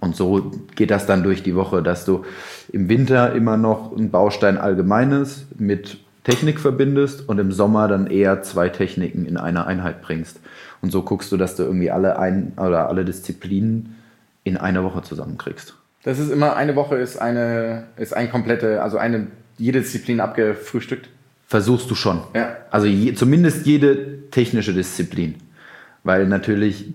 Und 0.00 0.16
so 0.16 0.50
geht 0.74 0.90
das 0.90 1.06
dann 1.06 1.22
durch 1.22 1.42
die 1.42 1.54
Woche, 1.54 1.82
dass 1.82 2.04
du 2.04 2.24
im 2.72 2.88
Winter 2.88 3.34
immer 3.34 3.56
noch 3.56 3.96
ein 3.96 4.10
Baustein 4.10 4.58
Allgemeines 4.58 5.46
mit 5.58 5.98
Technik 6.24 6.60
verbindest 6.60 7.28
und 7.28 7.38
im 7.38 7.52
Sommer 7.52 7.88
dann 7.88 8.06
eher 8.06 8.42
zwei 8.42 8.68
Techniken 8.68 9.26
in 9.26 9.36
einer 9.36 9.66
Einheit 9.66 10.02
bringst. 10.02 10.40
Und 10.80 10.90
so 10.90 11.02
guckst 11.02 11.30
du, 11.30 11.36
dass 11.36 11.56
du 11.56 11.62
irgendwie 11.62 11.90
alle 11.90 12.18
ein 12.18 12.52
oder 12.56 12.88
alle 12.88 13.04
Disziplinen 13.04 13.96
in 14.44 14.56
einer 14.56 14.82
Woche 14.82 15.02
zusammenkriegst. 15.02 15.74
Das 16.02 16.18
ist 16.18 16.30
immer 16.30 16.56
eine 16.56 16.74
Woche 16.74 16.96
ist 16.96 17.16
eine 17.16 17.84
ist 17.96 18.14
ein 18.14 18.30
komplette, 18.30 18.82
also 18.82 18.98
eine 18.98 19.28
jede 19.58 19.80
Disziplin 19.80 20.20
abgefrühstückt. 20.20 21.08
Versuchst 21.46 21.90
du 21.90 21.94
schon. 21.94 22.22
Ja. 22.34 22.56
Also 22.70 22.86
je, 22.86 23.14
zumindest 23.14 23.66
jede 23.66 24.30
technische 24.30 24.72
Disziplin, 24.72 25.36
weil 26.02 26.26
natürlich 26.26 26.86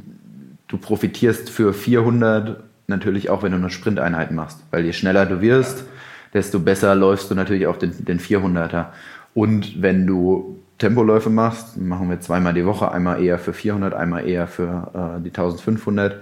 du 0.67 0.77
profitierst 0.77 1.49
für 1.49 1.73
400 1.73 2.63
natürlich 2.87 3.29
auch, 3.29 3.43
wenn 3.43 3.51
du 3.51 3.57
eine 3.57 3.69
Sprinteinheit 3.69 4.31
machst, 4.31 4.59
weil 4.71 4.83
je 4.85 4.93
schneller 4.93 5.25
du 5.25 5.41
wirst, 5.41 5.85
desto 6.33 6.59
besser 6.59 6.95
läufst 6.95 7.29
du 7.31 7.35
natürlich 7.35 7.67
auch 7.67 7.77
den, 7.77 7.93
den 8.03 8.19
400er. 8.19 8.87
Und 9.33 9.81
wenn 9.81 10.07
du 10.07 10.59
Tempoläufe 10.77 11.29
machst, 11.29 11.77
machen 11.77 12.09
wir 12.09 12.19
zweimal 12.19 12.53
die 12.53 12.65
Woche, 12.65 12.91
einmal 12.91 13.23
eher 13.23 13.39
für 13.39 13.53
400, 13.53 13.93
einmal 13.93 14.27
eher 14.27 14.47
für 14.47 15.17
äh, 15.17 15.21
die 15.21 15.29
1500, 15.29 16.19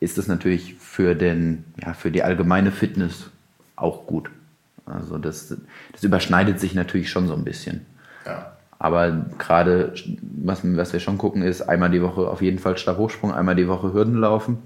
ist 0.00 0.18
das 0.18 0.26
natürlich 0.26 0.74
für, 0.74 1.14
den, 1.14 1.64
ja, 1.82 1.94
für 1.94 2.10
die 2.10 2.22
allgemeine 2.22 2.72
Fitness 2.72 3.30
auch 3.76 4.06
gut. 4.06 4.30
Also 4.84 5.18
das, 5.18 5.54
das 5.92 6.04
überschneidet 6.04 6.60
sich 6.60 6.74
natürlich 6.74 7.10
schon 7.10 7.26
so 7.26 7.34
ein 7.34 7.44
bisschen. 7.44 7.86
Ja. 8.24 8.52
Aber 8.78 9.26
gerade, 9.38 9.94
was, 10.20 10.60
was 10.62 10.92
wir 10.92 11.00
schon 11.00 11.18
gucken, 11.18 11.42
ist 11.42 11.62
einmal 11.62 11.90
die 11.90 12.02
Woche 12.02 12.28
auf 12.28 12.42
jeden 12.42 12.58
Fall 12.58 12.76
Stabhochsprung, 12.76 13.32
einmal 13.32 13.56
die 13.56 13.68
Woche 13.68 13.92
Hürden 13.92 14.16
laufen. 14.16 14.58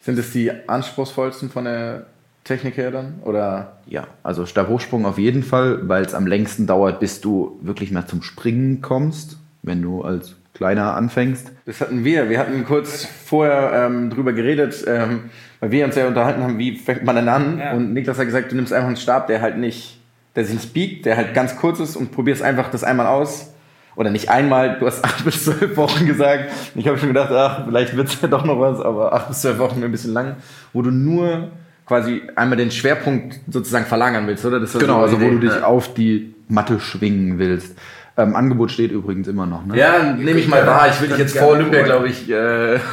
Sind 0.00 0.18
es 0.18 0.32
die 0.32 0.50
anspruchsvollsten 0.68 1.48
von 1.48 1.64
der 1.64 2.06
Technik 2.42 2.76
her 2.76 2.90
dann? 2.90 3.20
Oder? 3.22 3.78
Ja, 3.86 4.06
also 4.22 4.46
Stabhochsprung 4.46 5.06
auf 5.06 5.16
jeden 5.16 5.42
Fall, 5.42 5.88
weil 5.88 6.04
es 6.04 6.12
am 6.12 6.26
längsten 6.26 6.66
dauert, 6.66 7.00
bis 7.00 7.20
du 7.20 7.58
wirklich 7.62 7.90
mal 7.90 8.06
zum 8.06 8.22
Springen 8.22 8.82
kommst, 8.82 9.38
wenn 9.62 9.80
du 9.80 10.02
als 10.02 10.34
Kleiner 10.54 10.94
anfängst. 10.94 11.50
Das 11.66 11.80
hatten 11.80 12.04
wir. 12.04 12.30
Wir 12.30 12.38
hatten 12.38 12.64
kurz 12.64 13.04
vorher 13.04 13.86
ähm, 13.86 14.10
drüber 14.10 14.32
geredet, 14.32 14.84
ähm, 14.86 15.30
weil 15.58 15.72
wir 15.72 15.84
uns 15.84 15.96
ja 15.96 16.06
unterhalten 16.06 16.42
haben, 16.42 16.58
wie 16.58 16.76
fängt 16.76 17.04
man 17.04 17.16
denn 17.16 17.28
an? 17.28 17.58
Ja. 17.58 17.72
Und 17.72 17.92
Niklas 17.92 18.18
hat 18.18 18.26
gesagt, 18.26 18.52
du 18.52 18.56
nimmst 18.56 18.72
einfach 18.72 18.86
einen 18.86 18.96
Stab, 18.96 19.26
der 19.26 19.40
halt 19.42 19.58
nicht, 19.58 20.00
der 20.36 20.44
sich 20.44 20.54
nicht 20.54 20.72
biegt, 20.72 21.06
der 21.06 21.16
halt 21.16 21.34
ganz 21.34 21.56
kurz 21.56 21.80
ist 21.80 21.96
und 21.96 22.12
probierst 22.12 22.40
einfach 22.40 22.70
das 22.70 22.84
einmal 22.84 23.08
aus. 23.08 23.52
Oder 23.96 24.10
nicht 24.10 24.28
einmal, 24.28 24.78
du 24.78 24.86
hast 24.86 25.04
acht 25.04 25.24
bis 25.24 25.44
zwölf 25.44 25.76
Wochen 25.76 26.06
gesagt. 26.06 26.50
Ich 26.76 26.86
habe 26.86 26.98
schon 26.98 27.08
gedacht, 27.08 27.32
ach, 27.32 27.64
vielleicht 27.64 27.96
wird 27.96 28.08
es 28.08 28.20
ja 28.20 28.28
doch 28.28 28.44
noch 28.44 28.60
was, 28.60 28.80
aber 28.80 29.12
acht 29.12 29.28
bis 29.28 29.40
zwölf 29.40 29.58
Wochen 29.58 29.82
ein 29.82 29.90
bisschen 29.90 30.12
lang, 30.12 30.36
wo 30.72 30.82
du 30.82 30.92
nur 30.92 31.48
quasi 31.84 32.22
einmal 32.36 32.56
den 32.56 32.70
Schwerpunkt 32.70 33.40
sozusagen 33.48 33.86
verlagern 33.86 34.26
willst, 34.28 34.44
oder? 34.44 34.60
genau, 34.60 35.02
also 35.02 35.20
wo 35.20 35.28
du 35.28 35.40
dich 35.40 35.62
auf 35.62 35.92
die 35.94 36.34
Matte 36.48 36.78
schwingen 36.78 37.38
willst. 37.38 37.76
Ähm, 38.16 38.36
Angebot 38.36 38.70
steht 38.70 38.92
übrigens 38.92 39.26
immer 39.26 39.46
noch. 39.46 39.66
Ne? 39.66 39.76
Ja, 39.76 40.12
nehme 40.12 40.38
ich 40.38 40.46
mal 40.46 40.66
wahr. 40.66 40.88
Ich 40.88 41.00
will 41.00 41.08
dich 41.08 41.18
jetzt 41.18 41.36
vor 41.36 41.48
Olympia, 41.48 41.82
glaube 41.82 42.08
ich. 42.08 42.30
Äh, 42.30 42.78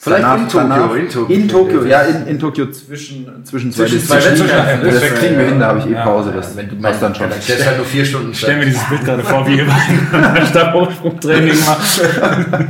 Vielleicht 0.00 0.22
danach, 0.22 0.38
in, 0.38 0.48
Tokio, 0.48 0.68
danach, 0.68 0.94
in 0.94 1.08
Tokio. 1.08 1.34
In 1.34 1.48
Tokio, 1.48 1.84
ja, 1.84 2.02
in, 2.02 2.26
in 2.28 2.38
Tokio 2.38 2.70
zwischen, 2.70 3.44
zwischen 3.44 3.72
zwei 3.72 3.86
Disziplinen. 3.86 4.48
Das, 4.84 5.00
das 5.00 5.14
kriegen 5.14 5.38
wir 5.38 5.46
hin, 5.46 5.58
da 5.58 5.66
habe 5.66 5.80
ich 5.80 5.86
eh 5.86 5.94
Pause. 5.94 6.32
Das 6.32 6.50
ja, 6.50 6.56
wenn 6.56 6.68
du 6.68 6.76
machst 6.76 7.02
dann 7.02 7.14
schon. 7.16 7.26
Stellst 7.32 7.66
halt 7.66 7.78
nur 7.78 7.86
vier 7.86 8.04
Stunden. 8.04 8.30
Ich 8.30 8.38
stell 8.38 8.58
mir 8.58 8.66
dieses 8.66 8.88
Bild 8.88 9.04
gerade 9.04 9.24
vor, 9.24 9.44
wie 9.48 9.56
ihr 9.56 9.66
beim 9.66 10.46
Stabhochsprungtraining 10.50 11.58
macht. 11.66 12.00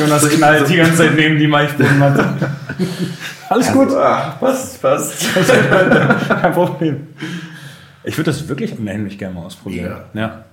Jonas 0.00 0.28
knallt 0.30 0.68
die 0.68 0.76
ganze 0.76 0.96
Zeit 0.96 1.14
neben 1.14 1.38
die 1.38 1.46
Maisbodenmatte. 1.46 2.24
Alles 3.50 3.70
gut. 3.70 3.90
Ah, 3.94 4.36
passt, 4.40 4.80
passt. 4.80 5.26
Kein 6.40 6.52
Problem. 6.52 7.08
Ich 8.04 8.16
würde 8.18 8.30
das 8.30 8.48
wirklich 8.48 8.78
unheimlich 8.78 9.18
gerne 9.18 9.34
mal 9.34 9.46
ausprobieren. 9.46 9.96
Ja. 10.12 10.20
ja. 10.20 10.44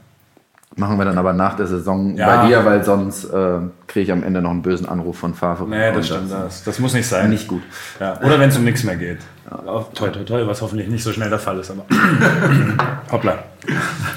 Machen 0.77 0.97
wir 0.97 1.03
dann 1.03 1.17
aber 1.17 1.33
nach 1.33 1.57
der 1.57 1.67
Saison 1.67 2.15
ja. 2.15 2.33
bei 2.33 2.47
dir, 2.47 2.63
weil 2.63 2.81
sonst 2.85 3.25
äh, 3.25 3.59
kriege 3.87 4.03
ich 4.03 4.11
am 4.11 4.23
Ende 4.23 4.41
noch 4.41 4.51
einen 4.51 4.61
bösen 4.61 4.87
Anruf 4.87 5.17
von 5.17 5.33
Favre. 5.33 5.67
Nee, 5.67 5.91
das 5.91 6.05
stimmt. 6.07 6.31
Das, 6.31 6.63
das, 6.63 6.79
muss 6.79 6.93
nicht 6.93 7.07
sein. 7.07 7.29
Nicht 7.29 7.49
gut. 7.49 7.61
Ja. 7.99 8.21
Oder 8.21 8.39
wenn 8.39 8.49
es 8.49 8.57
um 8.57 8.63
nichts 8.63 8.85
mehr 8.85 8.95
geht. 8.95 9.19
Ja. 9.49 9.85
Toi, 9.93 10.09
toi, 10.09 10.23
toi, 10.23 10.47
was 10.47 10.61
hoffentlich 10.61 10.87
nicht 10.87 11.03
so 11.03 11.11
schnell 11.11 11.29
der 11.29 11.39
Fall 11.39 11.59
ist. 11.59 11.71
Aber 11.71 11.85
hoppla. 13.11 13.39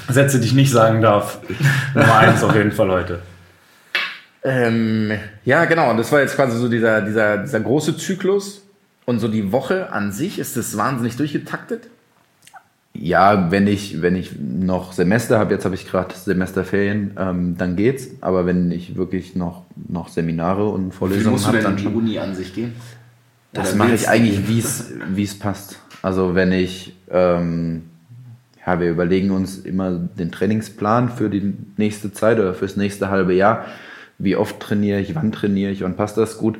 Sätze, 0.07 0.39
die 0.39 0.45
ich 0.45 0.53
nicht 0.53 0.71
sagen 0.71 1.01
darf. 1.01 1.39
Nummer 1.93 2.19
eins 2.19 2.41
auf 2.41 2.55
jeden 2.55 2.71
Fall 2.71 2.89
heute. 2.89 3.19
Ähm, 4.43 5.11
ja, 5.43 5.65
genau. 5.65 5.89
Und 5.89 5.97
das 5.97 6.09
war 6.13 6.21
jetzt 6.21 6.37
quasi 6.37 6.57
so 6.57 6.69
dieser, 6.69 7.01
dieser, 7.01 7.39
dieser 7.39 7.59
große 7.59 7.97
Zyklus. 7.97 8.61
Und 9.05 9.19
so 9.19 9.27
die 9.27 9.51
Woche 9.51 9.91
an 9.91 10.13
sich, 10.13 10.39
ist 10.39 10.55
das 10.55 10.77
wahnsinnig 10.77 11.17
durchgetaktet? 11.17 11.89
Ja, 12.97 13.51
wenn 13.51 13.67
ich, 13.67 14.01
wenn 14.01 14.15
ich 14.15 14.31
noch 14.39 14.93
Semester 14.93 15.37
habe, 15.39 15.53
jetzt 15.53 15.65
habe 15.65 15.75
ich 15.75 15.87
gerade 15.87 16.15
Semesterferien, 16.15 17.11
ähm, 17.17 17.55
dann 17.57 17.75
geht's. 17.75 18.09
Aber 18.21 18.45
wenn 18.45 18.71
ich 18.71 18.95
wirklich 18.95 19.35
noch, 19.35 19.65
noch 19.87 20.07
Seminare 20.07 20.67
und 20.69 20.93
Vorlesungen 20.93 21.43
habe, 21.45 21.59
dann 21.59 21.77
schon. 21.77 21.91
die 21.91 21.97
Uni 21.97 22.19
an 22.19 22.35
sich 22.35 22.53
gehen? 22.53 22.73
Das 23.53 23.75
mache 23.75 23.93
ich 23.93 24.09
eigentlich, 24.09 24.47
wie 24.47 25.23
es 25.23 25.39
passt. 25.39 25.79
Also 26.01 26.35
wenn 26.35 26.51
ich, 26.51 26.95
ähm, 27.09 27.83
ja, 28.65 28.79
wir 28.79 28.89
überlegen 28.89 29.31
uns 29.31 29.59
immer 29.59 29.91
den 29.91 30.31
Trainingsplan 30.31 31.09
für 31.09 31.29
die 31.29 31.53
nächste 31.77 32.11
Zeit 32.13 32.39
oder 32.39 32.53
fürs 32.53 32.75
nächste 32.75 33.09
halbe 33.09 33.33
Jahr. 33.33 33.65
Wie 34.17 34.35
oft 34.35 34.59
trainiere 34.59 34.99
ich, 34.99 35.15
wann 35.15 35.31
trainiere 35.31 35.71
ich, 35.71 35.81
wann 35.81 35.95
passt 35.95 36.17
das 36.17 36.37
gut? 36.37 36.57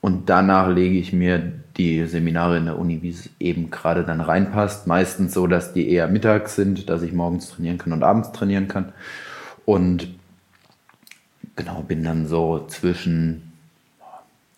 Und 0.00 0.28
danach 0.28 0.68
lege 0.68 0.98
ich 0.98 1.12
mir 1.12 1.52
die 1.76 2.06
Seminare 2.06 2.58
in 2.58 2.66
der 2.66 2.78
Uni, 2.78 3.02
wie 3.02 3.10
es 3.10 3.30
eben 3.40 3.70
gerade 3.70 4.04
dann 4.04 4.20
reinpasst. 4.20 4.86
Meistens 4.86 5.34
so, 5.34 5.46
dass 5.46 5.72
die 5.72 5.90
eher 5.90 6.08
mittags 6.08 6.54
sind, 6.54 6.88
dass 6.88 7.02
ich 7.02 7.12
morgens 7.12 7.50
trainieren 7.50 7.78
kann 7.78 7.92
und 7.92 8.02
abends 8.02 8.32
trainieren 8.32 8.68
kann. 8.68 8.92
Und 9.64 10.08
genau, 11.56 11.82
bin 11.82 12.04
dann 12.04 12.26
so 12.26 12.64
zwischen, 12.68 13.52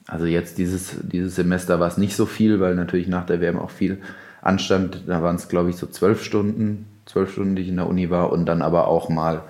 also 0.07 0.27
jetzt 0.27 0.59
dieses, 0.59 0.97
dieses 1.03 1.37
Semester 1.37 1.81
war 1.81 1.89
es 1.89 1.97
nicht 1.97 2.17
so 2.17 2.27
viel, 2.27 2.61
weil 2.61 2.75
natürlich 2.75 3.09
nach 3.09 3.27
der 3.27 3.41
WM 3.41 3.59
auch 3.59 3.71
viel 3.71 3.99
anstand. 4.43 5.05
Da 5.07 5.23
waren 5.23 5.37
es, 5.37 5.49
glaube 5.49 5.71
ich, 5.71 5.77
so 5.77 5.87
zwölf 5.87 6.23
Stunden, 6.23 6.87
zwölf 7.07 7.33
Stunden, 7.33 7.57
die 7.57 7.63
ich 7.63 7.69
in 7.69 7.77
der 7.77 7.89
Uni 7.89 8.11
war 8.11 8.31
und 8.31 8.47
dann 8.47 8.61
aber 8.61 8.89
auch 8.89 9.09
mal 9.09 9.43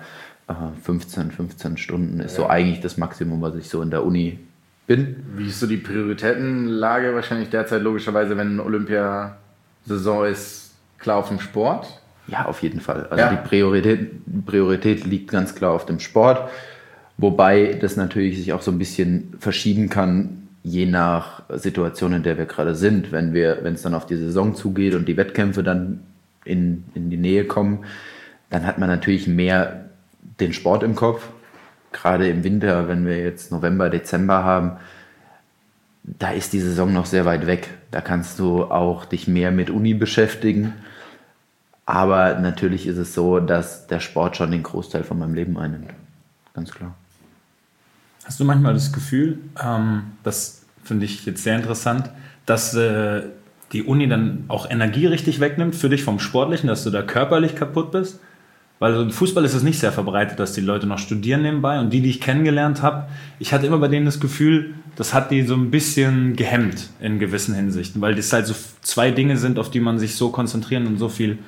äh, 0.47 0.53
15, 0.83 1.31
15 1.31 1.77
Stunden 1.77 2.19
ist 2.21 2.37
ja. 2.37 2.43
so 2.43 2.47
eigentlich 2.47 2.79
das 2.79 2.97
Maximum, 2.97 3.41
was 3.41 3.55
ich 3.55 3.67
so 3.67 3.81
in 3.81 3.91
der 3.91 4.05
Uni 4.05 4.39
bin. 4.87 5.17
Wie 5.35 5.47
ist 5.47 5.59
so 5.59 5.67
die 5.67 5.77
Prioritätenlage 5.77 7.13
wahrscheinlich 7.13 7.49
derzeit 7.49 7.81
logischerweise, 7.83 8.37
wenn 8.37 8.59
Olympiasaison 8.59 10.25
ist, 10.25 10.71
klar 10.97 11.17
auf 11.17 11.27
dem 11.27 11.39
Sport? 11.39 12.01
Ja, 12.27 12.45
auf 12.45 12.63
jeden 12.63 12.81
Fall. 12.81 13.05
Also 13.09 13.23
ja. 13.23 13.29
die 13.29 13.47
Priorität, 13.47 14.11
Priorität 14.45 15.05
liegt 15.05 15.29
ganz 15.29 15.55
klar 15.55 15.71
auf 15.71 15.85
dem 15.85 15.99
Sport, 15.99 16.49
wobei 17.17 17.77
das 17.79 17.95
natürlich 17.95 18.37
sich 18.37 18.53
auch 18.53 18.61
so 18.61 18.71
ein 18.71 18.79
bisschen 18.79 19.33
verschieben 19.39 19.89
kann, 19.89 20.47
je 20.63 20.85
nach 20.85 21.43
Situation, 21.49 22.13
in 22.13 22.23
der 22.23 22.37
wir 22.37 22.45
gerade 22.45 22.75
sind. 22.75 23.11
Wenn 23.11 23.33
wir, 23.33 23.59
wenn 23.61 23.75
es 23.75 23.83
dann 23.83 23.93
auf 23.93 24.05
die 24.05 24.17
Saison 24.17 24.55
zugeht 24.55 24.95
und 24.95 25.07
die 25.07 25.15
Wettkämpfe 25.15 25.63
dann 25.63 26.01
in, 26.43 26.83
in 26.93 27.09
die 27.09 27.17
Nähe 27.17 27.45
kommen, 27.45 27.85
dann 28.49 28.65
hat 28.65 28.77
man 28.77 28.89
natürlich 28.89 29.27
mehr 29.27 29.85
den 30.39 30.53
Sport 30.53 30.83
im 30.83 30.95
Kopf 30.95 31.29
gerade 31.91 32.29
im 32.29 32.43
Winter, 32.43 32.87
wenn 32.87 33.05
wir 33.05 33.19
jetzt 33.19 33.51
November, 33.51 33.89
Dezember 33.89 34.43
haben, 34.43 34.77
da 36.03 36.31
ist 36.31 36.53
die 36.53 36.61
Saison 36.61 36.93
noch 36.93 37.05
sehr 37.05 37.25
weit 37.25 37.47
weg. 37.47 37.69
Da 37.91 38.01
kannst 38.01 38.39
du 38.39 38.63
auch 38.63 39.05
dich 39.05 39.27
mehr 39.27 39.51
mit 39.51 39.69
Uni 39.69 39.93
beschäftigen. 39.93 40.73
Aber 41.85 42.35
natürlich 42.35 42.87
ist 42.87 42.97
es 42.97 43.13
so, 43.13 43.39
dass 43.39 43.87
der 43.87 43.99
Sport 43.99 44.37
schon 44.37 44.51
den 44.51 44.63
Großteil 44.63 45.03
von 45.03 45.19
meinem 45.19 45.33
Leben 45.33 45.57
einnimmt. 45.57 45.89
Ganz 46.53 46.71
klar. 46.71 46.95
Hast 48.25 48.39
du 48.39 48.45
manchmal 48.45 48.73
das 48.73 48.91
Gefühl, 48.91 49.39
ähm, 49.63 50.03
das 50.23 50.65
finde 50.83 51.05
ich 51.05 51.25
jetzt 51.25 51.43
sehr 51.43 51.55
interessant, 51.55 52.09
dass 52.45 52.73
äh, 52.73 53.23
die 53.71 53.83
Uni 53.83 54.07
dann 54.07 54.45
auch 54.47 54.69
Energie 54.69 55.05
richtig 55.05 55.39
wegnimmt 55.39 55.75
für 55.75 55.89
dich 55.89 56.03
vom 56.03 56.19
Sportlichen, 56.19 56.67
dass 56.67 56.83
du 56.83 56.89
da 56.89 57.01
körperlich 57.01 57.55
kaputt 57.55 57.91
bist? 57.91 58.19
Weil 58.79 58.95
im 58.95 59.11
Fußball 59.11 59.43
ist 59.43 59.55
es 59.55 59.63
nicht 59.63 59.79
sehr 59.79 59.91
verbreitet, 59.91 60.39
dass 60.39 60.53
die 60.53 60.61
Leute 60.61 60.85
noch 60.85 60.99
studieren 60.99 61.41
nebenbei. 61.41 61.79
Und 61.79 61.91
die, 61.91 62.01
die 62.01 62.11
ich 62.11 62.21
kennengelernt 62.21 62.83
habe, 62.83 63.07
ich 63.39 63.53
hatte 63.53 63.65
immer 63.65 63.79
bei 63.79 63.87
denen 63.87 64.05
das 64.05 64.19
Gefühl, 64.19 64.75
das 64.95 65.13
hat 65.13 65.31
die 65.31 65.43
so 65.43 65.55
ein 65.55 65.71
bisschen 65.71 66.35
gehemmt 66.35 66.89
in 66.99 67.17
gewissen 67.17 67.55
Hinsichten, 67.55 68.01
weil 68.01 68.15
das 68.15 68.31
halt 68.33 68.45
so 68.45 68.53
zwei 68.81 69.11
Dinge 69.11 69.37
sind, 69.37 69.57
auf 69.57 69.71
die 69.71 69.79
man 69.79 69.97
sich 69.97 70.15
so 70.15 70.29
konzentrieren 70.29 70.85
und 70.85 70.97
so 70.97 71.09
viel, 71.09 71.39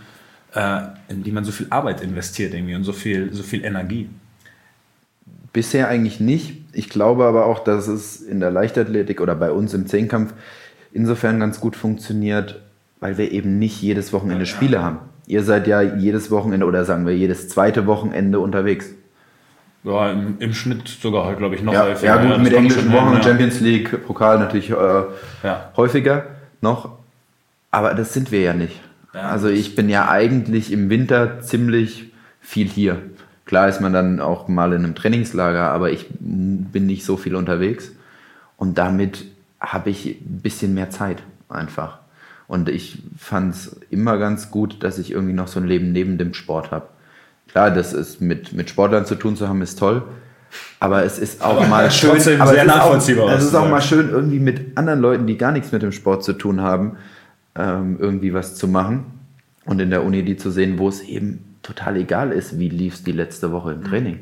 äh, 0.55 0.81
in 1.07 1.23
die 1.23 1.31
man 1.31 1.45
so 1.45 1.51
viel 1.51 1.67
Arbeit 1.69 2.01
investiert 2.01 2.53
irgendwie 2.53 2.75
und 2.75 2.83
so 2.83 2.93
viel, 2.93 3.31
so 3.33 3.43
viel 3.43 3.63
Energie. 3.63 4.09
Bisher 5.53 5.87
eigentlich 5.87 6.19
nicht. 6.19 6.57
Ich 6.73 6.89
glaube 6.89 7.25
aber 7.25 7.45
auch, 7.45 7.63
dass 7.63 7.87
es 7.87 8.21
in 8.21 8.39
der 8.39 8.51
Leichtathletik 8.51 9.21
oder 9.21 9.35
bei 9.35 9.51
uns 9.51 9.73
im 9.73 9.87
Zehnkampf 9.87 10.33
insofern 10.91 11.39
ganz 11.39 11.59
gut 11.59 11.75
funktioniert, 11.75 12.59
weil 12.99 13.17
wir 13.17 13.31
eben 13.31 13.59
nicht 13.59 13.81
jedes 13.81 14.13
Wochenende 14.13 14.45
Spiele 14.45 14.81
haben. 14.81 14.99
Ihr 15.29 15.43
seid 15.43 15.67
ja 15.67 15.83
jedes 15.83 16.31
Wochenende 16.31 16.65
oder 16.65 16.85
sagen 16.85 17.05
wir 17.05 17.15
jedes 17.15 17.49
zweite 17.49 17.85
Wochenende 17.85 18.39
unterwegs. 18.39 18.87
Ja, 19.83 20.11
im, 20.11 20.37
im 20.39 20.53
Schnitt 20.53 20.87
sogar, 20.87 21.25
halt, 21.25 21.37
glaube 21.37 21.53
ich, 21.53 21.61
noch 21.61 21.71
ja, 21.71 21.83
häufiger. 21.83 22.15
Ja, 22.15 22.21
gut, 22.21 22.31
ja, 22.31 22.37
mit 22.39 22.51
englischen 22.51 22.91
Wochen 22.91 23.09
und 23.09 23.23
Champions 23.23 23.59
League, 23.59 24.07
Pokal 24.07 24.39
natürlich 24.39 24.71
äh, 24.71 24.73
ja. 25.43 25.71
häufiger 25.77 26.25
noch. 26.61 26.97
Aber 27.69 27.93
das 27.93 28.11
sind 28.11 28.31
wir 28.31 28.41
ja 28.41 28.55
nicht. 28.55 28.81
Also 29.13 29.49
ich 29.49 29.75
bin 29.75 29.87
ja 29.87 30.09
eigentlich 30.09 30.71
im 30.71 30.89
Winter 30.89 31.41
ziemlich 31.41 32.11
viel 32.41 32.67
hier. 32.67 32.99
Klar 33.45 33.69
ist 33.69 33.81
man 33.81 33.93
dann 33.93 34.19
auch 34.19 34.47
mal 34.47 34.73
in 34.73 34.83
einem 34.83 34.95
Trainingslager, 34.95 35.69
aber 35.69 35.91
ich 35.91 36.07
bin 36.19 36.87
nicht 36.87 37.05
so 37.05 37.17
viel 37.17 37.35
unterwegs. 37.35 37.91
Und 38.57 38.79
damit 38.79 39.25
habe 39.59 39.91
ich 39.91 40.07
ein 40.07 40.41
bisschen 40.41 40.73
mehr 40.73 40.89
Zeit 40.89 41.21
einfach. 41.49 41.99
Und 42.49 42.67
ich 42.67 42.97
fand 43.15 43.53
es 43.53 43.79
immer 43.91 44.17
ganz 44.17 44.49
gut, 44.49 44.83
dass 44.83 44.97
ich 44.97 45.11
irgendwie 45.11 45.33
noch 45.33 45.47
so 45.47 45.59
ein 45.59 45.67
Leben 45.67 45.91
neben 45.91 46.17
dem 46.17 46.33
Sport 46.33 46.71
habe. 46.71 46.87
Klar, 47.47 47.69
das 47.69 47.93
ist 47.93 48.21
mit, 48.21 48.53
mit 48.53 48.71
Sportlern 48.71 49.05
zu 49.05 49.13
tun 49.13 49.35
zu 49.35 49.47
haben, 49.47 49.61
ist 49.61 49.77
toll. 49.77 50.01
Aber 50.79 51.03
es 51.03 51.19
ist 51.19 51.43
auch 51.43 51.57
aber 51.57 51.67
mal 51.67 51.91
schön, 51.91 52.09
aber 52.09 52.51
sehr 52.51 52.63
es 52.63 52.67
nachvollziehbar 52.67 53.25
ist 53.27 53.31
auch, 53.31 53.37
es 53.37 53.45
ist 53.45 53.55
auch 53.55 53.69
mal 53.69 53.81
schön, 53.83 54.09
irgendwie 54.09 54.39
mit 54.39 54.75
anderen 54.79 54.99
Leuten, 54.99 55.27
die 55.27 55.37
gar 55.37 55.51
nichts 55.51 55.71
mit 55.71 55.83
dem 55.83 55.91
Sport 55.91 56.23
zu 56.23 56.33
tun 56.33 56.59
haben, 56.59 56.97
ähm, 57.55 57.97
irgendwie 57.99 58.33
was 58.33 58.55
zu 58.55 58.67
machen. 58.67 59.05
Und 59.65 59.79
in 59.79 59.91
der 59.91 60.03
Uni 60.03 60.23
die 60.23 60.35
zu 60.35 60.49
sehen, 60.49 60.79
wo 60.79 60.89
es 60.89 61.01
eben 61.01 61.55
total 61.61 61.97
egal 61.97 62.31
ist, 62.31 62.57
wie 62.57 62.69
lief 62.69 62.95
es 62.95 63.03
die 63.03 63.11
letzte 63.11 63.51
Woche 63.51 63.73
im 63.73 63.83
Training. 63.83 64.21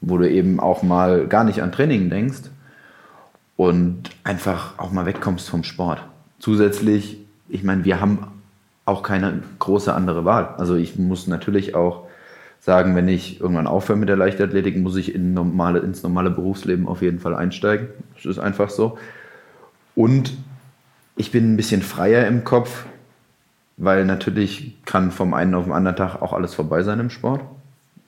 Wo 0.00 0.16
du 0.16 0.30
eben 0.30 0.60
auch 0.60 0.84
mal 0.84 1.26
gar 1.26 1.42
nicht 1.42 1.60
an 1.60 1.72
Training 1.72 2.08
denkst 2.08 2.42
und 3.56 4.10
einfach 4.22 4.78
auch 4.78 4.92
mal 4.92 5.06
wegkommst 5.06 5.50
vom 5.50 5.64
Sport. 5.64 6.04
Zusätzlich, 6.38 7.18
ich 7.48 7.62
meine, 7.64 7.84
wir 7.84 8.00
haben 8.00 8.26
auch 8.84 9.02
keine 9.02 9.42
große 9.58 9.92
andere 9.92 10.24
Wahl. 10.24 10.54
Also 10.58 10.76
ich 10.76 10.96
muss 10.96 11.26
natürlich 11.26 11.74
auch 11.74 12.06
sagen, 12.60 12.96
wenn 12.96 13.08
ich 13.08 13.40
irgendwann 13.40 13.66
aufhöre 13.66 13.98
mit 13.98 14.08
der 14.08 14.16
Leichtathletik, 14.16 14.76
muss 14.76 14.96
ich 14.96 15.14
in 15.14 15.34
normale, 15.34 15.80
ins 15.80 16.02
normale 16.02 16.30
Berufsleben 16.30 16.88
auf 16.88 17.02
jeden 17.02 17.18
Fall 17.18 17.34
einsteigen. 17.34 17.88
Das 18.14 18.24
ist 18.26 18.38
einfach 18.38 18.70
so. 18.70 18.98
Und 19.94 20.32
ich 21.16 21.30
bin 21.32 21.52
ein 21.52 21.56
bisschen 21.56 21.82
freier 21.82 22.26
im 22.26 22.44
Kopf, 22.44 22.86
weil 23.76 24.04
natürlich 24.04 24.76
kann 24.84 25.10
vom 25.10 25.34
einen 25.34 25.54
auf 25.54 25.64
den 25.64 25.72
anderen 25.72 25.96
Tag 25.96 26.22
auch 26.22 26.32
alles 26.32 26.54
vorbei 26.54 26.82
sein 26.82 27.00
im 27.00 27.10
Sport. 27.10 27.40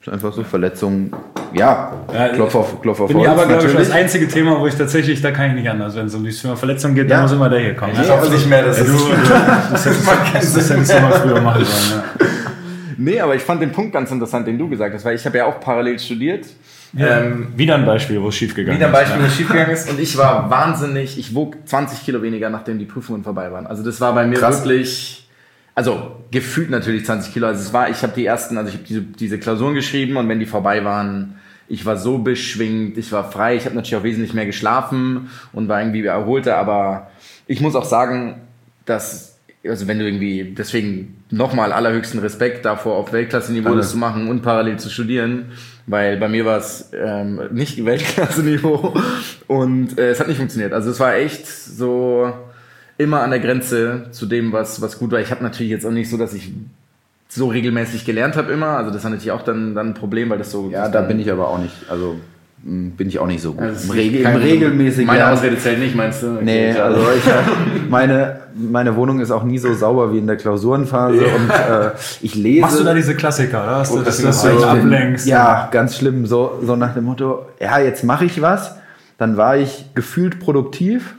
Ist 0.01 0.09
einfach 0.09 0.33
so. 0.33 0.45
Verletzungen, 0.45 1.13
ja, 1.53 1.93
ja 2.13 2.29
Klopf 2.29 2.55
auf, 2.55 2.81
Klopf 2.81 3.01
auf 3.01 3.09
Bin 3.09 3.19
Holz, 3.19 3.29
aber, 3.29 3.47
glaube 3.47 3.67
ich, 3.67 3.75
das 3.75 3.91
einzige 3.91 4.29
Thema, 4.29 4.61
wo 4.61 4.67
ich 4.67 4.75
tatsächlich, 4.75 5.21
da 5.21 5.33
kann 5.33 5.51
ich 5.51 5.55
nicht 5.55 5.69
anders. 5.69 5.97
Wenn 5.97 6.07
es 6.07 6.15
um 6.15 6.25
die 6.25 6.31
Thema 6.31 6.57
Verletzung 6.57 6.95
geht, 6.95 7.11
ja. 7.11 7.17
dann 7.17 7.23
muss 7.23 7.33
immer 7.33 7.49
der 7.49 7.61
hier 7.61 7.75
kommen. 7.75 7.93
Ich 8.01 8.09
hoffe 8.09 8.31
nicht 8.31 8.49
mehr, 8.49 8.63
dass 8.63 8.79
ja, 8.79 8.85
du, 8.85 8.93
du, 8.93 9.07
das 9.71 9.87
hättest 9.87 10.71
du 10.71 11.01
mal 11.01 11.13
früher 11.13 11.41
machen 11.41 11.65
sollen. 11.65 12.03
Ja. 12.21 12.27
Nee, 13.01 13.21
aber 13.21 13.37
ich 13.37 13.43
fand 13.43 13.63
den 13.63 13.71
Punkt 13.73 13.93
ganz 13.93 14.11
interessant, 14.11 14.47
den 14.47 14.59
du 14.59 14.69
gesagt 14.69 14.93
hast, 14.93 15.05
weil 15.05 15.15
ich 15.15 15.25
habe 15.25 15.39
ja 15.39 15.47
auch 15.47 15.61
parallel 15.61 15.99
studiert. 15.99 16.47
Ja, 16.93 17.21
ähm, 17.21 17.49
wieder 17.57 17.77
ein 17.77 17.87
Beispiel, 17.87 18.21
wo 18.21 18.29
es 18.29 18.35
schiefgegangen 18.35 18.73
ist. 18.73 18.79
Wieder 18.79 18.87
ein 18.87 18.93
Beispiel, 18.93 19.23
wo 19.23 19.27
es 19.27 19.37
schiefgegangen 19.37 19.71
ist. 19.71 19.91
Und 19.91 20.01
ich 20.01 20.17
war 20.17 20.51
wahnsinnig, 20.51 21.19
ich 21.19 21.35
wog 21.35 21.57
20 21.65 22.05
Kilo 22.05 22.23
weniger, 22.23 22.51
nachdem 22.51 22.79
die 22.79 22.87
Prüfungen 22.87 23.23
vorbei 23.23 23.53
waren. 23.53 23.67
Also 23.67 23.85
das 23.85 24.01
war 24.01 24.15
bei 24.15 24.27
mir 24.27 24.39
Krass. 24.39 24.65
wirklich 24.65 25.28
also 25.79 26.11
gefühlt 26.33 26.71
natürlich 26.71 27.07
20 27.07 27.33
Kilo. 27.33 27.47
Also 27.47 27.61
es 27.61 27.73
war, 27.73 27.89
ich 27.89 28.03
habe 28.03 28.13
die 28.13 28.27
ersten, 28.27 28.59
also 28.59 28.69
ich 28.69 28.75
habe 28.75 28.85
diese, 28.85 29.01
diese 29.01 29.39
Klausuren 29.39 29.75
geschrieben 29.75 30.17
und 30.17 30.29
wenn 30.29 30.41
die 30.41 30.47
vorbei 30.47 30.85
waren, 30.85 31.37
ich 31.69 31.87
war 31.87 31.97
so 31.97 32.19
beschwingt, 32.19 32.99
ich 32.99 33.13
war 33.13 33.31
frei, 33.31 33.55
ich 33.55 33.65
habe 33.65 33.77
natürlich 33.77 33.95
auch 33.95 34.03
wesentlich 34.03 34.35
mehr 34.35 34.47
geschlafen 34.47 35.31
und 35.53 35.69
war 35.69 35.81
irgendwie 35.81 36.05
erholter, 36.05 36.57
aber 36.57 37.13
ich 37.47 37.61
muss 37.61 37.77
auch 37.77 37.85
sagen, 37.85 38.41
dass, 38.87 39.39
also 39.65 39.87
wenn 39.87 40.01
du 40.01 40.07
irgendwie, 40.07 40.53
deswegen 40.59 41.23
nochmal 41.31 41.73
allerhöchsten 41.73 42.19
Respekt 42.19 42.65
davor, 42.65 42.97
auf 42.97 43.13
Weltklasse-Niveau 43.13 43.77
das 43.77 43.93
zu 43.93 43.99
machen 43.99 44.29
und 44.29 44.43
parallel 44.43 44.81
zu 44.81 44.91
studieren, 44.91 45.53
weil 45.87 46.17
bei 46.17 46.29
mir 46.29 46.45
war 46.45 46.59
es 46.59 46.91
ähm, 46.93 47.41
nicht 47.53 47.85
Weltklasse-Niveau 47.85 48.95
und 49.47 49.97
äh, 49.97 50.11
es 50.11 50.19
hat 50.19 50.27
nicht 50.27 50.39
funktioniert. 50.39 50.73
Also 50.73 50.91
es 50.91 50.99
war 50.99 51.15
echt 51.15 51.47
so, 51.47 52.33
immer 52.99 53.23
an 53.23 53.31
der 53.31 53.41
Grenze 53.41 54.09
zu 54.11 54.27
dem, 54.27 54.53
was, 54.53 54.83
was 54.83 54.99
gut 54.99 55.13
war. 55.13 55.21
Ich 55.21 55.31
habe 55.31 55.43
natürlich 55.43 55.71
jetzt 55.71 55.87
auch 55.87 55.93
nicht 55.93 56.11
so, 56.11 56.17
dass 56.17 56.35
ich 56.35 56.53
so 57.29 57.49
regelmäßig 57.49 58.05
gelernt 58.05 58.37
habe 58.37 58.53
immer. 58.53 58.69
Also 58.69 58.91
das 58.91 59.05
ist 59.05 59.11
natürlich 59.11 59.31
auch 59.31 59.43
dann, 59.43 59.75
dann 59.75 59.89
ein 59.89 59.95
Problem, 59.95 60.31
weil 60.31 60.39
das 60.39 60.51
so. 60.51 60.69
Ja, 60.71 60.89
da 60.89 61.03
bin 61.03 61.21
ich 61.21 61.31
aber 61.31 61.49
auch 61.49 61.59
nicht. 61.59 61.75
Also 61.89 62.17
hm, 62.65 62.93
bin 62.93 63.09
ich 63.09 63.21
auch 63.21 63.27
nicht 63.27 63.41
so 63.41 63.53
gut. 63.53 63.63
Also 63.63 63.93
Im, 63.93 63.99
Regel, 63.99 64.23
im 64.23 64.37
regelmäßigen. 64.37 65.07
Meine 65.07 65.21
ja. 65.21 65.33
Ausrede 65.33 65.59
zählt 65.59 65.79
nicht, 65.79 65.95
meinst 65.95 66.23
du? 66.25 66.35
Okay, 66.35 66.45
nee, 66.45 66.73
also 66.73 67.01
ich, 67.17 67.89
meine, 67.89 68.41
meine 68.55 68.97
Wohnung 68.97 69.21
ist 69.21 69.31
auch 69.31 69.45
nie 69.45 69.59
so 69.59 69.73
sauber 69.75 70.13
wie 70.13 70.19
in 70.19 70.27
der 70.27 70.37
Klausurenphase 70.37 71.25
ja. 71.25 71.35
und 71.35 71.51
äh, 71.51 71.91
ich 72.21 72.35
lese. 72.35 72.63
Machst 72.63 72.81
du 72.81 72.85
da 72.85 72.95
diese 72.95 73.15
Klassiker, 73.15 73.63
oder? 73.63 73.77
Hast 73.77 73.95
du, 73.95 74.03
dass 74.03 74.17
du 74.17 74.25
das 74.25 74.43
so 74.43 74.49
ablenkst? 74.49 75.27
Ja, 75.29 75.69
ganz 75.71 75.97
schlimm. 75.97 76.27
So, 76.27 76.59
so 76.63 76.75
nach 76.75 76.95
dem 76.95 77.05
Motto, 77.05 77.47
ja, 77.61 77.79
jetzt 77.79 78.03
mache 78.03 78.25
ich 78.25 78.43
was. 78.43 78.75
Dann 79.19 79.37
war 79.37 79.57
ich 79.57 79.87
gefühlt 79.95 80.41
produktiv 80.41 81.15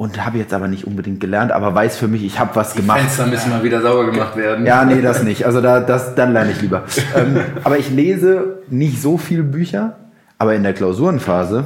und 0.00 0.24
habe 0.24 0.38
jetzt 0.38 0.54
aber 0.54 0.66
nicht 0.66 0.86
unbedingt 0.86 1.20
gelernt, 1.20 1.52
aber 1.52 1.74
weiß 1.74 1.98
für 1.98 2.08
mich, 2.08 2.24
ich 2.24 2.38
habe 2.40 2.56
was 2.56 2.72
Die 2.72 2.80
gemacht. 2.80 3.00
Fenster 3.00 3.26
müssen 3.26 3.50
mal 3.50 3.62
wieder 3.62 3.82
sauber 3.82 4.10
gemacht 4.10 4.34
werden. 4.34 4.64
Ja, 4.64 4.82
nee, 4.86 5.02
das 5.02 5.22
nicht. 5.22 5.44
Also 5.44 5.60
da, 5.60 5.80
das, 5.80 6.14
dann 6.14 6.32
lerne 6.32 6.52
ich 6.52 6.62
lieber. 6.62 6.84
ähm, 7.14 7.38
aber 7.64 7.76
ich 7.76 7.90
lese 7.90 8.60
nicht 8.70 9.02
so 9.02 9.18
viel 9.18 9.42
Bücher, 9.42 9.98
aber 10.38 10.54
in 10.54 10.62
der 10.62 10.72
Klausurenphase, 10.72 11.64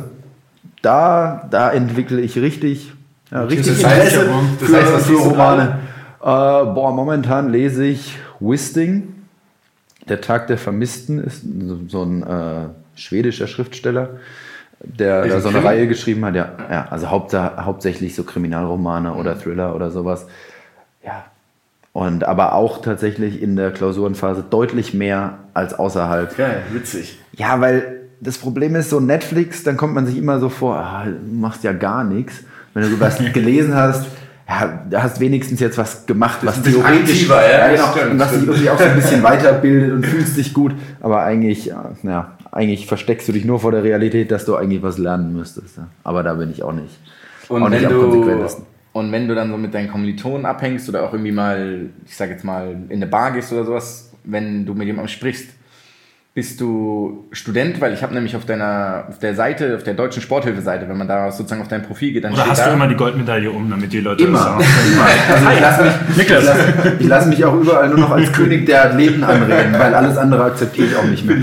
da, 0.82 1.46
da 1.48 1.70
entwickle 1.70 2.20
ich 2.20 2.36
richtig, 2.36 2.92
ja, 3.30 3.44
richtig 3.44 3.80
das 3.80 3.88
heißt, 3.88 4.16
Interesse 4.16 4.30
das 4.58 4.68
für, 4.68 4.76
heißt, 4.78 4.92
was 4.94 5.06
für 5.06 5.14
Romane. 5.14 5.78
Äh, 6.20 6.24
boah, 6.24 6.92
momentan 6.92 7.52
lese 7.52 7.84
ich 7.84 8.18
Wisting, 8.40 9.14
Der 10.08 10.20
Tag 10.20 10.48
der 10.48 10.58
Vermissten, 10.58 11.22
ist 11.22 11.44
so 11.86 12.02
ein 12.02 12.24
äh, 12.24 12.66
schwedischer 12.96 13.46
Schriftsteller 13.46 14.08
der 14.80 15.26
da 15.26 15.40
so 15.40 15.48
eine 15.48 15.58
Krimi? 15.58 15.68
Reihe 15.68 15.88
geschrieben 15.88 16.24
hat. 16.24 16.34
Ja, 16.34 16.52
ja 16.70 16.86
also 16.90 17.06
hauptsa- 17.06 17.64
hauptsächlich 17.64 18.14
so 18.14 18.24
Kriminalromane 18.24 19.14
oder 19.14 19.38
Thriller 19.38 19.74
oder 19.74 19.90
sowas. 19.90 20.26
Ja. 21.04 21.24
Und 21.92 22.24
aber 22.24 22.54
auch 22.54 22.82
tatsächlich 22.82 23.40
in 23.40 23.56
der 23.56 23.70
Klausurenphase 23.70 24.44
deutlich 24.48 24.94
mehr 24.94 25.38
als 25.54 25.74
außerhalb. 25.74 26.36
Geil, 26.36 26.62
witzig. 26.72 27.18
Ja, 27.32 27.60
weil 27.60 28.00
das 28.20 28.38
Problem 28.38 28.74
ist, 28.74 28.90
so 28.90 29.00
Netflix, 29.00 29.62
dann 29.62 29.76
kommt 29.76 29.94
man 29.94 30.06
sich 30.06 30.16
immer 30.16 30.40
so 30.40 30.48
vor, 30.48 30.76
ah, 30.76 31.04
du 31.04 31.34
machst 31.34 31.62
ja 31.62 31.72
gar 31.72 32.02
nichts. 32.04 32.40
Wenn 32.72 32.90
du 32.90 32.98
was 32.98 33.18
gelesen 33.32 33.74
hast, 33.74 34.06
ja, 34.48 34.82
da 34.90 35.02
hast 35.02 35.20
wenigstens 35.20 35.60
jetzt 35.60 35.78
was 35.78 36.04
gemacht, 36.04 36.40
was 36.42 36.60
theoretisch 36.62 37.30
aktiver, 37.30 37.40
ja, 37.50 37.68
genau, 37.68 37.84
das 37.84 37.90
stimmt, 37.92 38.10
und 38.12 38.18
was 38.18 38.30
dich 38.32 38.42
irgendwie 38.42 38.70
auch 38.70 38.78
so 38.78 38.84
ein 38.84 38.96
bisschen 38.96 39.22
weiterbildet 39.22 39.92
und 39.92 40.06
fühlst 40.06 40.36
dich 40.36 40.52
gut. 40.52 40.74
Aber 41.00 41.22
eigentlich, 41.22 41.66
ja, 41.66 41.92
ja, 42.02 42.32
eigentlich 42.54 42.86
versteckst 42.86 43.28
du 43.28 43.32
dich 43.32 43.44
nur 43.44 43.58
vor 43.58 43.72
der 43.72 43.82
Realität, 43.82 44.30
dass 44.30 44.44
du 44.44 44.54
eigentlich 44.54 44.82
was 44.82 44.96
lernen 44.96 45.34
müsstest. 45.34 45.80
Aber 46.04 46.22
da 46.22 46.34
bin 46.34 46.50
ich 46.50 46.62
auch 46.62 46.72
nicht. 46.72 46.98
Und 47.48 47.62
auch 47.62 47.68
nicht 47.68 47.82
wenn, 47.82 47.92
am 47.92 48.00
du, 48.00 48.64
und 48.92 49.10
wenn 49.10 49.26
du 49.26 49.34
dann 49.34 49.50
so 49.50 49.56
mit 49.56 49.74
deinen 49.74 49.90
Kommilitonen 49.90 50.46
abhängst 50.46 50.88
oder 50.88 51.02
auch 51.02 51.12
irgendwie 51.12 51.32
mal, 51.32 51.90
ich 52.06 52.16
sag 52.16 52.30
jetzt 52.30 52.44
mal, 52.44 52.76
in 52.88 52.96
eine 52.96 53.08
Bar 53.08 53.32
gehst 53.32 53.52
oder 53.52 53.64
sowas, 53.64 54.12
wenn 54.22 54.64
du 54.64 54.74
mit 54.74 54.86
jemandem 54.86 55.08
sprichst, 55.08 55.50
bist 56.34 56.60
du 56.60 57.28
Student? 57.30 57.80
Weil 57.80 57.94
ich 57.94 58.02
habe 58.02 58.12
nämlich 58.12 58.34
auf 58.34 58.44
deiner, 58.44 59.04
auf 59.08 59.18
der 59.20 59.34
Seite, 59.36 59.76
auf 59.76 59.84
der 59.84 59.94
deutschen 59.94 60.20
Sporthilfe-Seite, 60.20 60.88
wenn 60.88 60.98
man 60.98 61.06
da 61.06 61.30
sozusagen 61.30 61.62
auf 61.62 61.68
dein 61.68 61.82
Profil 61.82 62.12
geht, 62.12 62.24
dann 62.24 62.32
Oder 62.32 62.42
steht 62.42 62.50
hast 62.50 62.60
da, 62.62 62.66
du 62.68 62.72
immer 62.74 62.88
die 62.88 62.96
Goldmedaille 62.96 63.50
um, 63.50 63.70
damit 63.70 63.92
die 63.92 64.00
Leute 64.00 64.24
Immer. 64.24 64.38
das 64.38 64.46
auch- 64.48 64.58
Also 65.34 65.50
ich 65.54 65.60
lasse 65.60 65.84
mich, 65.84 66.16
Niklas. 66.16 66.42
ich 66.42 66.46
lasse, 66.48 66.92
ich 66.98 67.06
lasse 67.06 67.28
mich 67.28 67.44
auch 67.44 67.54
überall 67.54 67.88
nur 67.88 67.98
noch 67.98 68.10
als 68.10 68.32
König 68.32 68.66
der 68.66 68.84
Athleten 68.86 69.22
anreden, 69.22 69.74
weil 69.78 69.94
alles 69.94 70.16
andere 70.16 70.44
akzeptiere 70.44 70.88
ich 70.88 70.96
auch 70.96 71.04
nicht 71.04 71.24
mehr. 71.24 71.36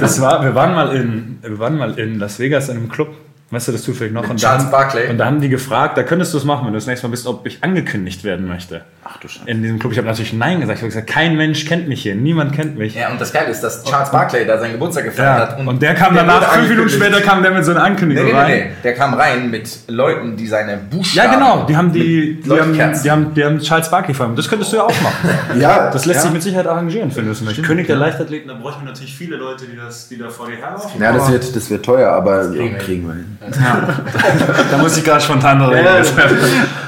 Das 0.00 0.20
war, 0.20 0.42
wir 0.42 0.54
waren 0.54 0.74
mal 0.74 0.96
in, 0.96 1.38
wir 1.42 1.58
waren 1.58 1.76
mal 1.76 1.98
in 1.98 2.18
Las 2.18 2.38
Vegas 2.38 2.68
in 2.70 2.78
einem 2.78 2.88
Club. 2.88 3.08
Weißt 3.50 3.68
du 3.68 3.72
das 3.72 3.82
zufällig 3.84 4.12
noch? 4.12 4.28
Und 4.28 4.40
Charles 4.40 4.64
da, 4.64 4.70
Barkley. 4.70 5.08
Und 5.08 5.18
da 5.18 5.26
haben 5.26 5.40
die 5.40 5.48
gefragt, 5.48 5.96
da 5.96 6.02
könntest 6.02 6.34
du 6.34 6.38
es 6.38 6.44
machen, 6.44 6.66
wenn 6.66 6.72
du 6.72 6.78
das 6.78 6.88
nächste 6.88 7.06
Mal 7.06 7.12
bist, 7.12 7.28
ob 7.28 7.46
ich 7.46 7.62
angekündigt 7.62 8.24
werden 8.24 8.48
möchte. 8.48 8.80
Ach 9.08 9.18
du 9.18 9.28
Scheiße. 9.28 9.48
In 9.48 9.62
diesem 9.62 9.78
Club. 9.78 9.92
Ich 9.92 9.98
habe 9.98 10.08
natürlich 10.08 10.32
Nein 10.32 10.60
gesagt. 10.60 10.78
Ich 10.78 10.82
habe 10.82 10.88
gesagt, 10.88 11.06
kein 11.08 11.36
Mensch 11.36 11.64
kennt 11.64 11.86
mich 11.86 12.02
hier. 12.02 12.14
Niemand 12.16 12.52
kennt 12.52 12.76
mich. 12.76 12.94
Ja, 12.96 13.10
und 13.10 13.20
das 13.20 13.32
Geile 13.32 13.50
ist, 13.50 13.60
dass 13.60 13.84
Charles 13.84 14.10
Barkley 14.10 14.44
da 14.44 14.58
seinen 14.58 14.72
Geburtstag 14.72 15.04
gefeiert 15.04 15.38
Ja, 15.38 15.56
hat. 15.56 15.66
und, 15.66 15.80
der 15.80 15.94
kam 15.94 16.14
der 16.14 16.24
danach, 16.24 16.52
fünf 16.54 16.68
Minuten 16.68 16.88
später 16.88 17.20
kam 17.20 17.42
der 17.42 17.52
mit 17.52 17.64
so 17.64 17.70
einer 17.70 17.80
Nee, 17.80 17.86
Ankündigung 17.86 18.24
nee, 18.24 18.32
nee, 18.32 18.38
rein. 18.38 18.50
nee. 18.50 18.66
Der 18.82 18.94
kam 18.94 19.14
rein 19.14 19.50
mit 19.50 19.68
Leuten, 19.88 20.36
die 20.36 20.46
seine 20.46 20.76
Buchstaben. 20.78 21.28
Ja, 21.32 21.34
genau. 21.34 21.64
Die 21.66 21.76
haben 21.76 21.92
die, 21.92 22.40
die, 22.40 22.50
haben, 22.50 22.72
die, 22.72 23.10
haben, 23.10 23.34
die 23.34 23.44
haben 23.44 23.58
Charles 23.60 23.90
Barkley 23.90 24.12
gefallen. 24.12 24.34
Das 24.34 24.48
könntest 24.48 24.72
du 24.72 24.76
ja 24.78 24.82
auch 24.82 25.00
machen. 25.02 25.30
Ja, 25.60 25.90
Das 25.90 26.04
lässt 26.04 26.16
ja. 26.18 26.22
sich 26.22 26.32
mit 26.32 26.42
Sicherheit 26.42 26.66
arrangieren, 26.66 27.10
findest 27.10 27.40
du 27.42 27.46
nicht? 27.46 27.62
König 27.62 27.86
der 27.86 27.96
Leichtathleten, 27.96 28.48
da 28.48 28.54
bräuchten 28.54 28.82
wir 28.82 28.88
natürlich 28.88 29.14
viele 29.16 29.36
Leute, 29.36 29.66
die, 29.66 29.76
das, 29.76 30.08
die 30.08 30.18
da 30.18 30.28
vor 30.28 30.46
dir 30.46 30.56
herlaufen. 30.56 31.00
Ja, 31.00 31.12
das 31.12 31.30
wird, 31.30 31.54
das 31.56 31.70
wird 31.70 31.84
teuer, 31.84 32.10
aber 32.10 32.48
kriegen 32.50 32.72
wir 32.74 32.78
kriegen 32.78 33.06
wir 33.06 33.14
hin. 33.14 33.38
Da 34.70 34.78
muss 34.78 34.96
ich 34.96 35.04
gerade 35.04 35.20
spontan 35.20 35.58
noch 35.58 35.70
reden. 35.70 35.84
Ja. 35.84 35.98
Das 35.98 36.16
wäre 36.16 36.34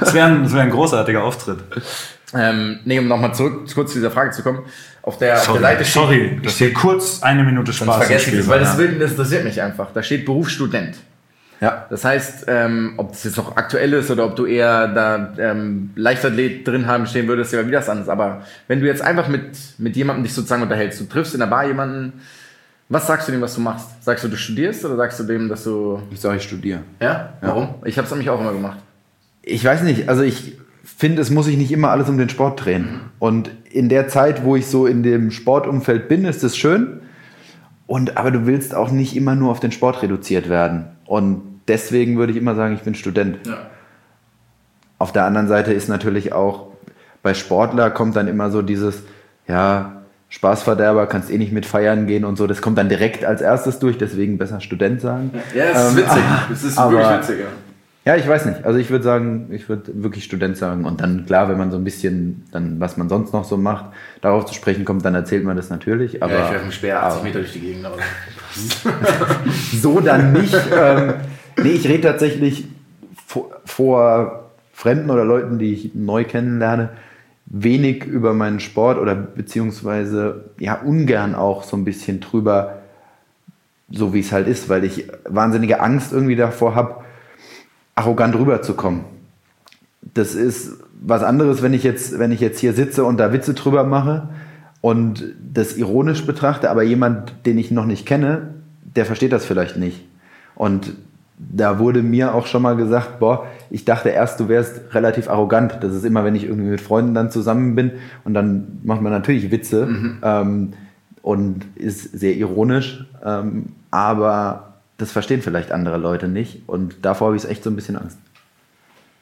das 0.01 0.15
wär 0.15 0.25
ein, 0.25 0.43
das 0.43 0.53
wär 0.55 0.63
ein 0.63 0.71
großartiger 0.71 1.23
Auftritt. 1.23 1.59
Ähm, 2.35 2.81
nee, 2.85 2.99
um 2.99 3.09
nochmal 3.09 3.35
zurück 3.35 3.63
kurz 3.75 3.93
zu 3.93 3.99
dieser 3.99 4.11
Frage 4.11 4.33
zu 4.33 4.43
kommen. 4.43 4.61
Auf 5.03 5.17
der, 5.17 5.37
auf 5.39 5.53
der 5.53 5.61
Seite 5.61 5.85
steht, 5.85 5.95
sorry, 5.95 6.41
dass 6.43 6.59
hier 6.59 6.75
kurz 6.75 7.23
eine 7.23 7.43
Minute 7.43 7.73
Spaß 7.73 7.87
im 7.89 8.03
vergesse 8.03 8.15
ich 8.15 8.23
Spiel 8.27 8.39
das, 8.41 8.49
weil 8.49 8.61
war, 8.61 8.67
das, 8.67 8.73
ja. 8.75 8.79
will, 8.79 8.99
das 8.99 9.11
interessiert 9.13 9.45
mich 9.45 9.63
einfach. 9.63 9.93
Da 9.93 10.03
steht 10.03 10.27
Berufsstudent. 10.27 10.97
Ja. 11.61 11.87
Das 11.91 12.05
heißt, 12.05 12.45
ähm, 12.47 12.95
ob 12.99 13.13
das 13.13 13.25
jetzt 13.25 13.37
noch 13.37 13.57
aktuell 13.57 13.93
ist 13.95 14.11
oder 14.11 14.27
ob 14.27 14.37
du 14.37 14.47
eher 14.47 14.89
da 14.89 15.35
ähm, 15.39 15.91
Leichtathlet 15.97 16.67
drin 16.69 16.87
haben 16.87 17.07
stehen 17.07 17.27
würdest, 17.27 17.53
ja 17.53 17.67
wieder 17.67 17.79
was 17.79 17.89
anderes. 17.89 18.09
Aber 18.09 18.43
wenn 18.69 18.81
du 18.81 18.87
jetzt 18.87 19.03
einfach 19.03 19.29
mit, 19.29 19.57
mit 19.79 19.97
jemandem 19.97 20.23
dich 20.23 20.35
sozusagen 20.35 20.63
unterhältst, 20.63 21.01
du 21.01 21.05
triffst 21.07 21.35
in 21.35 21.41
der 21.41 21.47
Bar 21.47 21.67
jemanden, 21.67 22.21
was 22.89 23.07
sagst 23.07 23.29
du 23.29 23.33
dem, 23.33 23.41
was 23.41 23.55
du 23.55 23.61
machst? 23.61 24.03
Sagst 24.05 24.25
du, 24.25 24.29
du 24.29 24.37
studierst 24.37 24.85
oder 24.85 24.97
sagst 24.97 25.19
du 25.21 25.25
dem, 25.25 25.49
dass 25.49 25.65
du. 25.65 26.01
Ich 26.11 26.21
sage, 26.21 26.37
ich 26.37 26.45
studiere. 26.45 26.81
Ja? 27.01 27.35
Warum? 27.41 27.75
Ich 27.85 27.99
habe 27.99 28.07
es 28.07 28.11
nämlich 28.11 28.31
auch 28.31 28.41
immer 28.41 28.53
gemacht. 28.53 28.79
Ich 29.43 29.65
weiß 29.65 29.83
nicht, 29.83 30.09
also 30.09 30.23
ich 30.23 30.59
finde, 30.99 31.23
es 31.23 31.31
muss 31.31 31.47
sich 31.47 31.57
nicht 31.57 31.71
immer 31.73 31.91
alles 31.91 32.09
um 32.09 32.19
den 32.19 32.29
Sport 32.29 32.65
drehen. 32.65 33.01
Und 33.19 33.51
in 33.71 33.89
der 33.89 34.09
Zeit, 34.09 34.45
wo 34.45 34.57
ich 34.57 34.67
so 34.67 34.87
in 34.87 35.03
dem 35.03 35.31
Sportumfeld 35.31 36.09
bin, 36.09 36.25
ist 36.25 36.43
es 36.43 36.57
schön. 36.57 37.01
Und, 37.87 38.17
aber 38.19 38.31
du 38.31 38.47
willst 38.47 38.75
auch 38.75 38.91
nicht 38.91 39.17
immer 39.17 39.35
nur 39.35 39.51
auf 39.51 39.61
den 39.61 39.73
Sport 39.73 40.03
reduziert 40.03 40.49
werden. 40.49 40.87
Und 41.07 41.43
deswegen 41.69 42.19
würde 42.19 42.33
ich 42.33 42.39
immer 42.39 42.55
sagen, 42.55 42.75
ich 42.75 42.83
bin 42.83 42.95
Student. 42.95 43.39
Ja. 43.47 43.57
Auf 44.99 45.13
der 45.13 45.25
anderen 45.25 45.47
Seite 45.49 45.73
ist 45.73 45.89
natürlich 45.89 46.33
auch, 46.33 46.67
bei 47.23 47.33
Sportler 47.33 47.91
kommt 47.91 48.17
dann 48.17 48.27
immer 48.29 48.51
so 48.51 48.61
dieses, 48.63 49.03
ja, 49.47 50.03
Spaßverderber, 50.31 51.07
kannst 51.07 51.31
eh 51.31 51.39
nicht 51.39 51.53
mit 51.53 51.65
feiern 51.65 52.07
gehen 52.07 52.25
und 52.25 52.37
so. 52.37 52.47
Das 52.47 52.61
kommt 52.61 52.77
dann 52.77 52.89
direkt 52.89 53.25
als 53.25 53.41
erstes 53.41 53.79
durch, 53.79 53.97
deswegen 53.97 54.37
besser 54.37 54.61
Student 54.61 55.01
sagen. 55.01 55.31
Ja, 55.55 55.73
das 55.73 55.85
ist 55.85 55.91
Ähm, 55.93 55.97
witzig. 56.05 56.23
Das 56.51 56.65
ist 56.65 56.79
aber- 56.79 56.93
wirklich 56.93 57.19
witzig, 57.21 57.39
ja. 57.41 57.47
Ja, 58.09 58.17
ich 58.17 58.27
weiß 58.27 58.47
nicht. 58.47 58.65
Also 58.65 58.79
ich 58.79 58.89
würde 58.89 59.05
sagen, 59.05 59.49
ich 59.51 59.69
würde 59.69 60.03
wirklich 60.03 60.25
Student 60.25 60.57
sagen. 60.57 60.87
Und 60.87 61.03
dann, 61.03 61.27
klar, 61.27 61.51
wenn 61.51 61.59
man 61.59 61.71
so 61.71 61.77
ein 61.77 61.85
bisschen, 61.85 62.47
dann, 62.53 62.81
was 62.81 62.97
man 62.97 63.11
sonst 63.11 63.35
noch 63.35 63.45
so 63.45 63.59
macht, 63.59 63.85
darauf 64.23 64.47
zu 64.47 64.55
sprechen 64.55 64.87
kommt, 64.87 65.05
dann 65.05 65.15
erzählt 65.15 65.45
man 65.45 65.59
das 65.59 65.69
natürlich. 65.69 66.23
Aber 66.23 66.33
ja, 66.33 66.47
ich 66.47 66.53
werfe 66.53 66.63
einen 66.63 66.73
Speer 66.73 67.03
80 67.03 67.19
aber 67.19 67.23
Meter 67.27 67.39
durch 67.41 67.53
die 67.53 67.61
Gegend. 67.61 67.85
Aber 67.85 67.97
so 69.83 70.01
dann 70.01 70.33
nicht. 70.33 70.57
ähm, 70.75 71.15
nee, 71.63 71.73
ich 71.73 71.87
rede 71.87 72.09
tatsächlich 72.09 72.65
vor, 73.27 73.51
vor 73.67 74.53
Fremden 74.73 75.11
oder 75.11 75.27
Leuten, 75.27 75.59
die 75.59 75.75
ich 75.75 75.95
neu 75.95 76.25
kennenlerne, 76.25 76.89
wenig 77.45 78.05
über 78.07 78.33
meinen 78.33 78.61
Sport 78.61 78.97
oder 78.97 79.17
beziehungsweise 79.17 80.47
ja 80.59 80.81
ungern 80.81 81.35
auch 81.35 81.63
so 81.63 81.77
ein 81.77 81.85
bisschen 81.85 82.21
drüber, 82.21 82.79
so 83.91 84.15
wie 84.15 84.21
es 84.21 84.33
halt 84.33 84.49
ist, 84.49 84.71
weil 84.71 84.85
ich 84.85 85.09
wahnsinnige 85.29 85.81
Angst 85.81 86.15
irgendwie 86.15 86.37
davor 86.37 86.75
habe, 86.75 87.05
arrogant 87.99 88.35
rüberzukommen. 88.37 89.01
Das 90.15 90.35
ist 90.35 90.79
was 91.01 91.23
anderes, 91.23 91.63
wenn 91.63 91.75
ich 91.75 91.83
jetzt, 91.83 92.19
wenn 92.19 92.33
ich 92.33 92.41
jetzt 92.41 92.61
hier 92.61 92.73
sitze 92.73 93.05
und 93.05 93.19
da 93.19 93.33
Witze 93.33 93.55
drüber 93.55 93.85
mache 93.85 94.29
und 94.81 95.25
das 95.53 95.77
ironisch 95.77 96.25
betrachte, 96.25 96.71
aber 96.71 96.83
jemand, 96.83 97.35
den 97.45 97.59
ich 97.59 97.71
noch 97.71 97.87
nicht 97.87 98.07
kenne, 98.07 98.55
der 98.85 99.05
versteht 99.05 99.33
das 99.33 99.45
vielleicht 99.45 99.77
nicht. 99.77 100.05
Und 100.55 100.95
da 101.39 101.79
wurde 101.79 102.03
mir 102.03 102.35
auch 102.35 102.47
schon 102.47 102.63
mal 102.63 102.77
gesagt, 102.77 103.19
boah, 103.21 103.47
ich 103.71 103.85
dachte 103.85 104.09
erst, 104.09 104.41
du 104.41 104.49
wärst 104.49 104.95
relativ 104.95 105.29
arrogant. 105.29 105.79
Das 105.81 105.95
ist 105.95 106.05
immer, 106.05 106.25
wenn 106.25 106.35
ich 106.35 106.45
irgendwie 106.45 106.71
mit 106.71 106.81
Freunden 106.81 107.15
dann 107.15 107.31
zusammen 107.31 107.75
bin 107.75 107.93
und 108.25 108.35
dann 108.35 108.79
macht 108.83 109.03
man 109.03 109.13
natürlich 109.13 109.51
Witze 109.51 109.89
ähm, 110.23 110.73
und 111.23 111.65
ist 111.77 112.19
sehr 112.19 112.37
ironisch, 112.37 113.07
ähm, 113.25 113.67
aber 113.91 114.68
das 114.99 115.13
verstehen 115.13 115.43
vielleicht 115.43 115.73
andere 115.73 115.97
Leute 115.97 116.29
nicht 116.29 116.63
und 116.69 116.97
davor 117.03 117.29
habe 117.29 117.37
ich 117.37 117.49
echt 117.49 117.65
so 117.65 117.71
ein 117.71 117.77
bisschen 117.77 117.97
Angst. 117.97 118.19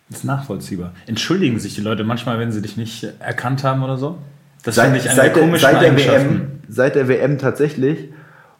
Das 0.09 0.19
ist 0.19 0.25
nachvollziehbar. 0.25 0.93
Entschuldigen 1.07 1.59
sich 1.59 1.75
die 1.75 1.81
Leute 1.81 2.05
manchmal, 2.05 2.39
wenn 2.39 2.53
sie 2.53 2.63
dich 2.63 2.77
nicht 2.77 3.07
erkannt 3.19 3.65
haben 3.65 3.83
oder 3.83 3.97
so? 3.97 4.19
Das 4.63 4.77
Seit, 4.77 4.87
finde 4.87 5.01
ich 5.01 5.09
eine 5.09 5.17
seit, 5.17 5.35
komischen 5.35 5.71
seit, 5.71 5.83
der. 5.83 5.97
WM, 5.97 6.51
seit 6.69 6.95
der 6.95 7.09
WM 7.09 7.39
tatsächlich 7.39 8.09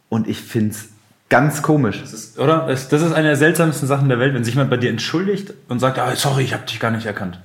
und 0.09 0.29
ich 0.29 0.41
finde 0.41 0.71
es 0.71 0.89
ganz 1.29 1.63
komisch. 1.63 2.01
Das 2.01 2.13
ist, 2.13 2.39
oder? 2.39 2.67
Das, 2.69 2.89
das 2.89 3.03
ist 3.03 3.13
eine 3.13 3.29
der 3.29 3.37
seltsamsten 3.37 3.89
Sachen 3.89 4.09
der 4.09 4.19
Welt, 4.19 4.35
wenn 4.35 4.45
sich 4.45 4.55
jemand 4.55 4.71
bei 4.71 4.77
dir 4.77 4.91
entschuldigt 4.91 5.55
und 5.69 5.79
sagt, 5.79 5.99
ah, 5.99 6.15
sorry, 6.15 6.45
ich 6.45 6.53
habe 6.53 6.65
dich 6.67 6.79
gar 6.79 6.91
nicht 6.91 7.07
erkannt. 7.07 7.41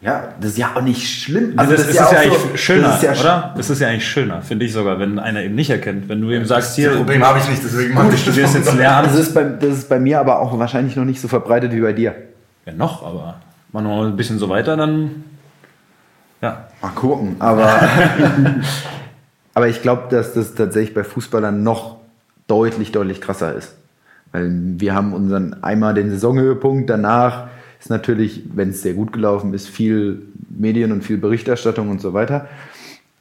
Ja, 0.00 0.28
das 0.40 0.52
ist 0.52 0.58
ja 0.58 0.76
auch 0.76 0.80
nicht 0.80 1.22
schlimm. 1.22 1.54
Also 1.56 1.72
das, 1.72 1.88
ist, 1.88 1.96
ja, 1.96 2.06
auch 2.06 2.12
eigentlich 2.12 2.38
so- 2.38 2.56
schöner, 2.56 2.88
das 2.88 2.96
ist 2.96 3.02
ja 3.02 3.12
oder? 3.20 3.54
Das 3.56 3.70
ist 3.70 3.80
ja 3.80 3.88
eigentlich 3.88 4.06
schöner, 4.06 4.42
finde 4.42 4.64
ich 4.64 4.72
sogar, 4.72 5.00
wenn 5.00 5.18
einer 5.18 5.42
eben 5.42 5.56
nicht 5.56 5.70
erkennt. 5.70 6.08
Wenn 6.08 6.20
du 6.20 6.30
ihm 6.30 6.44
sagst, 6.44 6.76
hier, 6.76 6.90
Problem 6.90 7.24
habe 7.24 7.40
ich 7.40 7.48
nicht, 7.48 7.64
deswegen 7.64 7.96
gut, 7.96 8.12
du 8.12 8.16
studierst 8.16 8.54
jetzt 8.54 8.72
Lehramt. 8.76 9.08
Das 9.08 9.18
ist, 9.18 9.34
bei, 9.34 9.42
das 9.42 9.70
ist 9.78 9.88
bei 9.88 9.98
mir 9.98 10.20
aber 10.20 10.38
auch 10.38 10.56
wahrscheinlich 10.56 10.94
noch 10.94 11.04
nicht 11.04 11.20
so 11.20 11.26
verbreitet 11.26 11.72
wie 11.72 11.80
bei 11.80 11.92
dir. 11.92 12.14
Ja, 12.64 12.72
noch, 12.74 13.04
aber 13.04 13.40
machen 13.72 13.86
wir 13.86 13.96
mal 13.96 14.06
ein 14.06 14.16
bisschen 14.16 14.38
so 14.38 14.48
weiter, 14.48 14.76
dann. 14.76 15.24
Ja. 16.40 16.68
Mal 16.80 16.90
gucken. 16.90 17.34
Aber, 17.40 17.68
aber 19.54 19.66
ich 19.66 19.82
glaube, 19.82 20.04
dass 20.10 20.32
das 20.32 20.54
tatsächlich 20.54 20.94
bei 20.94 21.02
Fußballern 21.02 21.64
noch 21.64 21.96
deutlich, 22.46 22.92
deutlich 22.92 23.20
krasser 23.20 23.52
ist. 23.54 23.74
Weil 24.30 24.48
wir 24.52 24.94
haben 24.94 25.12
unseren 25.12 25.62
einmal 25.64 25.94
den 25.94 26.10
Saisonhöhepunkt, 26.10 26.88
danach 26.88 27.48
ist 27.80 27.90
natürlich, 27.90 28.42
wenn 28.54 28.70
es 28.70 28.82
sehr 28.82 28.94
gut 28.94 29.12
gelaufen 29.12 29.54
ist, 29.54 29.68
viel 29.68 30.22
Medien 30.50 30.92
und 30.92 31.02
viel 31.02 31.18
Berichterstattung 31.18 31.90
und 31.90 32.00
so 32.00 32.12
weiter. 32.12 32.48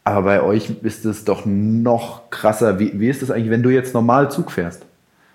Aber 0.03 0.23
bei 0.23 0.41
euch 0.41 0.71
ist 0.83 1.05
es 1.05 1.25
doch 1.25 1.45
noch 1.45 2.29
krasser. 2.29 2.79
Wie, 2.79 2.99
wie 2.99 3.09
ist 3.09 3.21
das 3.21 3.29
eigentlich, 3.29 3.49
wenn 3.49 3.63
du 3.63 3.69
jetzt 3.69 3.93
normal 3.93 4.31
Zug 4.31 4.51
fährst? 4.51 4.85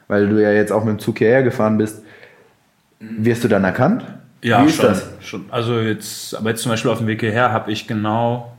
Weil 0.08 0.28
du 0.28 0.42
ja 0.42 0.50
jetzt 0.50 0.72
auch 0.72 0.84
mit 0.84 0.94
dem 0.94 0.98
Zug 0.98 1.18
hierher 1.18 1.42
gefahren 1.42 1.78
bist. 1.78 2.02
Wirst 2.98 3.44
du 3.44 3.48
dann 3.48 3.64
erkannt? 3.64 4.04
Ja, 4.42 4.62
Wie 4.62 4.68
ist 4.68 4.76
schon, 4.76 4.86
das? 4.86 5.08
schon. 5.20 5.44
Also 5.50 5.78
jetzt, 5.78 6.34
aber 6.34 6.50
jetzt 6.50 6.62
zum 6.62 6.70
Beispiel 6.70 6.90
auf 6.90 6.98
dem 6.98 7.06
Weg 7.06 7.20
hierher 7.20 7.52
habe 7.52 7.70
ich 7.70 7.86
genau 7.86 8.52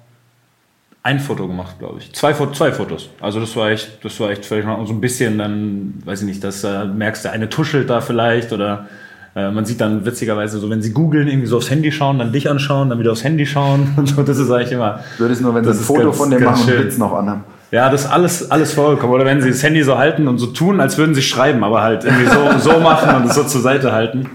ein 1.02 1.20
Foto 1.20 1.48
gemacht, 1.48 1.80
glaube 1.80 2.00
ich. 2.00 2.14
Zwei, 2.14 2.34
zwei 2.34 2.72
Fotos. 2.72 3.10
Also 3.20 3.42
das 3.42 3.56
war 3.56 3.70
echt, 3.70 4.04
das 4.06 4.18
war 4.20 4.30
echt 4.30 4.46
völlig 4.46 4.66
noch 4.66 4.86
so 4.88 4.94
ein 4.94 5.02
bisschen 5.02 5.38
dann, 5.38 5.96
weiß 6.06 6.22
ich 6.22 6.28
nicht, 6.28 6.44
dass 6.44 6.64
äh, 6.64 6.86
merkst, 6.86 7.26
der 7.26 7.34
eine 7.34 7.50
tuschelt 7.50 7.90
da 7.90 8.00
vielleicht 8.00 8.54
oder 8.54 8.88
äh, 9.36 9.50
man 9.52 9.66
sieht 9.66 9.82
dann 9.82 10.06
witzigerweise 10.06 10.60
so, 10.60 10.70
wenn 10.70 10.82
sie 10.82 10.92
googeln, 10.94 11.28
irgendwie 11.28 11.48
so 11.48 11.58
aufs 11.58 11.70
Handy 11.70 11.92
schauen, 11.92 12.20
dann 12.20 12.32
dich 12.32 12.50
anschauen, 12.50 12.90
dann 12.90 13.00
wieder 13.00 13.12
aufs 13.12 13.24
Handy 13.24 13.46
schauen 13.46 13.94
und 13.98 14.08
so. 14.08 14.24
Das 14.24 14.38
ist 14.38 14.52
eigentlich 14.52 14.72
immer. 14.74 15.00
Würdest 15.18 15.42
nur, 15.42 15.54
wenn 15.56 15.64
Das 15.64 15.78
sie 15.78 15.84
ein 15.84 15.88
Foto 15.88 16.04
ganz- 16.06 16.18
von 16.18 16.30
dir 16.32 16.40
ganz 16.40 16.60
machen 16.60 16.74
und. 16.74 16.82
Blitz 16.82 16.98
noch 16.98 17.14
anhaben. 17.14 17.44
Ja, 17.72 17.90
das 17.90 18.02
ist 18.06 18.12
alles, 18.12 18.52
alles 18.52 18.74
vollkommen. 18.74 19.14
Oder 19.14 19.26
wenn 19.26 19.42
sie 19.42 19.50
das 19.50 19.64
Handy 19.64 19.82
so 19.84 19.98
halten 19.98 20.28
und 20.28 20.38
so 20.38 20.46
tun, 20.48 20.80
als 20.80 20.98
würden 21.00 21.16
sie 21.16 21.24
schreiben, 21.24 21.64
aber 21.64 21.82
halt 21.82 22.04
irgendwie 22.04 22.28
so, 22.28 22.72
so 22.72 22.80
machen 22.80 23.16
und 23.16 23.26
es 23.28 23.34
so 23.36 23.44
zur 23.46 23.62
Seite 23.62 23.92
halten. 23.92 24.30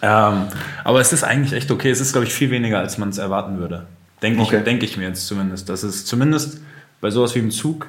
Ähm, 0.00 0.44
aber 0.82 1.00
es 1.00 1.12
ist 1.12 1.22
eigentlich 1.22 1.52
echt 1.52 1.70
okay. 1.70 1.90
Es 1.90 2.00
ist, 2.00 2.12
glaube 2.12 2.26
ich, 2.26 2.32
viel 2.32 2.50
weniger, 2.50 2.78
als 2.78 2.96
man 2.96 3.10
es 3.10 3.18
erwarten 3.18 3.58
würde. 3.58 3.86
Denke 4.22 4.40
Okay. 4.40 4.56
ich, 4.58 4.64
denk 4.64 4.82
ich 4.82 4.96
mir 4.96 5.04
jetzt 5.08 5.26
zumindest. 5.26 5.68
Dass 5.68 5.82
es 5.82 6.06
zumindest 6.06 6.60
bei 7.02 7.10
sowas 7.10 7.34
wie 7.34 7.40
im 7.40 7.50
Zug 7.50 7.86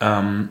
ähm, 0.00 0.48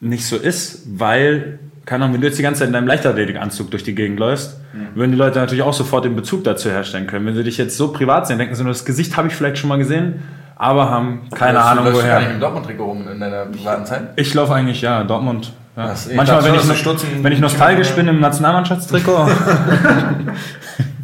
nicht 0.00 0.26
so 0.26 0.34
ist, 0.36 0.82
weil, 0.98 1.60
keine 1.86 2.04
Ahnung, 2.04 2.14
wenn 2.14 2.20
du 2.22 2.26
jetzt 2.26 2.38
die 2.38 2.42
ganze 2.42 2.60
Zeit 2.60 2.68
in 2.68 2.72
deinem 2.72 2.86
Leichtathletikanzug 2.86 3.70
durch 3.70 3.82
die 3.84 3.94
Gegend 3.94 4.18
läufst, 4.18 4.58
würden 4.94 5.12
die 5.12 5.18
Leute 5.18 5.38
natürlich 5.38 5.62
auch 5.62 5.74
sofort 5.74 6.04
den 6.04 6.16
Bezug 6.16 6.42
dazu 6.44 6.70
herstellen 6.70 7.06
können. 7.06 7.26
Wenn 7.26 7.34
sie 7.34 7.44
dich 7.44 7.58
jetzt 7.58 7.76
so 7.76 7.88
privat 7.92 8.26
sehen, 8.26 8.38
denken 8.38 8.54
sie 8.54 8.62
nur, 8.64 8.72
das 8.72 8.84
Gesicht 8.84 9.16
habe 9.16 9.28
ich 9.28 9.34
vielleicht 9.34 9.58
schon 9.58 9.68
mal 9.68 9.76
gesehen, 9.78 10.22
aber 10.56 10.88
haben 10.90 11.28
keine 11.34 11.58
du- 11.58 11.64
Ahnung 11.64 11.84
du 11.84 11.90
gar 11.92 11.96
nicht 12.02 12.06
woher. 12.06 12.30
im 12.30 12.40
Dortmund-Trikot 12.40 12.84
rum 12.84 13.04
in 13.12 13.20
deiner 13.20 13.44
privaten 13.46 13.84
Zeit? 13.86 14.02
Ich 14.16 14.32
laufe 14.34 14.54
eigentlich, 14.54 14.80
ja, 14.82 15.04
Dortmund. 15.04 15.52
Ja. 15.76 15.90
Ach 15.92 15.96
so, 15.96 16.10
ich 16.10 16.16
Manchmal, 16.16 16.44
wenn 16.44 16.54
ich, 16.54 16.60
schon, 16.62 16.94
noch- 16.94 17.00
du 17.00 17.06
wenn 17.22 17.32
ich 17.32 17.40
nostalgisch 17.40 17.90
bin 17.90 18.06
im 18.08 18.20
Nationalmannschaftstrikot, 18.20 19.28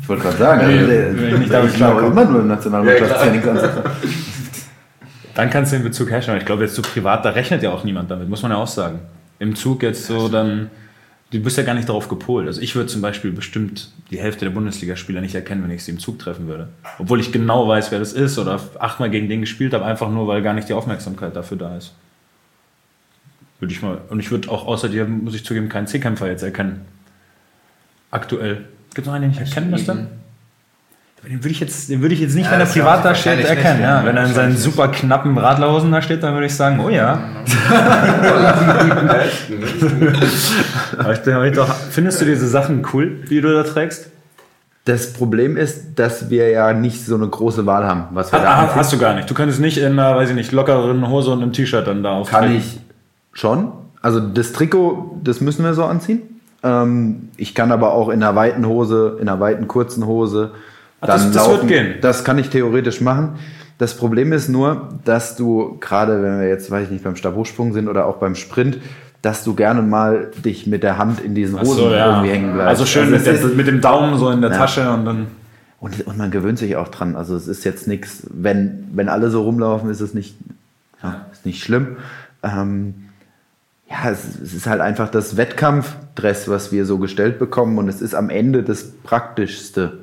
Ich 0.03 0.09
wollte 0.09 0.23
gerade 0.25 0.37
sagen, 0.39 0.67
Nee, 0.67 0.79
also, 0.79 0.89
wenn 0.91 1.33
ich 1.35 1.39
nicht 1.39 1.53
damit 1.53 1.71
ich 1.71 1.77
glaube 1.77 1.99
klarkomme. 2.01 2.21
immer 2.23 2.31
nur 2.33 2.41
im 2.41 2.49
Nationalmannschaftstraining. 2.49 3.43
dann 5.35 5.51
kannst 5.51 5.73
du 5.73 5.77
den 5.77 5.85
Bezug 5.85 6.11
herstellen. 6.11 6.39
Ich 6.39 6.45
glaube, 6.45 6.63
jetzt 6.63 6.75
so 6.75 6.83
privat, 6.83 7.25
da 7.25 7.31
rechnet 7.31 7.63
ja 7.63 7.71
auch 7.71 7.85
niemand 7.85 8.11
damit, 8.11 8.29
muss 8.29 8.43
man 8.43 8.51
ja 8.51 8.59
auch 8.59 8.67
sagen. 8.67 8.99
Im 9.41 9.57
Zug 9.57 9.83
jetzt 9.83 10.07
so 10.07 10.29
dann, 10.29 10.71
du 11.33 11.41
bist 11.41 11.57
ja 11.57 11.65
gar 11.65 11.75
nicht 11.75 11.89
darauf 11.89 12.09
gepolt. 12.09 12.47
Also 12.47 12.61
ich 12.61 12.77
würde 12.77 12.89
zum 12.89 13.01
Beispiel 13.01 13.33
bestimmt 13.33 13.91
die 14.11 14.21
Hälfte 14.21 14.45
der 14.45 14.53
Bundesligaspieler 14.53 15.21
nicht 15.21 15.35
erkennen, 15.35 15.65
wenn 15.65 15.71
ich 15.71 15.83
sie 15.83 15.91
im 15.91 15.99
Zug 15.99 16.19
treffen 16.19 16.47
würde. 16.47 16.69
Obwohl 16.99 17.21
ich 17.21 17.33
genau 17.33 17.67
weiß, 17.67 17.91
wer 17.91 17.99
das 17.99 18.13
ist 18.13 18.39
oder 18.39 18.61
achtmal 18.79 19.11
gegen 19.11 19.29
den 19.29 19.41
gespielt 19.41 19.75
habe, 19.75 19.85
einfach 19.85 20.11
nur, 20.11 20.29
weil 20.29 20.43
gar 20.43 20.55
nicht 20.55 20.69
die 20.69 20.75
Aufmerksamkeit 20.75 21.35
dafür 21.35 21.57
da 21.57 21.77
ist. 21.77 21.95
Würde 23.59 23.73
ich 23.73 23.83
mal. 23.83 23.99
Und 24.11 24.21
ich 24.21 24.31
würde 24.31 24.51
auch 24.51 24.67
außer 24.67 24.89
dir, 24.89 25.07
muss 25.07 25.35
ich 25.35 25.45
zugeben, 25.45 25.69
keinen 25.69 25.87
C-Kämpfer 25.87 26.29
jetzt 26.29 26.43
erkennen. 26.43 26.83
Aktuell. 28.11 28.69
Gibt 28.95 28.99
es 28.99 29.07
noch 29.07 29.15
einen, 29.15 29.33
den 29.33 29.33
ich 29.33 29.49
erkennen 29.49 29.71
müsste? 29.71 30.07
Den 31.23 31.39
würde 31.45 31.51
ich 31.51 31.61
jetzt, 31.61 31.91
den 31.91 32.01
würde 32.01 32.15
ich 32.15 32.21
jetzt 32.21 32.35
nicht, 32.35 32.47
Ja, 32.47 32.53
wenn 32.53 32.61
er 32.61 32.67
privat 32.67 33.05
da 33.05 33.15
steht, 33.15 33.45
erkennen. 33.45 33.83
ja. 33.83 34.05
Wenn 34.05 34.17
er 34.17 34.25
in 34.27 34.33
seinen 34.33 34.57
super 34.57 34.89
knappen 34.89 35.37
Radlerhosen 35.37 35.93
da 35.93 36.01
steht, 36.01 36.23
dann 36.23 36.33
würde 36.35 36.47
ich 36.47 36.55
sagen, 36.55 36.81
oh 36.81 36.89
ja. 36.89 37.19
Aber 40.99 41.45
ich 41.47 41.55
doch, 41.55 41.73
findest 41.91 42.21
du 42.21 42.25
diese 42.25 42.47
Sachen 42.49 42.85
cool, 42.93 43.19
die 43.29 43.41
du 43.41 43.53
da 43.53 43.63
trägst? 43.63 44.11
Das 44.87 45.13
Problem 45.13 45.57
ist, 45.57 45.99
dass 45.99 46.31
wir 46.31 46.49
ja 46.51 46.73
nicht 46.73 47.05
so 47.05 47.15
eine 47.15 47.29
große 47.29 47.67
Wahl 47.67 47.87
haben, 47.87 48.05
was 48.13 48.33
wir 48.33 48.39
da 48.39 48.45
Ah, 48.47 48.55
anziehen. 48.63 48.77
hast 48.77 48.93
du 48.93 48.99
gar 48.99 49.15
nicht. 49.15 49.29
Du 49.31 49.35
könntest 49.35 49.61
nicht 49.61 49.77
in 49.79 49.93
einer, 49.99 50.17
weiß 50.17 50.31
ich 50.31 50.35
nicht, 50.35 50.53
lockeren 50.53 51.09
Hose 51.09 51.31
und 51.31 51.43
einem 51.43 51.53
T-Shirt 51.53 51.87
dann 51.87 52.03
da 52.03 52.11
Kann 52.11 52.19
auftreten. 52.21 52.55
ich 52.57 52.81
schon. 53.33 53.73
Also 54.01 54.21
das 54.21 54.53
Trikot, 54.53 55.21
das 55.23 55.41
müssen 55.43 55.65
wir 55.65 55.75
so 55.75 55.85
anziehen. 55.85 56.23
Ähm, 56.63 57.29
ich 57.37 57.55
kann 57.55 57.73
aber 57.73 57.93
auch 57.93 58.09
in 58.09 58.23
einer 58.23 58.35
weiten 58.35 58.67
Hose, 58.67 59.19
in 59.21 59.29
einer 59.29 59.39
weiten 59.39 59.69
kurzen 59.69 60.07
Hose 60.07 60.53
Ach, 61.01 61.07
das- 61.07 61.31
das 61.33 61.49
wird 61.49 61.69
gehen. 61.69 61.95
Das 62.01 62.25
kann 62.25 62.39
ich 62.39 62.51
theoretisch 62.51 63.01
machen. 63.01 63.39
Das 63.79 63.97
Problem 63.97 64.33
ist 64.33 64.49
nur, 64.49 64.89
dass 65.05 65.37
du 65.37 65.79
gerade, 65.81 66.23
wenn 66.23 66.41
wir 66.41 66.49
jetzt, 66.49 66.71
weiß 66.71 66.85
ich 66.85 66.91
nicht, 66.91 67.05
beim 67.05 67.17
Stabhochsprung 67.17 67.73
sind 67.73 67.89
oder 67.89 68.07
auch 68.07 68.17
beim 68.19 68.35
Sprint, 68.35 68.79
dass 69.23 69.43
du 69.45 69.55
gerne 69.55 69.81
mal 69.83 70.31
dich 70.45 70.67
mit 70.67 70.83
der 70.83 70.99
Hand 70.99 71.21
in 71.21 71.35
diesen 71.35 71.59
Hosen 71.61 71.75
so, 71.77 71.91
ja. 71.91 72.11
irgendwie 72.17 72.31
hängen 72.31 72.53
bleibst. 72.55 72.69
Also 72.69 72.87
schön 72.87 73.05
es 73.15 73.25
mit, 73.25 73.35
ist- 73.35 73.43
der, 73.45 73.51
mit 73.51 73.67
dem 73.67 73.81
Daumen 73.81 74.19
so 74.19 74.31
in 74.31 74.41
der 74.43 74.51
Ja. 74.51 74.57
Tasche 74.59 74.91
und 74.91 75.05
dann. 75.07 75.27
und, 75.81 76.07
und 76.07 76.19
man 76.19 76.31
gewöhnt 76.31 76.59
sich 76.59 76.77
auch 76.77 76.89
dran. 76.89 77.17
Also 77.17 77.35
es 77.37 77.49
ist 77.49 77.65
jetzt 77.65 77.87
nichts, 77.89 78.27
wenn, 78.31 78.87
wenn 78.93 79.09
alle 79.09 79.31
so 79.31 79.43
rumlaufen, 79.43 79.89
ist 79.91 80.01
es 80.01 80.13
nicht, 80.15 80.37
ja, 81.03 81.27
ist 81.33 81.47
nicht 81.47 81.63
schlimm. 81.65 81.97
Ähm, 82.43 82.95
ja, 83.91 84.11
es, 84.11 84.21
es 84.43 84.53
ist 84.55 84.67
halt 84.67 84.81
einfach 84.83 85.09
das 85.11 85.37
Wettkampfdress, 85.39 86.49
was 86.49 86.71
wir 86.71 86.85
so 86.87 86.99
gestellt 86.99 87.39
bekommen 87.39 87.79
und 87.79 87.89
es 87.89 88.01
ist 88.03 88.15
am 88.15 88.29
Ende 88.31 88.63
das 88.63 88.85
Praktischste. 89.03 90.01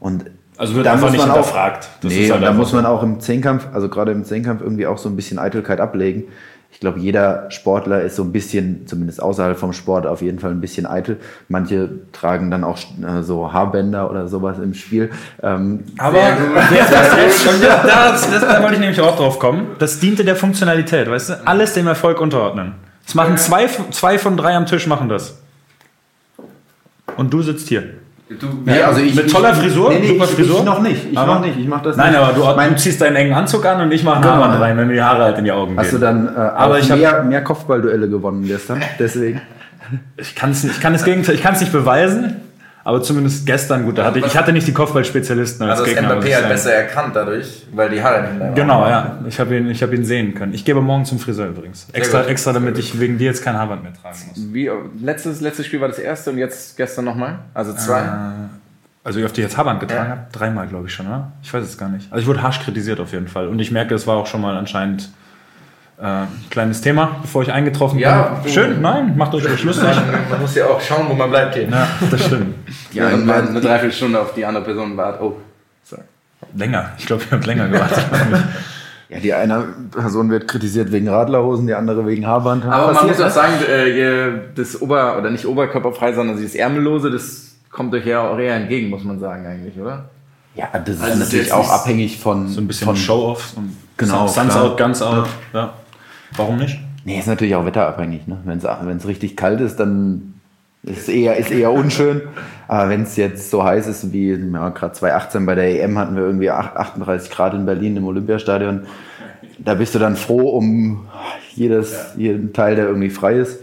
Und 0.00 0.24
Also 0.60 0.74
wird 0.74 0.86
da 0.86 0.92
einfach 0.92 1.06
muss 1.06 1.12
nicht 1.12 1.20
man 1.26 1.30
auch- 1.30 1.34
hinterfragt. 1.36 1.88
Das 2.02 2.12
nee, 2.12 2.24
ist 2.26 2.32
halt 2.32 2.42
da 2.42 2.52
muss 2.52 2.72
man 2.72 2.84
auch 2.86 3.02
im 3.02 3.18
Zehnkampf, 3.20 3.66
also 3.72 3.88
gerade 3.88 4.12
im 4.12 4.24
Zehnkampf 4.24 4.60
irgendwie 4.60 4.86
auch 4.86 4.98
so 4.98 5.08
ein 5.08 5.16
bisschen 5.16 5.38
Eitelkeit 5.38 5.80
ablegen. 5.80 6.24
Ich 6.72 6.78
glaube, 6.78 7.00
jeder 7.00 7.50
Sportler 7.50 8.02
ist 8.02 8.14
so 8.16 8.22
ein 8.22 8.30
bisschen, 8.30 8.86
zumindest 8.86 9.20
außerhalb 9.22 9.58
vom 9.58 9.72
Sport, 9.72 10.06
auf 10.06 10.22
jeden 10.22 10.38
Fall 10.38 10.50
ein 10.52 10.60
bisschen 10.60 10.86
eitel. 10.86 11.18
Manche 11.48 11.88
tragen 12.12 12.50
dann 12.50 12.62
auch 12.62 12.78
äh, 12.78 13.22
so 13.22 13.52
Haarbänder 13.52 14.08
oder 14.10 14.28
sowas 14.28 14.58
im 14.58 14.72
Spiel. 14.74 15.10
Ähm, 15.42 15.82
Aber 15.98 16.18
jetzt, 16.70 16.90
jetzt, 16.92 17.16
jetzt, 17.16 17.42
schon 17.42 17.60
wieder- 17.60 17.82
das, 17.84 18.30
das, 18.30 18.40
da 18.42 18.62
wollte 18.62 18.74
ich 18.74 18.80
nämlich 18.80 19.00
auch 19.00 19.16
drauf 19.16 19.38
kommen. 19.38 19.68
Das 19.78 19.98
diente 19.98 20.24
der 20.24 20.36
Funktionalität, 20.36 21.10
weißt 21.10 21.30
du? 21.30 21.46
Alles 21.46 21.74
dem 21.74 21.86
Erfolg 21.88 22.20
unterordnen. 22.20 22.74
Das 23.04 23.14
machen 23.16 23.36
zwei, 23.36 23.66
zwei 23.90 24.18
von 24.18 24.36
drei 24.36 24.54
am 24.54 24.66
Tisch 24.66 24.86
machen 24.86 25.08
das. 25.08 25.38
Und 27.16 27.32
du 27.32 27.42
sitzt 27.42 27.68
hier. 27.68 27.82
Nee, 28.64 28.80
also 28.82 29.00
ich, 29.00 29.14
Mit 29.14 29.28
toller 29.30 29.52
Frisur? 29.54 29.90
Nee, 29.90 29.98
nee, 30.00 30.08
Super 30.08 30.24
ich, 30.24 30.30
Frisur? 30.30 30.58
ich 30.60 30.64
noch 30.64 30.80
nicht. 30.80 31.06
Ich 31.10 31.18
Aber- 31.18 31.34
noch 31.34 31.40
nicht. 31.40 31.58
Ich 31.58 31.66
mach 31.66 31.82
das 31.82 31.96
Nein, 31.96 32.12
nicht. 32.12 32.20
aber 32.20 32.32
du, 32.32 32.44
Mein- 32.56 32.70
du 32.70 32.76
ziehst 32.76 33.00
deinen 33.00 33.16
engen 33.16 33.32
Anzug 33.34 33.66
an 33.66 33.80
und 33.80 33.90
ich 33.92 34.04
mache 34.04 34.16
einen 34.16 34.22
Genau. 34.22 34.34
Haarband 34.36 34.60
rein, 34.60 34.76
wenn 34.78 34.86
mir 34.86 34.94
die 34.94 35.02
Haare 35.02 35.24
halt 35.24 35.38
in 35.38 35.44
die 35.44 35.50
Augen 35.52 35.76
Hast 35.76 35.92
du 35.92 35.96
gehen. 35.98 36.00
dann 36.02 36.28
äh, 36.28 36.38
Aber 36.38 36.78
ich 36.78 36.88
hab- 36.90 36.98
mehr, 36.98 37.22
mehr 37.24 37.42
Kopfballduelle 37.42 38.08
gewonnen 38.08 38.44
gestern? 38.46 38.82
Deswegen. 39.00 39.40
Ich, 40.16 40.36
kann's 40.36 40.62
ich 40.62 40.80
kann 40.80 40.92
das 40.92 41.04
Gegenteil, 41.04 41.34
ich 41.34 41.42
kann 41.42 41.54
es 41.54 41.60
nicht 41.60 41.72
beweisen, 41.72 42.36
aber 42.90 43.04
zumindest 43.04 43.46
gestern, 43.46 43.84
gut, 43.84 43.98
da 43.98 44.04
hatte 44.04 44.18
ich, 44.18 44.26
ich 44.26 44.36
hatte 44.36 44.52
nicht 44.52 44.66
die 44.66 44.72
Kopfballspezialisten 44.72 45.64
als 45.64 45.78
Also 45.78 45.84
das 45.84 45.94
Gegner. 45.94 46.18
ich 46.18 46.24
Mbappé 46.24 46.36
hat 46.36 46.48
besser 46.48 46.72
erkannt 46.72 47.14
dadurch, 47.14 47.64
weil 47.72 47.88
die 47.88 48.02
Haare 48.02 48.22
nicht 48.22 48.36
mehr 48.36 48.50
Genau, 48.50 48.84
ja. 48.88 49.20
Ich 49.28 49.38
habe 49.38 49.56
ihn, 49.56 49.70
ich 49.70 49.80
hab 49.80 49.92
ihn 49.92 50.04
sehen 50.04 50.34
können. 50.34 50.52
Ich 50.54 50.64
gehe 50.64 50.74
morgen 50.74 51.04
zum 51.04 51.20
Friseur 51.20 51.46
übrigens. 51.46 51.86
Extra, 51.92 52.22
gut. 52.22 52.30
extra 52.30 52.52
damit 52.52 52.78
ich 52.78 52.98
wegen 52.98 53.16
dir 53.16 53.26
jetzt 53.26 53.44
kein 53.44 53.56
Haarband 53.56 53.84
mehr 53.84 53.92
tragen 53.92 54.18
muss. 54.28 54.52
Wie, 54.52 54.68
letztes, 55.00 55.40
letztes 55.40 55.66
Spiel 55.66 55.80
war 55.80 55.86
das 55.86 56.00
erste 56.00 56.30
und 56.30 56.38
jetzt 56.38 56.76
gestern 56.76 57.04
nochmal? 57.04 57.38
Also 57.54 57.74
zwei? 57.74 58.02
Also 59.04 59.20
wie 59.20 59.24
oft 59.24 59.38
ich 59.38 59.44
jetzt 59.44 59.56
Haarband 59.56 59.78
getragen 59.78 60.10
habe? 60.10 60.20
Dreimal, 60.32 60.66
glaube 60.66 60.88
ich 60.88 60.92
schon, 60.92 61.06
oder? 61.06 61.30
Ich 61.44 61.54
weiß 61.54 61.62
es 61.62 61.78
gar 61.78 61.90
nicht. 61.90 62.12
Also 62.12 62.22
ich 62.22 62.26
wurde 62.26 62.42
harsch 62.42 62.58
kritisiert 62.58 62.98
auf 62.98 63.12
jeden 63.12 63.28
Fall. 63.28 63.46
Und 63.46 63.60
ich 63.60 63.70
merke, 63.70 63.94
es 63.94 64.08
war 64.08 64.16
auch 64.16 64.26
schon 64.26 64.40
mal 64.40 64.56
anscheinend 64.56 65.10
äh, 66.00 66.04
ein 66.04 66.28
kleines 66.50 66.80
Thema, 66.80 67.16
bevor 67.22 67.42
ich 67.42 67.52
eingetroffen 67.52 67.98
Ja, 67.98 68.40
bin. 68.42 68.52
Schön, 68.52 68.80
nein, 68.80 69.16
macht 69.16 69.34
euch 69.34 69.44
ruhig 69.48 69.62
lustig. 69.64 69.88
Man 70.30 70.40
muss 70.40 70.54
ja 70.54 70.66
auch 70.66 70.80
schauen, 70.80 71.06
wo 71.08 71.14
man 71.14 71.30
bleibt 71.30 71.54
hier. 71.54 71.68
Ja, 71.68 71.86
das 72.10 72.24
stimmt. 72.26 72.54
Ja, 72.92 73.08
und 73.10 73.24
man 73.24 73.48
eine 73.48 73.60
Dreiviertelstunde 73.60 74.20
auf 74.20 74.34
die 74.34 74.44
andere 74.44 74.64
Person 74.64 74.96
wartet. 74.96 75.20
Oh, 75.22 75.36
so. 75.84 75.96
Länger. 76.56 76.90
Ich 76.98 77.06
glaube, 77.06 77.22
ihr 77.24 77.30
habt 77.30 77.46
länger 77.46 77.68
gewartet. 77.68 78.04
Ja, 79.08 79.18
die 79.18 79.34
eine 79.34 79.64
Person 79.90 80.30
wird 80.30 80.46
kritisiert 80.46 80.92
wegen 80.92 81.08
Radlerhosen, 81.08 81.66
die 81.66 81.74
andere 81.74 82.06
wegen 82.06 82.24
Haarband. 82.28 82.64
Aber 82.64 82.92
man 82.92 83.08
muss 83.08 83.16
auch 83.16 83.24
das? 83.24 83.34
sagen, 83.34 83.54
äh, 83.68 84.30
das 84.54 84.80
Ober- 84.80 85.18
oder 85.18 85.30
nicht 85.30 85.46
oberkörperfrei, 85.46 86.12
sondern 86.12 86.36
dieses 86.36 86.54
Ärmellose, 86.54 87.10
das 87.10 87.56
kommt 87.72 87.92
euch 87.92 88.06
ja 88.06 88.20
auch 88.20 88.38
eher 88.38 88.54
entgegen, 88.54 88.88
muss 88.88 89.02
man 89.02 89.18
sagen 89.18 89.44
eigentlich, 89.46 89.76
oder? 89.80 90.04
Ja, 90.54 90.68
das 90.72 90.94
ist 90.94 91.02
Also 91.02 91.12
ist 91.14 91.18
natürlich 91.18 91.46
jetzt 91.46 91.52
auch 91.52 91.62
nicht 91.62 91.70
abhängig 91.72 92.18
von. 92.20 92.46
So 92.46 92.60
ein 92.60 92.68
bisschen 92.68 92.84
von, 92.86 92.94
Show-off. 92.96 93.54
und 93.56 93.76
Genau, 93.96 94.28
Suns 94.28 94.54
out, 94.54 94.78
Guns 94.78 95.02
out. 95.02 95.28
Ja. 95.52 95.72
Warum 96.36 96.58
nicht? 96.58 96.78
Nee, 97.04 97.18
ist 97.18 97.28
natürlich 97.28 97.54
auch 97.54 97.64
wetterabhängig. 97.64 98.26
Ne? 98.26 98.38
Wenn 98.44 98.96
es 98.96 99.06
richtig 99.06 99.36
kalt 99.36 99.60
ist, 99.60 99.80
dann 99.80 100.34
ist 100.82 100.98
es 101.02 101.08
eher, 101.08 101.36
ist 101.36 101.50
eher 101.50 101.72
unschön. 101.72 102.22
Aber 102.68 102.88
wenn 102.88 103.02
es 103.02 103.16
jetzt 103.16 103.50
so 103.50 103.64
heiß 103.64 103.86
ist 103.86 104.12
wie 104.12 104.30
ja, 104.32 104.68
gerade 104.70 104.92
2018 104.92 105.46
bei 105.46 105.54
der 105.54 105.82
EM 105.82 105.98
hatten 105.98 106.16
wir 106.16 106.22
irgendwie 106.22 106.50
acht- 106.50 106.76
38 106.76 107.30
Grad 107.30 107.54
in 107.54 107.66
Berlin 107.66 107.96
im 107.96 108.06
Olympiastadion. 108.06 108.86
Da 109.58 109.74
bist 109.74 109.94
du 109.94 109.98
dann 109.98 110.16
froh 110.16 110.50
um 110.50 111.06
jedes, 111.54 112.14
jeden 112.16 112.52
Teil, 112.52 112.76
der 112.76 112.86
irgendwie 112.86 113.10
frei 113.10 113.34
ist. 113.34 113.60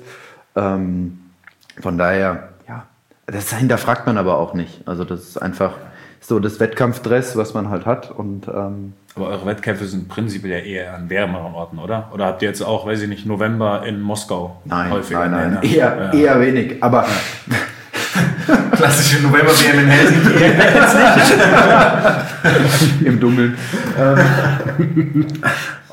Ähm, 0.56 1.20
von 1.80 1.98
daher, 1.98 2.50
ja, 2.68 2.86
das 3.26 3.54
hinterfragt 3.54 4.06
man 4.06 4.18
aber 4.18 4.38
auch 4.38 4.54
nicht. 4.54 4.82
Also 4.88 5.04
das 5.04 5.22
ist 5.22 5.38
einfach 5.42 5.74
so 6.20 6.40
das 6.40 6.60
Wettkampfdress, 6.60 7.36
was 7.38 7.54
man 7.54 7.70
halt 7.70 7.86
hat. 7.86 8.12
Und 8.12 8.48
ähm, 8.48 8.94
Aber 9.16 9.28
eure 9.28 9.46
Wettkämpfe 9.46 9.86
sind 9.86 10.08
prinzipiell 10.10 10.60
ja 10.60 10.66
eher 10.66 10.94
an 10.96 11.10
wärmeren 11.10 11.54
Orten, 11.54 11.80
oder? 11.80 12.10
Oder 12.14 12.26
habt 12.26 12.42
ihr 12.42 12.48
jetzt 12.50 12.62
auch, 12.62 12.86
weiß 12.86 13.02
ich 13.02 13.10
nicht, 13.10 13.26
November 13.26 13.84
in 13.86 14.02
Moskau 14.02 14.62
nein, 14.66 14.92
häufiger? 14.92 15.28
nein, 15.28 15.32
nein, 15.32 15.60
ne? 15.64 15.76
eher, 15.76 16.12
Ja. 16.14 16.20
eher 16.20 16.40
wenig. 16.42 16.82
Aber 16.84 17.06
Klassische 18.72 19.22
November-WM 19.24 19.80
in 19.80 19.88
Helsinki. 19.88 20.30
im 23.06 23.20
Dunkeln. 23.20 23.58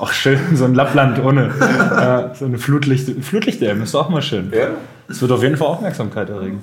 Ach 0.01 0.13
schön, 0.13 0.39
so 0.55 0.65
ein 0.65 0.75
Lappland 0.75 1.19
ohne 1.25 1.47
äh, 1.47 2.35
so 2.37 2.45
eine 2.45 2.59
Flutlicht, 2.59 3.09
Flutlicht-DM 3.25 3.83
ist 3.83 3.95
auch 3.95 4.09
mal 4.09 4.23
schön. 4.23 4.53
Ja. 4.55 4.69
Es 5.09 5.21
wird 5.23 5.33
auf 5.33 5.43
jeden 5.43 5.57
Fall 5.57 5.69
Aufmerksamkeit 5.69 6.29
erregen. 6.31 6.63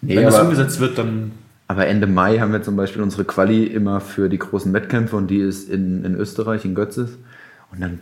Nee, 0.00 0.16
Wenn 0.16 0.24
das 0.24 0.38
umgesetzt 0.38 0.80
wird, 0.80 0.98
dann 0.98 1.32
aber 1.72 1.86
Ende 1.86 2.06
Mai 2.06 2.38
haben 2.38 2.52
wir 2.52 2.62
zum 2.62 2.76
Beispiel 2.76 3.02
unsere 3.02 3.24
Quali 3.24 3.64
immer 3.64 4.02
für 4.02 4.28
die 4.28 4.38
großen 4.38 4.74
Wettkämpfe 4.74 5.16
und 5.16 5.28
die 5.28 5.38
ist 5.38 5.70
in, 5.70 6.04
in 6.04 6.14
Österreich, 6.14 6.66
in 6.66 6.74
Götzes. 6.74 7.16
Und 7.72 7.80
dann, 7.80 7.98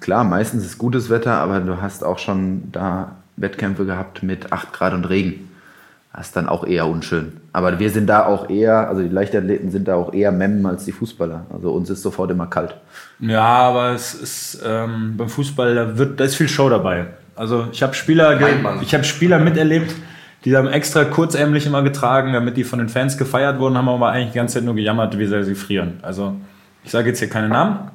klar, 0.00 0.24
meistens 0.24 0.64
ist 0.64 0.78
gutes 0.78 1.10
Wetter, 1.10 1.34
aber 1.34 1.60
du 1.60 1.82
hast 1.82 2.02
auch 2.02 2.18
schon 2.18 2.72
da 2.72 3.16
Wettkämpfe 3.36 3.84
gehabt 3.84 4.22
mit 4.22 4.54
8 4.54 4.72
Grad 4.72 4.94
und 4.94 5.04
Regen. 5.04 5.50
Das 6.14 6.28
ist 6.28 6.36
dann 6.36 6.48
auch 6.48 6.66
eher 6.66 6.86
unschön. 6.86 7.34
Aber 7.52 7.78
wir 7.78 7.90
sind 7.90 8.06
da 8.06 8.24
auch 8.24 8.48
eher, 8.48 8.88
also 8.88 9.02
die 9.02 9.10
Leichtathleten 9.10 9.70
sind 9.70 9.86
da 9.86 9.96
auch 9.96 10.14
eher 10.14 10.32
Memmen 10.32 10.64
als 10.64 10.86
die 10.86 10.92
Fußballer. 10.92 11.44
Also 11.52 11.72
uns 11.72 11.90
ist 11.90 12.00
sofort 12.00 12.30
immer 12.30 12.46
kalt. 12.46 12.74
Ja, 13.18 13.44
aber 13.44 13.90
es 13.90 14.14
ist 14.14 14.62
ähm, 14.66 15.18
beim 15.18 15.28
Fußball, 15.28 15.74
da, 15.74 15.98
wird, 15.98 16.18
da 16.18 16.24
ist 16.24 16.36
viel 16.36 16.48
Show 16.48 16.70
dabei. 16.70 17.08
Also 17.36 17.68
ich 17.70 17.82
habe 17.82 17.92
Spieler, 17.92 18.40
ich 18.80 18.94
habe 18.94 19.04
Spieler 19.04 19.38
miterlebt, 19.38 19.94
die 20.44 20.56
haben 20.56 20.68
extra 20.68 21.04
kurzärmlich 21.04 21.66
immer 21.66 21.82
getragen, 21.82 22.32
damit 22.32 22.56
die 22.56 22.64
von 22.64 22.78
den 22.78 22.88
Fans 22.88 23.18
gefeiert 23.18 23.58
wurden, 23.58 23.76
haben 23.76 23.88
aber 23.88 24.10
eigentlich 24.10 24.32
die 24.32 24.38
ganze 24.38 24.54
Zeit 24.54 24.64
nur 24.64 24.74
gejammert, 24.74 25.18
wie 25.18 25.26
sehr 25.26 25.44
sie 25.44 25.54
frieren. 25.54 26.00
Also 26.02 26.36
ich 26.84 26.90
sage 26.90 27.08
jetzt 27.08 27.18
hier 27.18 27.28
keine 27.28 27.48
Namen, 27.48 27.90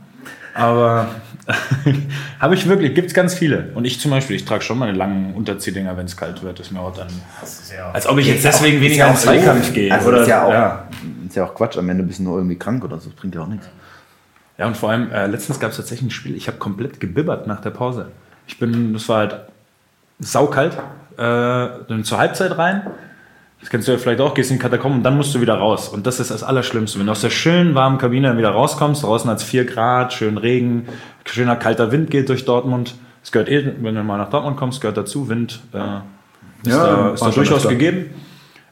aber 0.54 1.08
habe 2.40 2.56
ich 2.56 2.68
wirklich, 2.68 2.94
gibt 2.94 3.08
es 3.08 3.14
ganz 3.14 3.34
viele. 3.34 3.72
Und 3.74 3.86
ich 3.86 4.00
zum 4.00 4.12
Beispiel, 4.12 4.36
ich 4.36 4.46
trage 4.46 4.64
schon 4.64 4.78
meine 4.78 4.94
langen 4.94 5.34
Unterziehdinger, 5.34 5.98
wenn 5.98 6.06
es 6.06 6.16
kalt 6.16 6.44
wird, 6.44 6.60
ist 6.60 6.72
mir 6.72 6.80
auch 6.80 6.96
dann. 6.96 7.08
Als 7.94 8.08
ob 8.08 8.18
ich 8.20 8.28
jetzt 8.28 8.46
deswegen 8.46 8.82
weniger 8.82 9.08
in 9.08 9.14
den 9.14 9.20
Zweikampf 9.20 9.74
gehe. 9.74 9.92
Also 9.92 10.10
oder, 10.10 10.22
ist 10.22 10.28
ja, 10.28 10.44
auch, 10.44 10.52
ja. 10.52 10.88
ist 11.28 11.36
ja 11.36 11.46
auch 11.46 11.54
Quatsch. 11.54 11.78
Am 11.78 11.90
Ende 11.90 12.04
bist 12.04 12.20
du 12.20 12.24
nur 12.24 12.38
irgendwie 12.38 12.58
krank 12.58 12.84
oder 12.84 13.00
so. 13.00 13.10
Das 13.10 13.20
bringt 13.20 13.36
ja 13.36 13.42
auch 13.42 13.48
nichts. 13.48 13.68
Ja, 14.58 14.68
und 14.68 14.78
vor 14.78 14.92
allem, 14.92 15.12
äh, 15.12 15.28
letztens 15.28 15.60
gab 15.60 15.72
es 15.72 15.78
tatsächlich 15.78 16.08
ein 16.08 16.12
Spiel, 16.12 16.36
ich 16.36 16.48
habe 16.48 16.58
komplett 16.58 17.00
gebibbert 17.00 17.46
nach 17.48 17.60
der 17.60 17.72
Pause. 17.72 18.12
Ich 18.48 18.58
bin, 18.58 18.94
das 18.94 19.10
war 19.10 19.18
halt 19.18 19.36
saukalt, 20.20 20.78
äh, 21.18 21.86
dann 21.88 22.04
zur 22.04 22.18
Halbzeit 22.18 22.58
rein. 22.58 22.84
Das 23.60 23.70
kennst 23.70 23.88
du 23.88 23.94
ja 23.94 23.98
vielleicht 23.98 24.22
auch, 24.22 24.34
gehst 24.34 24.52
in 24.52 24.58
die 24.58 24.62
Katakomben 24.62 25.00
und 25.00 25.04
dann 25.04 25.18
musst 25.18 25.34
du 25.34 25.42
wieder 25.42 25.56
raus. 25.56 25.90
Und 25.90 26.06
das 26.06 26.20
ist 26.20 26.30
das 26.30 26.44
Allerschlimmste. 26.44 27.00
Wenn 27.00 27.08
du 27.08 27.12
aus 27.12 27.22
der 27.22 27.32
schönen 27.32 27.74
warmen 27.74 27.98
Kabine 27.98 28.28
dann 28.28 28.38
wieder 28.38 28.52
rauskommst, 28.52 29.04
draußen 29.04 29.30
hat 29.30 29.38
es 29.38 29.44
4 29.44 29.66
Grad, 29.66 30.14
schön 30.14 30.38
Regen, 30.38 30.88
schöner 31.26 31.56
kalter 31.56 31.92
Wind 31.92 32.12
geht 32.12 32.30
durch 32.30 32.46
Dortmund. 32.46 32.96
Das 33.22 33.32
gehört 33.32 33.50
eh, 33.50 33.74
wenn 33.82 33.96
du 33.96 34.04
mal 34.04 34.18
nach 34.18 34.30
Dortmund 34.30 34.58
kommst, 34.58 34.82
gehört 34.82 34.98
dazu. 34.98 35.30
Wind 35.30 35.62
äh, 35.74 35.78
ist 35.78 36.76
Ja, 36.76 36.86
da, 36.86 37.14
ist 37.14 37.24
da 37.24 37.30
durchaus 37.32 37.58
öfter. 37.66 37.70
gegeben. 37.70 38.12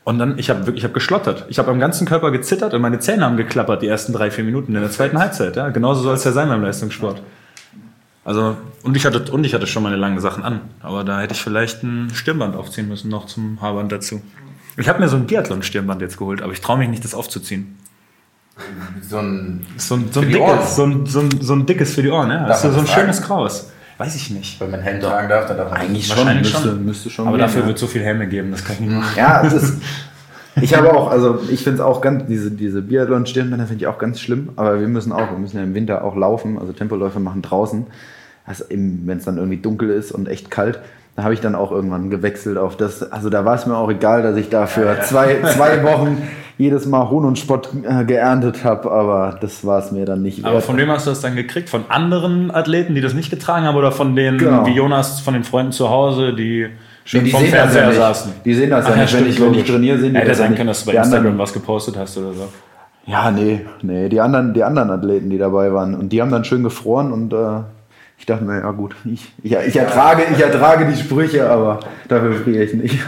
Und 0.03 0.19
dann, 0.19 0.37
ich 0.37 0.49
habe 0.49 0.59
wirklich, 0.67 0.79
ich 0.79 0.83
habe 0.83 0.93
geschlottert. 0.93 1.45
Ich 1.47 1.57
habe 1.59 1.71
am 1.71 1.79
ganzen 1.79 2.05
Körper 2.05 2.29
gezittert 2.29 2.73
und 2.73 2.81
meine 2.81 2.99
Zähne 2.99 3.23
haben 3.25 3.37
geklappert 3.37 3.81
die 3.81 3.87
ersten 3.87 4.13
drei, 4.13 4.29
vier 4.31 4.43
Minuten 4.43 4.75
in 4.75 4.81
der 4.81 4.91
zweiten 4.91 5.17
Halbzeit. 5.17 5.55
Ja, 5.55 5.69
genauso 5.69 6.03
soll 6.03 6.15
es 6.15 6.23
ja 6.23 6.33
sein 6.33 6.49
beim 6.49 6.61
Leistungssport. 6.61 7.21
Also, 8.25 8.55
und 8.83 8.95
ich 8.95 9.05
hatte, 9.05 9.31
und 9.31 9.43
ich 9.45 9.53
hatte 9.53 9.67
schon 9.67 9.83
meine 9.83 9.97
langen 9.97 10.19
Sachen 10.19 10.43
an. 10.43 10.61
Aber 10.81 11.03
da 11.03 11.19
hätte 11.19 11.33
ich 11.33 11.41
vielleicht 11.41 11.83
ein 11.83 12.11
Stirnband 12.13 12.55
aufziehen 12.55 12.87
müssen, 12.87 13.09
noch 13.09 13.25
zum 13.25 13.61
Haarband 13.61 13.91
dazu. 13.91 14.21
Ich 14.77 14.87
habe 14.87 14.99
mir 14.99 15.09
so 15.09 15.17
ein 15.17 15.27
Biathlon-Stirnband 15.27 16.01
jetzt 16.01 16.17
geholt, 16.17 16.41
aber 16.41 16.53
ich 16.53 16.61
traue 16.61 16.77
mich 16.77 16.89
nicht, 16.89 17.03
das 17.03 17.13
aufzuziehen. 17.13 17.77
So 19.01 19.17
ein, 19.17 19.65
So 19.77 19.95
ein, 19.95 20.11
so 20.11 20.21
ein 20.21 20.29
dickes, 20.29 20.75
so 20.75 20.85
ein, 20.85 21.05
so, 21.05 21.19
ein, 21.19 21.41
so 21.41 21.53
ein 21.53 21.65
dickes 21.65 21.95
für 21.95 22.03
die 22.03 22.09
Ohren, 22.09 22.29
ja. 22.29 22.47
Das 22.47 22.59
ist 22.59 22.63
man 22.65 22.73
so 22.73 22.79
ein 22.79 22.85
das 22.85 22.93
schönes 22.93 23.21
Graues. 23.21 23.71
Weiß 23.97 24.15
ich 24.15 24.29
nicht. 24.31 24.59
wenn 24.59 24.71
man 24.71 24.81
Helm 24.81 25.01
tragen 25.01 25.29
darf, 25.29 25.47
dann 25.47 25.57
darf 25.57 25.71
man 25.71 25.81
Eigentlich 25.81 26.07
schon. 26.07 26.17
Wahrscheinlich 26.17 26.51
müsste, 26.53 26.69
schon. 26.69 26.85
müsste 26.85 27.09
schon. 27.09 27.27
Aber 27.27 27.37
gehen, 27.37 27.45
dafür 27.45 27.61
ja. 27.61 27.67
wird 27.67 27.77
so 27.77 27.87
viel 27.87 28.01
Helme 28.01 28.27
geben, 28.27 28.51
das 28.51 28.63
kann 28.63 28.75
ich 28.75 28.81
nicht 28.81 28.91
machen. 28.91 29.13
Ja, 29.17 29.43
es 29.43 29.53
ist. 29.53 29.81
Ich 30.61 30.75
habe 30.75 30.93
auch, 30.93 31.09
also 31.09 31.39
ich 31.49 31.63
finde 31.63 31.79
es 31.79 31.81
auch 31.81 32.01
ganz, 32.01 32.25
diese, 32.27 32.51
diese 32.51 32.81
Biathlon-Stirnbänder 32.81 33.65
finde 33.65 33.83
ich 33.83 33.87
auch 33.87 33.97
ganz 33.97 34.19
schlimm, 34.19 34.49
aber 34.55 34.79
wir 34.79 34.87
müssen 34.87 35.11
auch, 35.11 35.31
wir 35.31 35.37
müssen 35.37 35.57
ja 35.57 35.63
im 35.63 35.73
Winter 35.73 36.03
auch 36.03 36.15
laufen, 36.15 36.59
also 36.59 36.73
Tempoläufe 36.73 37.19
machen 37.19 37.41
draußen. 37.41 37.87
Also 38.45 38.65
wenn 38.69 39.09
es 39.17 39.25
dann 39.25 39.37
irgendwie 39.37 39.57
dunkel 39.57 39.89
ist 39.89 40.11
und 40.11 40.27
echt 40.27 40.51
kalt, 40.51 40.79
da 41.15 41.23
habe 41.23 41.33
ich 41.33 41.41
dann 41.41 41.55
auch 41.55 41.71
irgendwann 41.71 42.09
gewechselt 42.09 42.57
auf 42.57 42.75
das, 42.75 43.11
also 43.11 43.29
da 43.29 43.45
war 43.45 43.55
es 43.55 43.65
mir 43.65 43.77
auch 43.77 43.89
egal, 43.89 44.21
dass 44.23 44.35
ich 44.35 44.49
da 44.49 44.65
für 44.65 44.99
zwei, 45.01 45.41
zwei 45.55 45.83
Wochen 45.83 46.21
jedes 46.57 46.85
Mal 46.85 47.09
Hohn 47.09 47.25
und 47.25 47.39
Spott 47.39 47.69
äh, 47.83 48.03
geerntet 48.05 48.63
habe, 48.63 48.91
aber 48.91 49.37
das 49.41 49.65
war 49.65 49.79
es 49.79 49.91
mir 49.91 50.05
dann 50.05 50.21
nicht 50.21 50.45
Aber 50.45 50.61
von 50.61 50.77
wem 50.77 50.89
hast 50.89 51.07
du 51.07 51.11
das 51.11 51.21
dann 51.21 51.35
gekriegt? 51.35 51.69
Von 51.69 51.85
anderen 51.89 52.51
Athleten, 52.51 52.93
die 52.95 53.01
das 53.01 53.13
nicht 53.13 53.29
getragen 53.31 53.65
haben, 53.65 53.75
oder 53.75 53.91
von 53.91 54.15
denen 54.15 54.37
Genau. 54.37 54.65
wie 54.65 54.71
Jonas, 54.71 55.19
von 55.19 55.33
den 55.33 55.43
Freunden 55.43 55.71
zu 55.71 55.89
Hause, 55.89 56.33
die 56.33 56.67
schon 57.05 57.23
die 57.23 57.31
vom 57.31 57.41
sehen 57.41 57.51
das 57.51 57.59
Fernseher 57.59 57.81
ja 57.83 57.87
nicht. 57.89 57.97
saßen? 57.97 58.31
Die 58.45 58.53
sehen 58.53 58.69
das 58.69 58.87
ja 58.87 58.93
Ach 58.93 58.99
nicht, 59.01 59.13
wenn 59.13 59.27
ich, 59.29 59.41
wenn 59.41 59.53
ich 59.53 59.63
trainiere, 59.65 59.97
sehen 59.97 60.13
die 60.13 60.19
Hätte 60.19 60.29
das 60.29 60.39
ja 60.39 60.45
sein 60.45 60.55
können, 60.55 60.67
dass 60.67 60.79
du 60.85 60.91
bei 60.91 60.97
Instagram 60.97 61.17
anderen- 61.19 61.37
was 61.39 61.53
gepostet 61.53 61.97
hast 61.97 62.17
oder 62.17 62.33
so. 62.33 62.49
Ja, 63.05 63.31
nee, 63.31 63.61
nee, 63.81 64.07
die 64.07 64.21
anderen, 64.21 64.53
die 64.53 64.63
anderen 64.63 64.89
Athleten, 64.89 65.29
die 65.29 65.37
dabei 65.37 65.73
waren. 65.73 65.93
Und 65.95 66.09
die 66.09 66.21
haben 66.21 66.31
dann 66.31 66.45
schön 66.45 66.63
gefroren 66.63 67.11
und 67.11 67.33
äh, 67.33 67.59
ich 68.17 68.25
dachte 68.25 68.45
mir, 68.45 68.59
ja 68.61 68.71
gut, 68.71 68.95
ich, 69.03 69.33
ich, 69.43 69.51
ich, 69.51 69.75
ertrage, 69.75 70.23
ich 70.31 70.39
ertrage 70.41 70.85
die 70.89 70.95
Sprüche, 70.97 71.49
aber 71.49 71.81
dafür 72.07 72.33
friere 72.35 72.63
ich 72.63 72.73
nicht. 72.73 72.99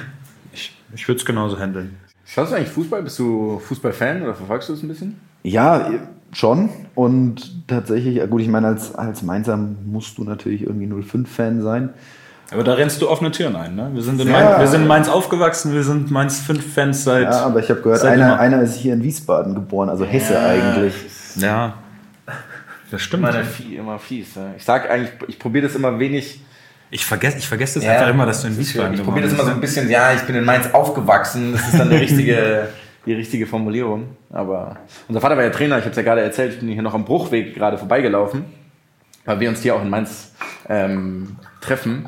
Ich, 0.52 0.76
ich 0.93 1.08
würde 1.08 1.20
es 1.20 1.26
genauso 1.26 1.58
handeln. 1.58 1.96
Schaust 2.26 2.52
du 2.52 2.58
eigentlich 2.58 2.70
Fußball? 2.70 3.02
Bist 3.04 3.20
du 3.20 3.60
Fußballfan 3.60 4.24
oder 4.24 4.34
verfolgst 4.34 4.68
du 4.68 4.74
es 4.74 4.84
ein 4.84 4.89
bisschen? 4.89 5.16
Ja, 5.43 5.89
schon. 6.34 6.70
Und 6.96 7.68
tatsächlich, 7.68 8.16
ja 8.16 8.26
gut, 8.26 8.41
ich 8.41 8.50
meine, 8.50 8.68
als, 8.68 8.93
als 8.96 9.22
Mainzer 9.22 9.58
musst 9.86 10.18
du 10.18 10.24
natürlich 10.26 10.64
irgendwie 10.64 10.88
05-Fan 10.88 11.62
sein. 11.62 11.89
Aber 12.52 12.64
da 12.64 12.74
rennst 12.74 13.02
du 13.02 13.10
offene 13.10 13.32
Türen 13.32 13.56
ein, 13.56 13.76
ne? 13.76 13.89
Wir 13.93 14.04
sind 14.04 14.22
in, 14.22 14.28
Ja. 14.28 14.34
Mainz, 14.34 14.60
wir 14.60 14.68
sind 14.68 14.82
in 14.84 14.88
Mainz 14.88 15.10
aufgewachsen, 15.10 15.74
wir 15.74 15.84
sind 15.84 16.12
Mainz 16.12 16.39
5 16.41 16.74
Fans 16.74 17.04
seit. 17.04 17.24
Ja, 17.24 17.46
aber 17.46 17.60
ich 17.60 17.70
habe 17.70 17.82
gehört, 17.82 18.04
einer, 18.04 18.39
einer 18.39 18.62
ist 18.62 18.76
hier 18.76 18.93
in 18.93 19.02
Wiesbaden 19.04 19.56
geboren, 19.56 19.89
also 19.89 20.06
Hesse 20.06 20.39
eigentlich. 20.39 20.93
Ja. 21.38 21.74
Das 22.91 23.02
stimmt. 23.02 23.24
Immer, 23.28 23.34
fie- 23.43 23.76
immer 23.78 23.98
fies. 24.00 24.36
Ja. 24.36 24.54
Ich 24.56 24.64
sag 24.64 24.89
eigentlich, 24.89 25.12
ich 25.28 25.39
probiere 25.39 25.66
das 25.68 25.76
immer 25.76 25.98
wenig. 26.00 26.39
Ich 26.91 27.04
vergesse 27.04 27.39
ich 27.39 27.48
vergess 27.48 27.74
das 27.74 27.84
einfach 27.84 28.10
immer, 28.10 28.28
dass 28.28 28.43
du 28.43 28.48
in 28.48 28.58
Wiesbaden 28.58 28.93
Ich 28.93 29.04
probiere 29.04 29.24
das 29.26 29.34
immer 29.34 29.43
so 29.43 29.50
ein 29.52 29.60
bisschen, 29.60 29.89
ja, 29.89 30.14
ich 30.14 30.22
bin 30.22 30.36
in 30.36 30.46
Mainz 30.46 30.68
aufgewachsen. 30.72 31.54
Das 31.54 31.68
ist 31.68 31.80
dann 31.80 31.89
die 31.89 31.96
richtige, 31.98 32.68
die 33.08 33.14
richtige 33.14 33.48
Formulierung. 33.48 34.10
Aber 34.32 34.78
unser 35.08 35.20
Vater 35.20 35.36
war 35.36 35.43
ja 35.43 35.50
Trainer, 35.50 35.78
ich 35.80 35.84
habe 35.84 35.89
es 35.91 35.98
ja 35.98 36.04
gerade 36.04 36.22
erzählt, 36.22 36.54
ich 36.54 36.60
bin 36.60 36.70
hier 36.70 36.84
noch 36.84 36.93
am 36.93 37.06
Bruchweg 37.06 37.56
gerade 37.56 37.78
vorbeigelaufen, 37.80 38.46
weil 39.26 39.39
wir 39.39 39.50
uns 39.50 39.62
hier 39.62 39.76
auch 39.76 39.82
in 39.82 39.89
Mainz 39.89 40.32
ähm, 40.70 41.38
treffen. 41.60 42.08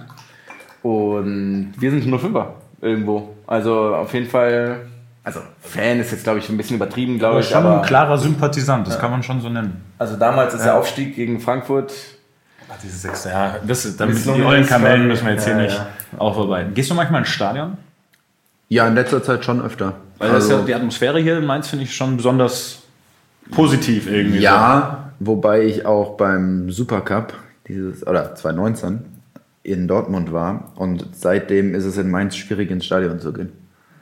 Und 0.88 1.74
wir 1.78 1.92
sind 1.92 2.06
nur 2.08 2.20
Fünfer 2.20 2.54
irgendwo. 2.82 3.36
Also 3.46 3.96
auf 3.96 4.14
jeden 4.14 4.28
Fall, 4.28 4.82
also 5.24 5.40
Fan 5.62 6.00
ist 6.00 6.12
jetzt, 6.12 6.24
glaube 6.24 6.40
ich, 6.40 6.48
ein 6.50 6.58
bisschen 6.58 6.78
übertrieben, 6.78 7.18
glaube 7.18 7.34
Aber 7.34 7.40
ich. 7.42 7.50
schon 7.50 7.66
Aber 7.66 7.82
ein 7.82 7.86
klarer 7.86 8.18
Sympathisant, 8.18 8.88
das 8.88 9.00
kann 9.00 9.12
man 9.12 9.24
schon 9.24 9.42
so 9.42 9.50
nennen. 9.50 9.82
also 9.98 10.16
damals 10.16 10.54
ist 10.54 10.64
der 10.64 10.78
Aufstieg 10.78 11.16
gegen 11.16 11.40
Frankfurt. 11.40 11.94
Diese 12.84 12.98
sechste, 12.98 13.30
ja, 13.30 13.56
das, 13.66 13.96
damit 13.98 14.18
so 14.18 14.34
die 14.34 14.42
Frage. 14.42 14.64
Kamellen 14.66 15.08
müssen 15.08 15.26
wir 15.26 15.34
jetzt 15.34 15.46
hier 15.46 15.56
Ja, 15.56 15.62
nicht 15.64 15.76
ja. 15.78 16.20
aufarbeiten. 16.20 16.74
Gehst 16.74 16.92
du 16.92 16.96
manchmal 16.96 17.22
ins 17.22 17.30
Stadion? 17.30 17.78
Ja, 18.70 18.88
in 18.88 18.94
letzter 18.96 19.24
Zeit 19.24 19.44
schon 19.46 19.62
öfter. 19.62 19.94
Weil 20.20 20.32
das 20.32 20.44
ist 20.44 20.52
ja, 20.52 20.62
die 20.62 20.76
Atmosphäre 20.76 21.20
hier 21.20 21.38
in 21.38 21.46
Mainz 21.46 21.70
finde 21.70 21.86
ich 21.86 21.96
schon 21.96 22.18
besonders 22.18 22.80
positiv 23.52 24.12
irgendwie. 24.12 24.40
Ja, 24.40 25.12
wobei 25.20 25.64
ich 25.64 25.86
auch 25.86 26.18
beim 26.18 26.70
Supercup 26.70 27.34
dieses 27.68 28.06
oder 28.06 28.36
2019 28.36 29.06
in 29.68 29.88
Dortmund 29.88 30.32
war 30.34 30.72
und 30.76 31.05
seitdem 31.13 31.76
ist 31.76 31.86
es 31.86 31.97
in 31.97 32.09
Mainz 32.09 32.36
schwierig 32.36 32.72
ins 32.72 32.86
Stadion 32.86 33.20
zu 33.20 33.34
gehen. 33.34 33.51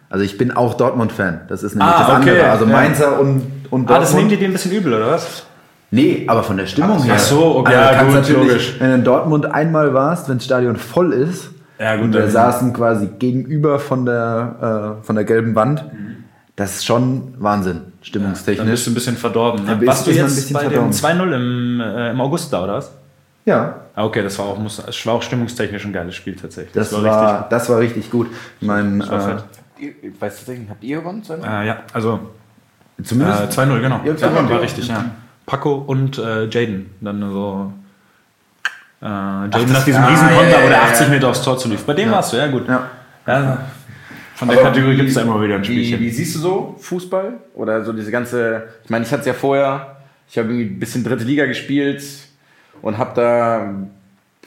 Also 0.10 0.24
ich 0.24 0.38
bin 0.38 0.52
auch 0.52 0.76
Dortmund-Fan. 0.76 1.42
Das 1.48 1.64
ist 1.64 1.76
nämlich 1.76 1.94
Ah, 1.96 2.00
das 2.08 2.18
okay, 2.22 2.30
andere. 2.32 2.50
Also 2.52 2.66
ja. 2.66 2.72
Mainzer 2.72 3.20
und, 3.20 3.42
und 3.72 3.88
So. 3.90 3.94
Ah, 3.96 4.00
das 4.00 4.14
nehmen 4.14 4.30
Dortmund. 4.30 4.32
die 4.32 4.38
dir 4.38 4.46
ein 4.46 4.52
bisschen 4.54 4.72
übel, 4.72 4.94
oder 4.94 5.12
was? 5.12 5.44
nee, 5.92 6.26
aber 6.28 6.44
von 6.44 6.58
der 6.58 6.66
Stimmung 6.68 6.98
Ach 7.02 7.06
her. 7.06 7.18
so, 7.20 7.56
okay, 7.58 7.74
Also 7.76 7.94
ja, 7.96 8.04
gut, 8.04 8.14
natürlich, 8.14 8.48
logisch. 8.48 8.76
Wenn 8.80 8.90
du 8.90 8.96
in 8.96 9.04
Dortmund 9.04 9.46
einmal 9.46 9.94
warst, 9.94 10.30
wenn 10.30 10.38
das 10.38 10.46
Stadion 10.46 10.76
voll 10.76 11.14
ist, 11.14 11.50
Ja, 11.80 11.96
gut, 11.96 12.06
und 12.06 12.14
wir 12.14 12.22
dann- 12.22 12.30
saßen 12.32 12.74
quasi 12.74 13.08
gegenüber 13.18 13.80
von 13.80 14.06
der, 14.06 14.98
äh, 15.02 15.06
von 15.06 15.16
der 15.16 15.26
gelben 15.26 15.56
Wand, 15.56 15.84
das 16.56 16.76
ist 16.78 16.86
schon 16.86 17.34
Wahnsinn, 17.40 17.74
Dann 17.78 17.92
stimmungstechnisch. 18.02 18.70
bist 18.72 18.88
du 18.88 18.92
ein 18.92 18.94
bisschen 18.94 19.18
verdorben. 19.18 19.66
Dann 19.66 19.80
Ne? 19.80 19.88
Warst 19.88 20.06
du 20.06 20.12
ein 20.12 20.18
jetzt 20.18 20.36
bisschen 20.36 20.54
bei 20.54 20.60
verdorben. 20.62 20.92
dem 20.92 20.94
2-0 20.94 21.34
im, 21.34 21.82
äh, 21.82 22.12
im 22.12 22.22
August 22.22 22.54
da, 22.54 22.64
oder 22.64 22.74
was? 22.76 22.92
Ja, 23.46 23.82
Ah, 23.98 24.04
okay, 24.04 24.22
das 24.24 24.38
war 24.40 24.46
auch, 24.48 24.58
muss, 24.58 24.82
war 25.06 25.14
auch 25.14 25.22
stimmungstechnisch 25.22 25.86
ein 25.86 25.94
geiles 25.94 26.16
Spiel 26.16 26.36
tatsächlich. 26.36 26.74
das, 26.74 26.92
war, 26.92 27.02
richtig. 27.32 27.50
das 27.50 27.70
war 27.70 27.80
richtig 27.80 28.12
gut. 28.12 28.28
Mein, 28.60 29.00
Das 29.00 29.10
war 29.10 29.30
äh, 29.80 29.88
Ich 30.02 30.20
weiß 30.22 30.36
tatsächlich, 30.38 30.70
habt 30.70 30.84
ihr 30.84 30.98
gewonnen? 30.98 31.24
Äh, 31.30 31.68
ja, 31.68 31.78
also 31.94 32.20
zumindest 33.02 33.58
äh, 33.58 33.62
2-0, 33.62 33.80
genau. 33.80 34.02
Ja, 34.04 34.12
Ja, 34.14 34.28
2-0, 34.28 34.50
war 34.50 34.62
richtig, 34.62 34.88
ja. 34.90 35.06
Paco 35.46 35.76
und 35.76 36.18
äh, 36.18 36.46
Jaden. 36.48 36.90
Dann 37.00 37.22
so. 37.32 37.72
Äh, 39.02 39.06
Jaden 39.06 39.52
das- 39.52 39.72
nach 39.72 39.86
diesem 39.86 40.04
ah, 40.04 40.08
Riesenkonter, 40.08 40.44
ja, 40.50 40.58
ja, 40.58 40.64
wo 40.66 40.68
der 40.70 40.78
ja, 40.78 40.84
80 40.84 41.08
ja. 41.08 41.14
Meter 41.14 41.28
aufs 41.30 41.42
Tor 41.44 41.58
zu 41.58 41.70
lief. 41.70 41.84
Bei 41.86 41.94
dem 41.94 42.12
warst 42.12 42.34
du, 42.34 42.38
ja 42.38 42.48
gut. 42.48 42.68
Ja. 42.68 42.90
Ja, 43.28 43.58
von 44.36 44.50
der 44.50 44.58
Aber 44.58 44.68
Kategorie 44.68 44.94
wie- 44.94 44.98
gibt 44.98 45.10
es 45.10 45.16
da 45.16 45.22
immer 45.22 45.42
wieder 45.42 45.56
ein 45.56 45.62
Wie, 45.62 45.66
Spielchen. 45.66 46.00
wie 46.02 46.10
siehst 46.10 46.36
du 46.36 46.40
so 46.40 46.76
Fußball? 46.82 47.34
Oder 47.54 47.86
so 47.86 47.94
diese 47.94 48.12
ganze. 48.12 48.64
Ich 48.84 48.90
meine, 48.90 49.06
ich 49.06 49.12
hatte 49.12 49.22
es 49.22 49.28
ja 49.28 49.34
vorher. 49.34 49.96
Ich 50.28 50.38
habe 50.38 50.50
irgendwie 50.50 50.66
ein 50.76 50.80
bisschen 50.80 51.04
dritte 51.04 51.24
Liga 51.24 51.46
gespielt 51.46 52.04
und 52.82 52.98
habe 52.98 53.12
da, 53.16 53.74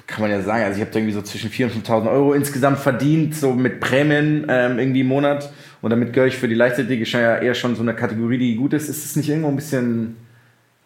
kann 0.07 0.23
man 0.23 0.31
ja 0.31 0.41
sagen, 0.43 0.65
also 0.65 0.77
ich 0.77 0.81
habe 0.81 0.91
da 0.91 0.99
irgendwie 0.99 1.15
so 1.15 1.23
zwischen 1.23 1.51
4.000 1.51 1.65
und 1.65 1.87
5.000 1.87 2.11
Euro 2.11 2.33
insgesamt 2.33 2.79
verdient, 2.79 3.35
so 3.35 3.53
mit 3.53 3.81
Prämien 3.81 4.47
ähm, 4.49 4.79
irgendwie 4.79 5.01
im 5.01 5.09
Monat. 5.09 5.53
Und 5.81 5.91
damit 5.91 6.13
gehöre 6.13 6.29
ich 6.29 6.37
für 6.37 6.49
die 6.49 6.55
Leichtathletik 6.55 7.13
ja 7.13 7.37
eher 7.37 7.55
schon 7.55 7.77
so 7.77 7.83
eine 7.83 7.95
Kategorie, 7.95 8.39
die 8.39 8.57
gut 8.57 8.73
ist. 8.73 8.89
Ist 8.89 9.05
es 9.05 9.17
nicht 9.17 9.29
irgendwo 9.29 9.49
ein 9.49 9.57
bisschen, 9.57 10.17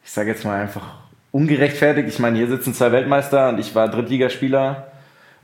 ich 0.04 0.10
sage 0.10 0.30
jetzt 0.30 0.44
mal 0.44 0.60
einfach 0.60 0.98
ungerechtfertigt? 1.30 2.08
Ich 2.08 2.18
meine, 2.18 2.36
hier 2.36 2.48
sitzen 2.48 2.74
zwei 2.74 2.92
Weltmeister 2.92 3.48
und 3.50 3.58
ich 3.58 3.74
war 3.74 3.88
Drittligaspieler. 3.88 4.88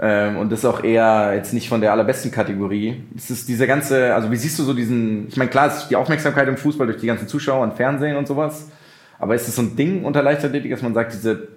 Ähm, 0.00 0.36
und 0.36 0.52
das 0.52 0.60
ist 0.60 0.64
auch 0.64 0.84
eher 0.84 1.32
jetzt 1.34 1.52
nicht 1.52 1.68
von 1.68 1.80
der 1.80 1.92
allerbesten 1.92 2.30
Kategorie. 2.30 3.02
Es 3.16 3.30
ist 3.30 3.48
diese 3.48 3.66
ganze, 3.66 4.14
also 4.14 4.30
wie 4.30 4.36
siehst 4.36 4.58
du 4.58 4.62
so 4.62 4.72
diesen, 4.72 5.28
ich 5.28 5.36
meine, 5.36 5.50
klar, 5.50 5.68
ist 5.68 5.88
die 5.88 5.96
Aufmerksamkeit 5.96 6.46
im 6.46 6.56
Fußball 6.56 6.86
durch 6.86 7.00
die 7.00 7.06
ganzen 7.06 7.26
Zuschauer 7.26 7.62
und 7.62 7.74
Fernsehen 7.74 8.16
und 8.16 8.28
sowas. 8.28 8.70
Aber 9.18 9.34
ist 9.34 9.48
es 9.48 9.56
so 9.56 9.62
ein 9.62 9.74
Ding 9.74 10.04
unter 10.04 10.22
Leichtathletik, 10.22 10.70
dass 10.70 10.82
man 10.82 10.94
sagt, 10.94 11.12
diese 11.14 11.48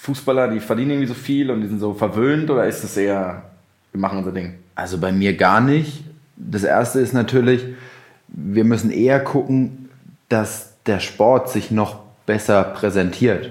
Fußballer, 0.00 0.48
die 0.48 0.60
verdienen 0.60 0.92
irgendwie 0.92 1.08
so 1.08 1.14
viel 1.14 1.50
und 1.50 1.60
die 1.60 1.68
sind 1.68 1.78
so 1.78 1.92
verwöhnt 1.92 2.48
oder 2.48 2.66
ist 2.66 2.82
es 2.82 2.96
eher, 2.96 3.42
wir 3.92 4.00
machen 4.00 4.18
unser 4.18 4.32
Ding? 4.32 4.54
Also 4.74 4.96
bei 4.96 5.12
mir 5.12 5.36
gar 5.36 5.60
nicht. 5.60 6.04
das 6.36 6.64
erste 6.64 7.00
ist 7.00 7.12
natürlich, 7.12 7.66
wir 8.28 8.64
müssen 8.64 8.90
eher 8.90 9.20
gucken, 9.20 9.90
dass 10.30 10.72
der 10.86 11.00
Sport 11.00 11.50
sich 11.50 11.70
noch 11.70 11.98
besser 12.24 12.64
präsentiert. 12.64 13.50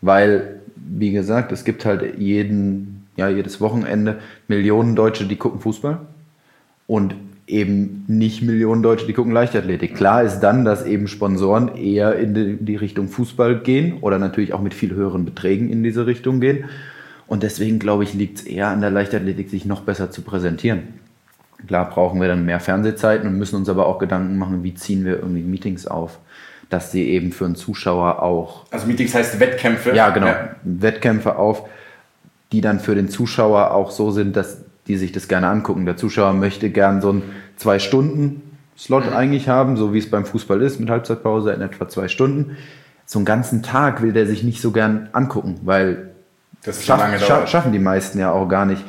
Weil, 0.00 0.60
wie 0.74 1.12
gesagt, 1.12 1.52
es 1.52 1.64
gibt 1.64 1.84
halt 1.84 2.18
jeden, 2.18 3.06
ja, 3.16 3.28
jedes 3.28 3.60
Wochenende 3.60 4.20
Millionen 4.48 4.96
Deutsche, 4.96 5.26
die 5.26 5.36
gucken 5.36 5.60
Fußball. 5.60 6.00
Und 6.86 7.14
eben 7.46 8.04
nicht 8.08 8.42
Millionen 8.42 8.82
Deutsche, 8.82 9.06
die 9.06 9.12
gucken 9.12 9.32
Leichtathletik. 9.32 9.94
Klar 9.94 10.22
ist 10.22 10.40
dann, 10.40 10.64
dass 10.64 10.86
eben 10.86 11.08
Sponsoren 11.08 11.76
eher 11.76 12.16
in 12.16 12.64
die, 12.64 12.76
Richtung 12.76 13.08
Fußball 13.08 13.60
gehen 13.60 13.98
oder 14.00 14.18
natürlich 14.18 14.54
auch 14.54 14.62
mit 14.62 14.74
viel 14.74 14.94
höheren 14.94 15.24
Beträgen 15.24 15.68
in 15.70 15.82
diese 15.82 16.06
Richtung 16.06 16.40
gehen. 16.40 16.64
Und 17.26 17.42
deswegen, 17.42 17.78
glaube 17.78 18.04
ich, 18.04 18.14
liegt 18.14 18.38
es 18.38 18.44
eher 18.46 18.68
an 18.68 18.80
der 18.80 18.90
Leichtathletik, 18.90 19.50
sich 19.50 19.64
noch 19.66 19.82
besser 19.82 20.10
zu 20.10 20.22
präsentieren. 20.22 20.94
Klar 21.66 21.88
brauchen 21.88 22.20
wir 22.20 22.28
dann 22.28 22.44
mehr 22.44 22.60
Fernsehzeiten 22.60 23.28
und 23.28 23.38
müssen 23.38 23.56
uns 23.56 23.68
aber 23.68 23.86
auch 23.86 23.98
Gedanken 23.98 24.38
machen, 24.38 24.62
wie 24.62 24.74
ziehen 24.74 25.04
wir 25.04 25.16
irgendwie 25.18 25.42
Meetings 25.42 25.86
auf, 25.86 26.18
dass 26.68 26.92
sie 26.92 27.08
eben 27.08 27.32
für 27.32 27.46
einen 27.46 27.56
Zuschauer 27.56 28.22
auch. 28.22 28.66
Also 28.70 28.86
Meetings 28.86 29.14
heißt 29.14 29.40
Wettkämpfe? 29.40 29.94
Ja, 29.94 30.10
genau. 30.10 30.26
Ja. 30.26 30.56
Wettkämpfe 30.62 31.36
auf, 31.36 31.66
die 32.52 32.60
dann 32.60 32.80
für 32.80 32.94
den 32.94 33.08
Zuschauer 33.08 33.72
auch 33.72 33.90
so 33.90 34.10
sind, 34.10 34.36
dass 34.36 34.63
die 34.86 34.96
sich 34.96 35.12
das 35.12 35.28
gerne 35.28 35.48
angucken. 35.48 35.86
Der 35.86 35.96
Zuschauer 35.96 36.32
möchte 36.32 36.70
gern 36.70 37.00
so 37.00 37.10
einen 37.10 37.22
zwei 37.56 37.78
Stunden 37.78 38.42
Slot 38.76 39.06
mhm. 39.06 39.16
eigentlich 39.16 39.48
haben, 39.48 39.76
so 39.76 39.94
wie 39.94 39.98
es 39.98 40.10
beim 40.10 40.26
Fußball 40.26 40.60
ist, 40.62 40.80
mit 40.80 40.90
Halbzeitpause 40.90 41.52
in 41.52 41.60
etwa 41.60 41.88
zwei 41.88 42.08
Stunden. 42.08 42.56
So 43.06 43.18
einen 43.18 43.26
ganzen 43.26 43.62
Tag 43.62 44.02
will 44.02 44.12
der 44.12 44.26
sich 44.26 44.42
nicht 44.42 44.60
so 44.60 44.72
gern 44.72 45.08
angucken, 45.12 45.60
weil 45.62 46.10
das 46.64 46.84
schaff, 46.84 47.00
scha 47.20 47.46
schaffen 47.46 47.72
die 47.72 47.78
meisten 47.78 48.18
ja 48.18 48.32
auch 48.32 48.48
gar 48.48 48.66
nicht. 48.66 48.82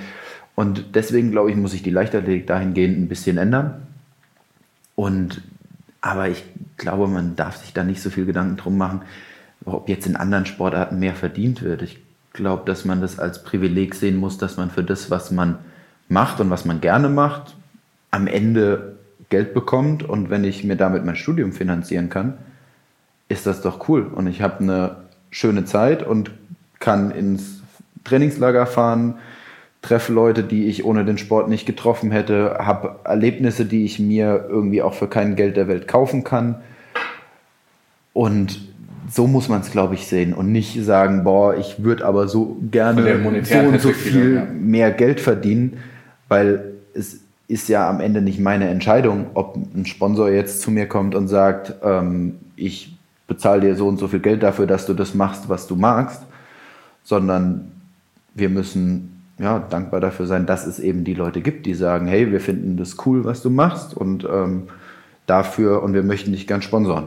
Und 0.56 0.96
deswegen 0.96 1.32
glaube 1.32 1.52
ich, 1.52 1.58
muss 1.58 1.72
sich 1.72 1.84
die 1.84 1.90
Leichtathletik 1.90 2.48
dahingehend 2.48 2.98
ein 2.98 3.08
bisschen 3.08 3.38
ändern. 3.38 3.88
Und 4.96 5.42
aber 6.02 6.30
ich 6.30 6.44
glaube, 6.78 7.08
man 7.08 7.36
darf 7.36 7.58
sich 7.58 7.74
da 7.74 7.84
nicht 7.84 8.02
so 8.02 8.10
viel 8.10 8.26
Gedanken 8.26 8.58
drum 8.58 8.78
machen, 8.78 9.02
ob 9.66 9.90
jetzt 9.90 10.06
in 10.06 10.16
anderen 10.16 10.46
Sportarten 10.46 11.00
mehr 11.00 11.16
verdient 11.16 11.62
wird. 11.62 11.82
Ich 11.82 12.00
glaube, 12.32 12.64
dass 12.66 12.86
man 12.86 13.02
das 13.02 13.20
als 13.20 13.44
Privileg 13.44 13.96
sehen 13.96 14.16
muss, 14.16 14.38
dass 14.38 14.56
man 14.56 14.70
für 14.70 14.84
das, 14.84 15.10
was 15.10 15.32
man 15.32 15.58
macht 16.08 16.40
und 16.40 16.50
was 16.50 16.66
man 16.66 16.82
gerne 16.82 17.10
macht, 17.10 17.56
am 18.12 18.28
Ende 18.28 18.96
Geld 19.30 19.54
bekommt. 19.54 20.04
Und 20.04 20.30
wenn 20.30 20.44
ich 20.44 20.64
mir 20.64 20.76
damit 20.76 21.06
mein 21.06 21.16
Studium 21.16 21.52
finanzieren 21.52 22.10
kann, 22.10 22.36
ist 23.28 23.46
das 23.46 23.62
doch 23.62 23.90
cool. 23.90 24.04
Und 24.04 24.28
ich 24.28 24.42
habe 24.42 24.60
eine 24.60 24.96
schöne 25.32 25.66
Zeit 25.66 26.04
und 26.04 26.32
kann 26.80 27.12
ins 27.12 27.62
Trainingslager 28.04 28.68
fahren, 28.68 29.16
treffe 29.82 30.14
Leute, 30.14 30.44
die 30.44 30.66
ich 30.68 30.86
ohne 30.86 31.06
den 31.06 31.18
Sport 31.18 31.50
nicht 31.50 31.66
getroffen 31.66 32.12
hätte, 32.12 32.58
habe 32.60 33.00
Erlebnisse, 33.04 33.66
die 33.66 33.86
ich 33.86 34.00
mir 34.00 34.46
irgendwie 34.50 34.82
auch 34.82 34.94
für 34.94 35.08
kein 35.08 35.36
Geld 35.36 35.58
der 35.58 35.68
Welt 35.68 35.88
kaufen 35.88 36.24
kann. 36.24 36.56
Und 38.14 38.60
so 39.12 39.28
muss 39.28 39.50
man 39.50 39.62
es, 39.62 39.72
glaube 39.72 39.94
ich, 39.96 40.08
sehen 40.08 40.34
und 40.34 40.52
nicht 40.52 40.84
sagen, 40.84 41.24
boah, 41.24 41.56
ich 41.56 41.84
würde 41.84 42.06
aber 42.06 42.28
so 42.28 42.58
gerne 42.72 43.44
so 43.44 43.60
und 43.60 43.82
so 43.82 43.90
viel 43.92 44.48
mehr 44.54 44.92
Geld 44.92 45.20
verdienen, 45.20 45.78
weil 46.36 46.74
es 46.94 47.22
ist 47.48 47.70
ja 47.70 47.90
am 47.90 48.02
Ende 48.02 48.22
nicht 48.22 48.40
meine 48.40 48.68
Entscheidung, 48.68 49.28
ob 49.36 49.56
ein 49.56 49.86
Sponsor 49.86 50.30
jetzt 50.30 50.62
zu 50.62 50.70
mir 50.70 50.86
kommt 50.86 51.16
und 51.16 51.30
sagt, 51.30 51.76
ähm, 51.82 52.40
ich 52.58 52.98
bezahle 53.26 53.62
dir 53.62 53.76
so 53.76 53.88
und 53.88 53.98
so 53.98 54.10
viel 54.10 54.20
Geld 54.20 54.44
dafür, 54.44 54.68
dass 54.68 54.86
du 54.86 54.94
das 54.94 55.14
machst, 55.14 55.48
was 55.48 55.66
du 55.66 55.78
magst, 55.78 56.22
sondern 57.04 57.72
wir 58.34 58.50
müssen 58.50 59.22
ja, 59.40 59.60
dankbar 59.60 60.02
dafür 60.02 60.28
sein, 60.28 60.46
dass 60.46 60.68
es 60.68 60.80
eben 60.80 61.06
die 61.06 61.14
Leute 61.14 61.40
gibt, 61.40 61.66
die 61.66 61.74
sagen, 61.74 62.06
hey, 62.08 62.32
wir 62.32 62.42
finden 62.42 62.76
das 62.76 62.98
cool, 63.06 63.24
was 63.24 63.42
du 63.42 63.50
machst 63.50 63.96
und 63.96 64.28
ähm, 64.30 64.64
dafür 65.28 65.84
und 65.84 65.94
wir 65.94 66.04
möchten 66.04 66.34
dich 66.34 66.48
gern 66.48 66.62
sponsoren. 66.62 67.06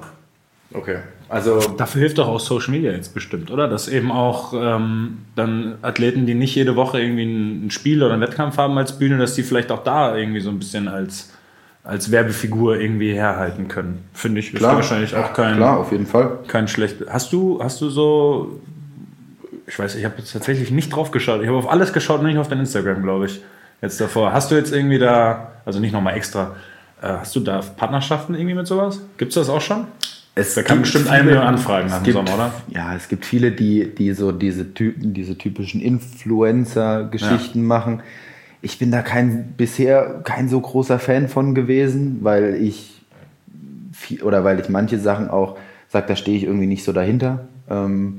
Okay. 0.73 1.01
Also 1.29 1.61
dafür 1.77 2.01
hilft 2.01 2.19
doch 2.19 2.29
auch 2.29 2.41
Social 2.41 2.71
Media 2.71 2.91
jetzt 2.93 3.13
bestimmt, 3.13 3.51
oder? 3.51 3.69
Dass 3.69 3.87
eben 3.89 4.11
auch 4.11 4.55
ähm, 4.55 5.19
dann 5.37 5.75
Athleten, 5.83 6.27
die 6.27 6.35
nicht 6.35 6.55
jede 6.55 6.75
Woche 6.75 7.01
irgendwie 7.01 7.25
ein 7.25 7.71
Spiel 7.71 8.03
oder 8.03 8.15
einen 8.15 8.23
Wettkampf 8.23 8.57
haben 8.57 8.79
als 8.79 8.99
Bühne, 8.99 9.19
dass 9.19 9.35
die 9.35 9.43
vielleicht 9.43 9.71
auch 9.71 9.85
da 9.85 10.17
irgendwie 10.17 10.41
so 10.41 10.49
ein 10.49 10.59
bisschen 10.59 10.89
als, 10.89 11.33
als 11.85 12.11
Werbefigur 12.11 12.81
irgendwie 12.81 13.13
herhalten 13.13 13.69
können. 13.69 14.05
Finde 14.15 14.41
ich, 14.41 14.55
klar, 14.55 14.77
wahrscheinlich 14.77 15.15
auch 15.15 15.35
kein, 15.35 15.57
klar, 15.57 15.79
auf 15.79 15.93
jeden 15.93 16.07
Fall. 16.07 16.39
kein 16.49 16.67
schlecht. 16.67 16.97
Hast 17.09 17.33
du, 17.33 17.63
hast 17.63 17.81
du 17.83 17.91
so 17.91 18.61
ich 19.69 19.79
weiß, 19.79 19.95
ich 19.97 20.05
habe 20.05 20.15
jetzt 20.19 20.33
tatsächlich 20.33 20.71
nicht 20.71 20.95
drauf 20.95 21.11
geschaut. 21.11 21.43
Ich 21.43 21.47
habe 21.47 21.59
auf 21.59 21.71
alles 21.71 21.93
geschaut, 21.93 22.23
nur 22.23 22.31
nicht 22.31 22.39
auf 22.39 22.49
dein 22.49 22.61
Instagram, 22.61 23.03
glaube 23.03 23.27
ich. 23.27 23.43
Jetzt 23.83 24.01
davor. 24.01 24.33
Hast 24.33 24.51
du 24.51 24.57
jetzt 24.57 24.73
irgendwie 24.73 24.99
da, 24.99 25.53
also 25.65 25.79
nicht 25.79 25.93
nochmal 25.93 26.17
extra, 26.17 26.57
äh, 27.03 27.09
hast 27.09 27.37
du 27.37 27.41
da 27.41 27.61
Partnerschaften 27.77 28.35
irgendwie 28.35 28.55
mit 28.55 28.67
sowas? 28.67 29.01
Gibt 29.19 29.31
es 29.31 29.35
das 29.35 29.51
auch 29.51 29.61
schon? 29.61 29.87
Es 30.39 30.55
da 30.55 30.63
kann 30.63 30.83
bestimmt 30.83 31.07
viele, 31.07 31.19
einige 31.19 31.43
Anfragen 31.43 31.89
nach 31.89 32.03
dem 32.03 32.13
Sommer, 32.13 32.35
oder? 32.35 32.53
Ja, 32.69 32.95
es 32.95 33.09
gibt 33.09 33.25
viele, 33.25 33.51
die, 33.51 33.93
die 33.93 34.13
so 34.13 34.31
diese 34.31 34.73
Typen, 34.73 35.13
diese 35.13 35.37
typischen 35.37 35.81
Influencer-Geschichten 35.81 37.61
ja. 37.61 37.65
machen. 37.65 38.03
Ich 38.63 38.79
bin 38.79 38.93
da 38.93 39.03
kein, 39.03 39.55
bisher 39.57 40.21
kein 40.23 40.49
so 40.49 40.61
großer 40.61 40.99
Fan 40.99 41.29
von 41.29 41.55
gewesen, 41.55 42.19
weil 42.23 42.55
ich 42.55 43.01
viel, 43.93 44.23
oder 44.23 44.45
weil 44.45 44.61
ich 44.61 44.69
manche 44.69 44.99
Sachen 44.99 45.29
auch 45.29 45.59
sage, 45.89 46.07
da 46.07 46.17
stehe 46.17 46.37
ich 46.37 46.45
irgendwie 46.45 46.67
nicht 46.67 46.85
so 46.85 46.93
dahinter. 46.93 47.49
Ähm, 47.69 48.19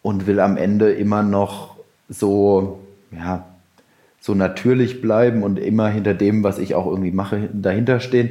und 0.00 0.26
will 0.26 0.40
am 0.40 0.56
Ende 0.56 0.92
immer 0.92 1.22
noch 1.22 1.76
so, 2.08 2.80
ja, 3.10 3.44
so 4.20 4.34
natürlich 4.34 5.02
bleiben 5.02 5.42
und 5.42 5.58
immer 5.58 5.88
hinter 5.88 6.14
dem, 6.14 6.44
was 6.44 6.58
ich 6.58 6.74
auch 6.74 6.86
irgendwie 6.86 7.10
mache, 7.10 7.48
dahinter 7.52 8.00
stehen. 8.00 8.30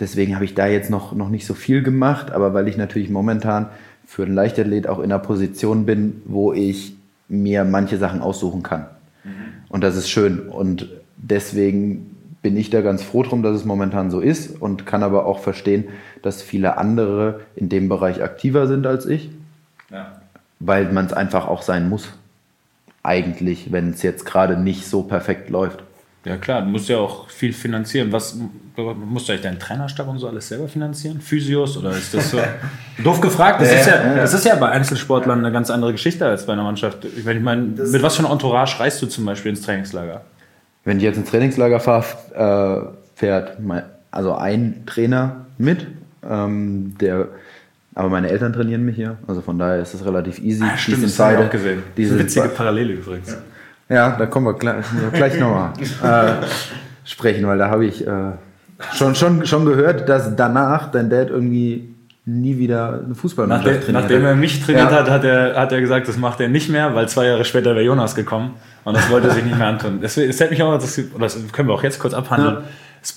Deswegen 0.00 0.34
habe 0.34 0.44
ich 0.44 0.54
da 0.54 0.66
jetzt 0.66 0.90
noch, 0.90 1.12
noch 1.14 1.28
nicht 1.28 1.46
so 1.46 1.54
viel 1.54 1.82
gemacht, 1.82 2.30
aber 2.30 2.54
weil 2.54 2.68
ich 2.68 2.76
natürlich 2.76 3.10
momentan 3.10 3.66
für 4.06 4.24
einen 4.24 4.34
Leichtathlet 4.34 4.86
auch 4.86 4.98
in 4.98 5.06
einer 5.06 5.18
Position 5.18 5.86
bin, 5.86 6.22
wo 6.24 6.52
ich 6.52 6.96
mir 7.28 7.64
manche 7.64 7.98
Sachen 7.98 8.20
aussuchen 8.20 8.62
kann. 8.62 8.86
Mhm. 9.24 9.30
Und 9.68 9.82
das 9.82 9.96
ist 9.96 10.08
schön. 10.08 10.38
Und 10.40 10.88
deswegen 11.16 12.16
bin 12.40 12.56
ich 12.56 12.70
da 12.70 12.80
ganz 12.80 13.02
froh 13.02 13.22
drum, 13.22 13.42
dass 13.42 13.56
es 13.56 13.64
momentan 13.64 14.10
so 14.10 14.20
ist 14.20 14.60
und 14.60 14.86
kann 14.86 15.02
aber 15.02 15.26
auch 15.26 15.40
verstehen, 15.40 15.84
dass 16.22 16.42
viele 16.42 16.78
andere 16.78 17.40
in 17.56 17.68
dem 17.68 17.88
Bereich 17.88 18.22
aktiver 18.22 18.66
sind 18.66 18.86
als 18.86 19.06
ich. 19.06 19.30
Ja 19.90 20.18
weil 20.60 20.92
man 20.92 21.06
es 21.06 21.12
einfach 21.12 21.46
auch 21.46 21.62
sein 21.62 21.88
muss. 21.88 22.08
Eigentlich, 23.02 23.72
wenn 23.72 23.90
es 23.90 24.02
jetzt 24.02 24.26
gerade 24.26 24.56
nicht 24.56 24.86
so 24.86 25.02
perfekt 25.02 25.50
läuft. 25.50 25.84
Ja 26.28 26.36
klar, 26.36 26.60
du 26.60 26.68
musst 26.68 26.90
ja 26.90 26.98
auch 26.98 27.30
viel 27.30 27.54
finanzieren. 27.54 28.12
Was 28.12 28.36
musst 28.76 29.28
du 29.28 29.32
eigentlich 29.32 29.44
deinen 29.44 29.58
Trainerstab 29.58 30.06
und 30.08 30.18
so 30.18 30.28
alles 30.28 30.46
selber 30.46 30.68
finanzieren? 30.68 31.22
Physios 31.22 31.78
oder 31.78 31.92
ist 31.92 32.12
das 32.12 32.30
so? 32.30 32.38
Doof 33.02 33.22
gefragt. 33.22 33.62
Das, 33.62 33.72
ja, 33.72 33.78
ist 33.78 33.86
ja, 33.86 34.14
das 34.14 34.34
ist 34.34 34.44
ja 34.44 34.54
bei 34.56 34.68
Einzelsportlern 34.68 35.38
eine 35.38 35.50
ganz 35.50 35.70
andere 35.70 35.92
Geschichte 35.92 36.26
als 36.26 36.44
bei 36.44 36.52
einer 36.52 36.64
Mannschaft. 36.64 37.06
Ich 37.06 37.24
meine, 37.24 37.62
mit 37.62 38.02
was 38.02 38.16
für 38.16 38.24
einer 38.24 38.32
Entourage 38.32 38.78
reist 38.78 39.00
du 39.00 39.06
zum 39.06 39.24
Beispiel 39.24 39.52
ins 39.52 39.62
Trainingslager? 39.62 40.20
Wenn 40.84 40.98
ich 40.98 41.02
jetzt 41.02 41.16
ins 41.16 41.30
Trainingslager 41.30 41.80
fahre, 41.80 42.04
äh, 42.34 43.18
fährt 43.18 43.58
mein, 43.60 43.84
also 44.10 44.34
ein 44.34 44.82
Trainer 44.84 45.46
mit, 45.56 45.86
ähm, 46.28 46.94
der 47.00 47.28
aber 47.94 48.10
meine 48.10 48.28
Eltern 48.28 48.52
trainieren 48.52 48.84
mich 48.84 48.94
hier, 48.94 49.16
also 49.26 49.40
von 49.40 49.58
daher 49.58 49.80
ist 49.80 49.92
es 49.92 50.04
relativ 50.04 50.38
easy. 50.38 50.62
Ah, 50.62 50.76
stimmt, 50.76 51.02
das 51.02 51.18
habe 51.18 51.32
ich 51.32 51.38
auch 51.40 51.50
gesehen. 51.50 51.82
Diese 51.96 52.16
witzige 52.16 52.48
Parallele 52.48 52.92
übrigens. 52.92 53.30
Ja, 53.30 53.38
ja 53.88 54.16
da 54.16 54.26
kommen 54.26 54.46
wir 54.46 54.54
gleich, 54.54 54.84
gleich 55.12 55.38
nochmal 55.38 55.72
äh, 55.80 56.46
sprechen, 57.04 57.46
weil 57.46 57.58
da 57.58 57.70
habe 57.70 57.86
ich 57.86 58.06
äh, 58.06 58.32
schon, 58.94 59.14
schon, 59.14 59.46
schon 59.46 59.64
gehört, 59.64 60.08
dass 60.08 60.36
danach 60.36 60.90
dein 60.90 61.10
Dad 61.10 61.30
irgendwie 61.30 61.94
nie 62.24 62.58
wieder 62.58 63.02
eine 63.04 63.14
Fußballmannschaft 63.14 63.84
trainiert 63.84 64.02
Nachdem 64.02 64.24
er 64.24 64.34
mich 64.34 64.62
trainiert 64.62 64.90
ja. 64.90 64.98
hat, 64.98 65.10
hat 65.10 65.24
er, 65.24 65.56
hat 65.56 65.72
er 65.72 65.80
gesagt, 65.80 66.08
das 66.08 66.18
macht 66.18 66.40
er 66.40 66.48
nicht 66.48 66.68
mehr, 66.68 66.94
weil 66.94 67.08
zwei 67.08 67.26
Jahre 67.26 67.44
später 67.44 67.74
wäre 67.74 67.84
Jonas 67.84 68.14
gekommen 68.14 68.54
und 68.84 68.96
das 68.96 69.08
wollte 69.10 69.28
er 69.28 69.34
sich 69.34 69.44
nicht 69.44 69.56
mehr 69.56 69.68
antun. 69.68 70.00
Das, 70.02 70.14
das 70.14 70.38
hätte 70.38 70.50
mich 70.50 70.62
auch, 70.62 70.74
das, 70.78 71.00
das 71.18 71.52
können 71.52 71.68
wir 71.68 71.74
auch 71.74 71.82
jetzt 71.82 71.98
kurz 71.98 72.12
abhandeln. 72.14 72.56
Ja. 72.56 72.62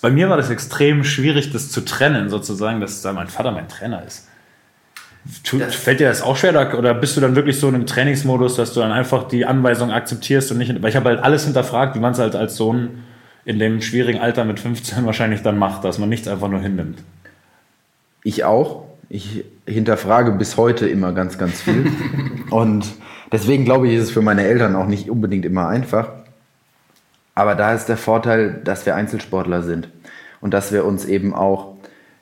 Bei 0.02 0.10
mir 0.10 0.30
war 0.30 0.38
das 0.38 0.50
extrem 0.50 1.04
schwierig, 1.04 1.52
das 1.52 1.70
zu 1.70 1.82
trennen, 1.82 2.30
sozusagen, 2.30 2.80
dass 2.80 3.04
mein 3.04 3.28
Vater 3.28 3.52
mein 3.52 3.68
Trainer 3.68 4.04
ist. 4.06 4.28
Das 5.24 5.76
Fällt 5.76 6.00
dir 6.00 6.08
das 6.08 6.22
auch 6.22 6.36
schwer 6.36 6.76
oder 6.78 6.94
bist 6.96 7.16
du 7.16 7.22
dann 7.22 7.36
wirklich 7.36 7.60
so 7.60 7.68
in 7.68 7.76
einem 7.76 7.86
Trainingsmodus, 7.86 8.56
dass 8.56 8.74
du 8.74 8.80
dann 8.80 8.92
einfach 8.92 9.28
die 9.28 9.46
Anweisung 9.46 9.92
akzeptierst 9.92 10.52
und 10.52 10.58
nicht, 10.58 10.82
weil 10.82 10.90
ich 10.90 10.96
habe 10.96 11.10
halt 11.10 11.24
alles 11.24 11.46
hinterfragt, 11.46 11.96
wie 11.96 12.00
man 12.00 12.14
es 12.14 12.20
halt 12.20 12.36
als 12.36 12.56
Sohn 12.56 13.04
in 13.46 13.60
dem 13.60 13.82
schwierigen 13.82 14.20
Alter 14.20 14.46
mit 14.46 14.60
15 14.60 15.06
wahrscheinlich 15.06 15.42
dann 15.42 15.58
macht, 15.58 15.84
dass 15.84 16.00
man 16.00 16.10
nichts 16.10 16.28
einfach 16.28 16.48
nur 16.48 16.60
hinnimmt. 16.60 17.04
Ich 18.24 18.44
auch. 18.44 18.86
Ich 19.10 19.44
hinterfrage 19.68 20.32
bis 20.32 20.56
heute 20.58 20.88
immer 20.88 21.12
ganz, 21.12 21.38
ganz 21.38 21.62
viel. 21.62 21.92
und 22.50 22.86
deswegen 23.32 23.66
glaube 23.66 23.90
ich, 23.90 23.96
ist 23.96 24.04
es 24.04 24.12
für 24.12 24.22
meine 24.22 24.44
Eltern 24.44 24.76
auch 24.76 24.88
nicht 24.88 25.10
unbedingt 25.10 25.46
immer 25.46 25.68
einfach. 25.68 26.10
Aber 27.36 27.56
da 27.56 27.74
ist 27.74 27.88
der 27.88 27.98
Vorteil, 27.98 28.62
dass 28.64 28.86
wir 28.86 28.96
Einzelsportler 28.96 29.64
sind 29.64 29.90
und 30.40 30.54
dass 30.54 30.72
wir 30.72 30.86
uns 30.86 31.06
eben 31.06 31.34
auch 31.34 31.71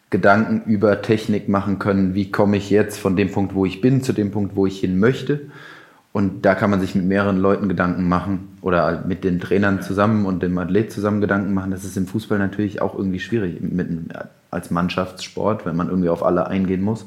Gedanken 0.09 0.69
über 0.69 1.01
Technik 1.01 1.49
machen 1.49 1.77
können, 1.77 2.15
wie 2.15 2.31
komme 2.31 2.57
ich 2.57 2.69
jetzt 2.69 2.99
von 2.99 3.15
dem 3.15 3.31
Punkt, 3.31 3.53
wo 3.53 3.65
ich 3.65 3.81
bin, 3.81 4.01
zu 4.01 4.13
dem 4.13 4.31
Punkt, 4.31 4.55
wo 4.55 4.65
ich 4.65 4.79
hin 4.79 4.99
möchte. 4.99 5.41
Und 6.11 6.43
da 6.43 6.55
kann 6.55 6.71
man 6.71 6.81
sich 6.81 6.95
mit 6.95 7.05
mehreren 7.05 7.37
Leuten 7.37 7.69
Gedanken 7.69 8.09
machen 8.09 8.57
oder 8.61 9.03
mit 9.05 9.23
den 9.23 9.39
Trainern 9.39 9.83
zusammen 9.83 10.25
und 10.25 10.41
dem 10.41 10.57
Athlet 10.57 10.91
zusammen 10.91 11.21
Gedanken 11.21 11.53
machen. 11.53 11.69
Das 11.69 11.83
ist 11.83 11.95
im 11.97 12.07
Fußball 12.07 12.39
natürlich 12.39 12.81
auch 12.81 12.95
irgendwie 12.95 13.19
schwierig 13.19 13.61
mit, 13.61 13.87
als 14.49 14.71
Mannschaftssport, 14.71 15.67
wenn 15.67 15.75
man 15.75 15.89
irgendwie 15.89 16.09
auf 16.09 16.23
alle 16.23 16.47
eingehen 16.47 16.81
muss. 16.81 17.05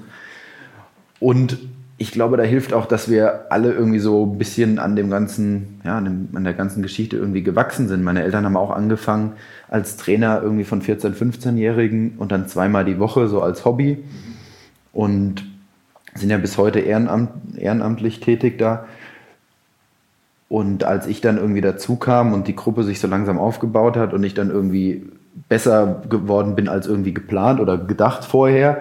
Und 1.19 1.59
ich 2.03 2.11
glaube, 2.11 2.37
da 2.37 2.43
hilft 2.43 2.73
auch, 2.73 2.87
dass 2.87 3.09
wir 3.09 3.47
alle 3.51 3.73
irgendwie 3.73 4.01
so 4.01 4.27
ein 4.27 4.37
bisschen 4.37 4.81
an 4.81 4.97
dem 4.97 5.09
ganzen, 5.09 5.81
ja, 5.85 5.99
an, 5.99 6.05
dem, 6.05 6.29
an 6.35 6.43
der 6.43 6.53
ganzen 6.53 6.83
Geschichte 6.83 7.17
irgendwie 7.17 7.45
gewachsen 7.45 7.87
sind. 7.87 8.03
Meine 8.03 8.25
Eltern 8.25 8.45
haben 8.45 8.57
auch 8.57 8.73
angefangen 8.73 9.35
als 9.69 9.97
Trainer 9.97 10.41
irgendwie 10.43 10.65
von 10.65 10.83
14-, 10.83 11.15
15-Jährigen 11.15 12.15
und 12.19 12.33
dann 12.33 12.49
zweimal 12.49 12.85
die 12.85 12.99
Woche 12.99 13.29
so 13.29 13.41
als 13.41 13.65
Hobby 13.65 14.03
und 14.93 15.45
sind 16.15 16.29
ja 16.29 16.39
bis 16.39 16.59
heute 16.59 16.81
ehrenamt, 16.81 17.31
ehrenamtlich 17.57 18.19
tätig 18.19 18.59
da. 18.59 18.87
Und 20.49 20.83
als 20.83 21.07
ich 21.07 21.21
dann 21.21 21.39
irgendwie 21.39 21.61
dazu 21.61 21.95
kam 21.95 22.33
und 22.33 22.49
die 22.49 22.57
Gruppe 22.57 22.83
sich 22.83 22.99
so 22.99 23.07
langsam 23.07 23.39
aufgebaut 23.39 23.97
hat 23.97 24.13
und 24.13 24.25
ich 24.25 24.35
dann 24.35 24.51
irgendwie 24.51 25.07
besser 25.49 26.03
geworden 26.11 26.57
bin 26.57 26.69
als 26.69 26.89
irgendwie 26.89 27.15
geplant 27.15 27.61
oder 27.61 27.79
gedacht 27.79 28.25
vorher, 28.25 28.81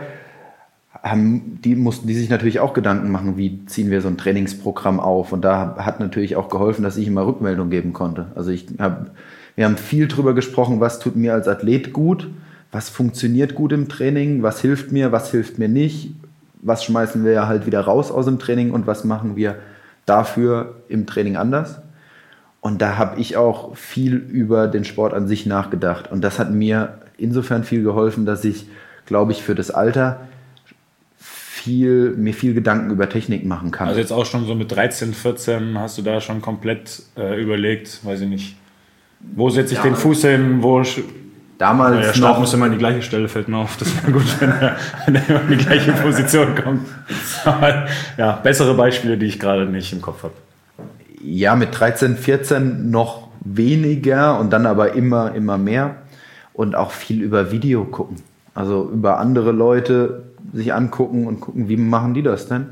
haben, 1.04 1.60
die 1.64 1.76
mussten 1.76 2.08
die 2.08 2.14
sich 2.14 2.30
natürlich 2.30 2.60
auch 2.60 2.74
Gedanken 2.74 3.12
machen, 3.12 3.38
wie 3.38 3.66
ziehen 3.66 3.90
wir 3.90 4.02
so 4.02 4.08
ein 4.08 4.18
Trainingsprogramm 4.18 5.00
auf. 5.00 5.32
Und 5.32 5.42
da 5.42 5.76
hat 5.78 6.00
natürlich 6.00 6.36
auch 6.36 6.50
geholfen, 6.50 6.84
dass 6.84 6.98
ich 6.98 7.08
immer 7.08 7.26
Rückmeldung 7.26 7.70
geben 7.70 7.94
konnte. 7.94 8.28
Also 8.36 8.52
ich 8.52 8.68
habe, 8.80 9.08
wir 9.56 9.66
haben 9.66 9.78
viel 9.78 10.08
drüber 10.08 10.34
gesprochen, 10.34 10.80
was 10.80 11.00
tut 11.00 11.16
mir 11.16 11.34
als 11.34 11.48
Athlet 11.48 11.92
gut, 11.92 12.30
was 12.72 12.90
funktioniert 12.90 13.56
gut 13.56 13.72
im 13.72 13.90
Training, 13.90 14.44
was 14.44 14.62
hilft 14.62 14.92
mir, 14.92 15.12
was 15.12 15.32
hilft 15.32 15.58
mir 15.58 15.68
nicht, 15.68 16.14
was 16.62 16.84
schmeißen 16.84 17.26
wir 17.26 17.48
halt 17.48 17.66
wieder 17.66 17.82
raus 17.82 18.12
aus 18.12 18.26
dem 18.26 18.38
Training 18.38 18.72
und 18.72 18.86
was 18.86 19.04
machen 19.04 19.36
wir 19.36 19.56
dafür 20.06 20.76
im 20.88 21.08
Training 21.08 21.36
anders. 21.36 21.82
Und 22.60 22.84
da 22.84 22.98
habe 22.98 23.20
ich 23.20 23.38
auch 23.38 23.76
viel 23.76 24.16
über 24.16 24.68
den 24.68 24.86
Sport 24.86 25.16
an 25.16 25.28
sich 25.28 25.48
nachgedacht. 25.48 26.12
Und 26.12 26.22
das 26.24 26.38
hat 26.38 26.52
mir 26.52 27.00
insofern 27.18 27.64
viel 27.64 27.82
geholfen, 27.82 28.28
dass 28.28 28.46
ich, 28.46 28.68
glaube 29.08 29.32
ich, 29.32 29.42
für 29.42 29.56
das 29.56 29.72
Alter 29.72 30.20
viel, 31.62 32.16
mir 32.18 32.34
viel 32.34 32.54
Gedanken 32.56 32.90
über 32.90 33.08
Technik 33.08 33.46
machen 33.46 33.70
kann. 33.70 33.88
Also 33.88 34.00
jetzt 34.00 34.12
auch 34.12 34.26
schon 34.26 34.48
so 34.48 34.56
mit 34.56 34.72
13, 34.72 35.14
14 35.14 35.78
hast 35.78 35.98
du 35.98 36.02
da 36.02 36.20
schon 36.20 36.42
komplett 36.42 37.04
äh, 37.16 37.40
überlegt, 37.40 38.04
weiß 38.04 38.22
ich 38.22 38.28
nicht, 38.28 38.56
wo 39.20 39.50
setze 39.50 39.74
ich 39.74 39.78
ja, 39.78 39.84
den 39.84 39.96
Fuß 39.96 40.22
hin, 40.24 40.64
wo 40.64 40.82
damals 41.60 42.18
naja, 42.18 42.30
noch 42.30 42.40
muss 42.40 42.54
immer 42.56 42.66
an 42.66 42.72
die 42.72 42.80
gleiche 42.80 43.04
Stelle, 43.04 43.28
fällt 43.28 43.48
mir 43.48 43.58
auf. 43.58 43.78
Das 43.78 43.96
wäre 43.96 44.12
gut, 44.12 44.26
wenn 44.40 44.50
er, 44.50 44.76
wenn 45.06 45.16
er 45.16 45.42
in 45.42 45.50
die 45.50 45.58
gleiche 45.58 45.92
Position 45.92 46.56
kommt. 46.56 46.88
Aber, 47.46 47.86
ja, 48.18 48.32
bessere 48.38 48.74
Beispiele, 48.74 49.18
die 49.18 49.28
ich 49.28 49.40
gerade 49.40 49.68
nicht 49.68 49.94
im 49.94 50.02
Kopf 50.02 50.24
habe. 50.24 50.34
Ja, 51.24 51.56
mit 51.56 51.80
13, 51.80 52.18
14 52.18 52.90
noch 52.90 53.28
weniger 53.42 54.40
und 54.40 54.52
dann 54.52 54.66
aber 54.66 54.94
immer, 54.94 55.36
immer 55.36 55.60
mehr. 55.60 55.98
Und 56.54 56.76
auch 56.76 56.92
viel 56.92 57.22
über 57.22 57.52
Video 57.52 57.86
gucken. 57.86 58.18
Also 58.56 58.90
über 58.92 59.20
andere 59.20 59.52
Leute 59.52 60.31
sich 60.54 60.74
angucken 60.74 61.28
und 61.28 61.40
gucken, 61.40 61.70
wie 61.70 61.78
machen 61.78 62.14
die 62.14 62.24
das 62.24 62.48
denn? 62.48 62.68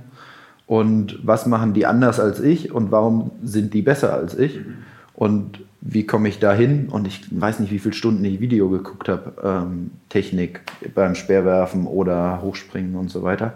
Und 0.68 1.20
was 1.24 1.46
machen 1.46 1.74
die 1.74 1.86
anders 1.86 2.20
als 2.20 2.40
ich 2.40 2.72
und 2.72 2.92
warum 2.92 3.32
sind 3.44 3.74
die 3.74 3.82
besser 3.82 4.14
als 4.14 4.38
ich? 4.38 4.60
Und 5.16 5.62
wie 5.82 6.06
komme 6.06 6.30
ich 6.30 6.40
da 6.40 6.54
hin? 6.54 6.90
Und 6.90 7.08
ich 7.08 7.22
weiß 7.32 7.60
nicht, 7.60 7.72
wie 7.72 7.80
viele 7.80 7.96
Stunden 7.96 8.24
ich 8.24 8.40
Video 8.40 8.70
geguckt 8.70 9.10
habe. 9.10 9.34
Ähm, 9.44 9.92
Technik 10.10 10.62
beim 10.94 11.16
Speerwerfen 11.16 11.88
oder 11.88 12.42
Hochspringen 12.42 12.96
und 12.96 13.10
so 13.10 13.24
weiter. 13.24 13.54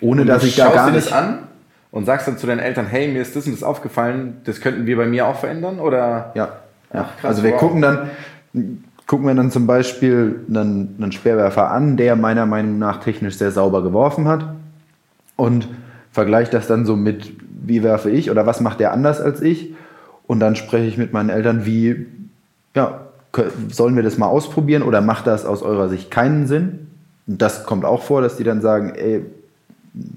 Ohne 0.00 0.24
dass 0.24 0.44
ich 0.44 0.56
da 0.56 0.70
gar 0.70 0.90
nicht. 0.90 1.06
Das 1.06 1.12
an 1.12 1.40
und 1.90 2.04
sagst 2.04 2.28
dann 2.28 2.38
zu 2.38 2.46
deinen 2.46 2.60
Eltern, 2.60 2.86
hey, 2.86 3.08
mir 3.08 3.22
ist 3.22 3.34
das 3.34 3.46
und 3.46 3.52
das 3.52 3.62
aufgefallen, 3.62 4.40
das 4.44 4.60
könnten 4.60 4.86
wir 4.86 4.96
bei 4.96 5.06
mir 5.06 5.26
auch 5.26 5.38
verändern? 5.38 5.80
Oder? 5.80 6.32
Ja. 6.34 6.60
ja. 6.94 7.08
Ach, 7.08 7.16
krass, 7.16 7.30
also 7.30 7.42
wir 7.42 7.52
wow. 7.52 7.60
gucken 7.60 7.82
dann, 7.82 8.10
gucken 9.10 9.26
wir 9.26 9.34
dann 9.34 9.50
zum 9.50 9.66
Beispiel 9.66 10.44
einen, 10.48 10.94
einen 11.00 11.10
Speerwerfer 11.10 11.72
an, 11.72 11.96
der 11.96 12.14
meiner 12.14 12.46
Meinung 12.46 12.78
nach 12.78 13.00
technisch 13.00 13.38
sehr 13.38 13.50
sauber 13.50 13.82
geworfen 13.82 14.28
hat 14.28 14.54
und 15.34 15.66
vergleiche 16.12 16.52
das 16.52 16.68
dann 16.68 16.86
so 16.86 16.94
mit, 16.94 17.32
wie 17.60 17.82
werfe 17.82 18.08
ich 18.08 18.30
oder 18.30 18.46
was 18.46 18.60
macht 18.60 18.78
der 18.78 18.92
anders 18.92 19.20
als 19.20 19.42
ich 19.42 19.74
und 20.28 20.38
dann 20.38 20.54
spreche 20.54 20.86
ich 20.86 20.96
mit 20.96 21.12
meinen 21.12 21.28
Eltern, 21.28 21.66
wie, 21.66 22.06
ja, 22.76 23.00
sollen 23.68 23.96
wir 23.96 24.04
das 24.04 24.16
mal 24.16 24.28
ausprobieren 24.28 24.82
oder 24.84 25.00
macht 25.00 25.26
das 25.26 25.44
aus 25.44 25.64
eurer 25.64 25.88
Sicht 25.88 26.12
keinen 26.12 26.46
Sinn? 26.46 26.86
Und 27.26 27.42
das 27.42 27.64
kommt 27.64 27.84
auch 27.84 28.04
vor, 28.04 28.22
dass 28.22 28.36
die 28.36 28.44
dann 28.44 28.60
sagen, 28.60 28.94
ey, 28.94 29.24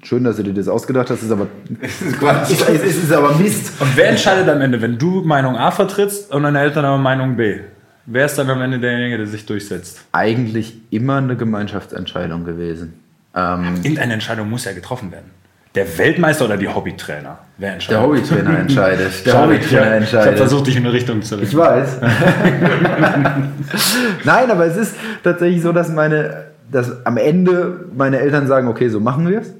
schön, 0.04 0.24
dass 0.24 0.36
du 0.36 0.44
dir 0.44 0.54
das 0.54 0.68
ausgedacht 0.68 1.10
hast, 1.10 1.24
ist 1.24 1.32
aber, 1.32 1.48
es 1.82 2.00
ist, 2.00 2.22
ist, 2.70 2.86
ist 3.06 3.12
aber 3.12 3.34
Mist. 3.38 3.74
Und 3.82 3.98
wer 3.98 4.10
entscheidet 4.10 4.48
am 4.48 4.62
Ende, 4.62 4.84
wenn 4.84 5.00
du 5.00 5.24
Meinung 5.24 5.58
A 5.58 5.72
vertrittst 5.72 6.32
und 6.32 6.44
deine 6.44 6.60
Eltern 6.60 6.86
aber 6.86 7.00
Meinung 7.00 7.36
B? 7.36 7.62
Wer 8.06 8.26
ist 8.26 8.38
dann 8.38 8.50
am 8.50 8.62
Ende 8.62 8.80
derjenige, 8.80 9.18
der 9.18 9.28
sich 9.28 9.46
durchsetzt? 9.46 10.02
Eigentlich 10.12 10.76
immer 10.90 11.18
eine 11.18 11.38
Gemeinschaftsentscheidung 11.38 12.44
gewesen. 12.44 12.94
Ähm, 13.34 13.76
Irgendeine 13.82 14.14
Entscheidung 14.14 14.50
muss 14.50 14.66
ja 14.66 14.74
getroffen 14.74 15.12
werden. 15.12 15.32
Der 15.76 15.98
Weltmeister 15.98 16.46
oder 16.46 16.58
die 16.58 16.68
Hobbytrainer? 16.68 17.40
Wer 17.58 17.74
entscheidet? 17.74 17.98
Der 17.98 18.08
Hobbytrainer 18.08 18.60
entscheidet. 18.60 19.26
Der 19.26 19.34
Hobbytrainer 19.42 19.96
entscheidet. 19.96 20.26
Ich 20.26 20.28
habe 20.28 20.38
versucht, 20.38 20.68
dich 20.68 20.76
in 20.76 20.84
eine 20.84 20.94
Richtung 20.94 21.22
zu 21.24 21.36
lenken. 21.36 21.50
Ich 21.50 21.58
weiß. 21.58 22.00
Nein, 24.24 24.52
aber 24.52 24.66
es 24.66 24.78
ist 24.78 24.96
tatsächlich 25.24 25.64
so, 25.64 25.72
dass 25.72 25.90
meine, 25.90 26.46
dass 26.72 27.04
am 27.06 27.18
Ende 27.18 27.86
meine 27.96 28.20
Eltern 28.20 28.48
sagen, 28.48 28.68
okay, 28.68 28.90
so 28.90 29.00
machen 29.00 29.28
wir 29.28 29.42
es. 29.42 29.52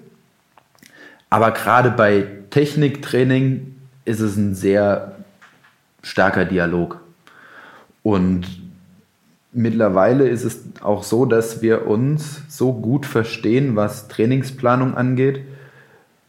Aber 1.32 1.50
gerade 1.52 1.90
bei 1.90 2.26
Techniktraining 2.52 3.76
ist 4.06 4.20
es 4.20 4.36
ein 4.36 4.54
sehr 4.54 5.14
starker 6.04 6.46
Dialog. 6.46 7.00
Und 8.04 8.46
mittlerweile 9.54 10.28
ist 10.28 10.44
es 10.44 10.60
auch 10.82 11.04
so, 11.04 11.26
dass 11.26 11.62
wir 11.62 11.88
uns 11.88 12.42
so 12.50 12.74
gut 12.74 13.06
verstehen, 13.06 13.76
was 13.76 14.08
Trainingsplanung 14.08 14.96
angeht, 14.96 15.42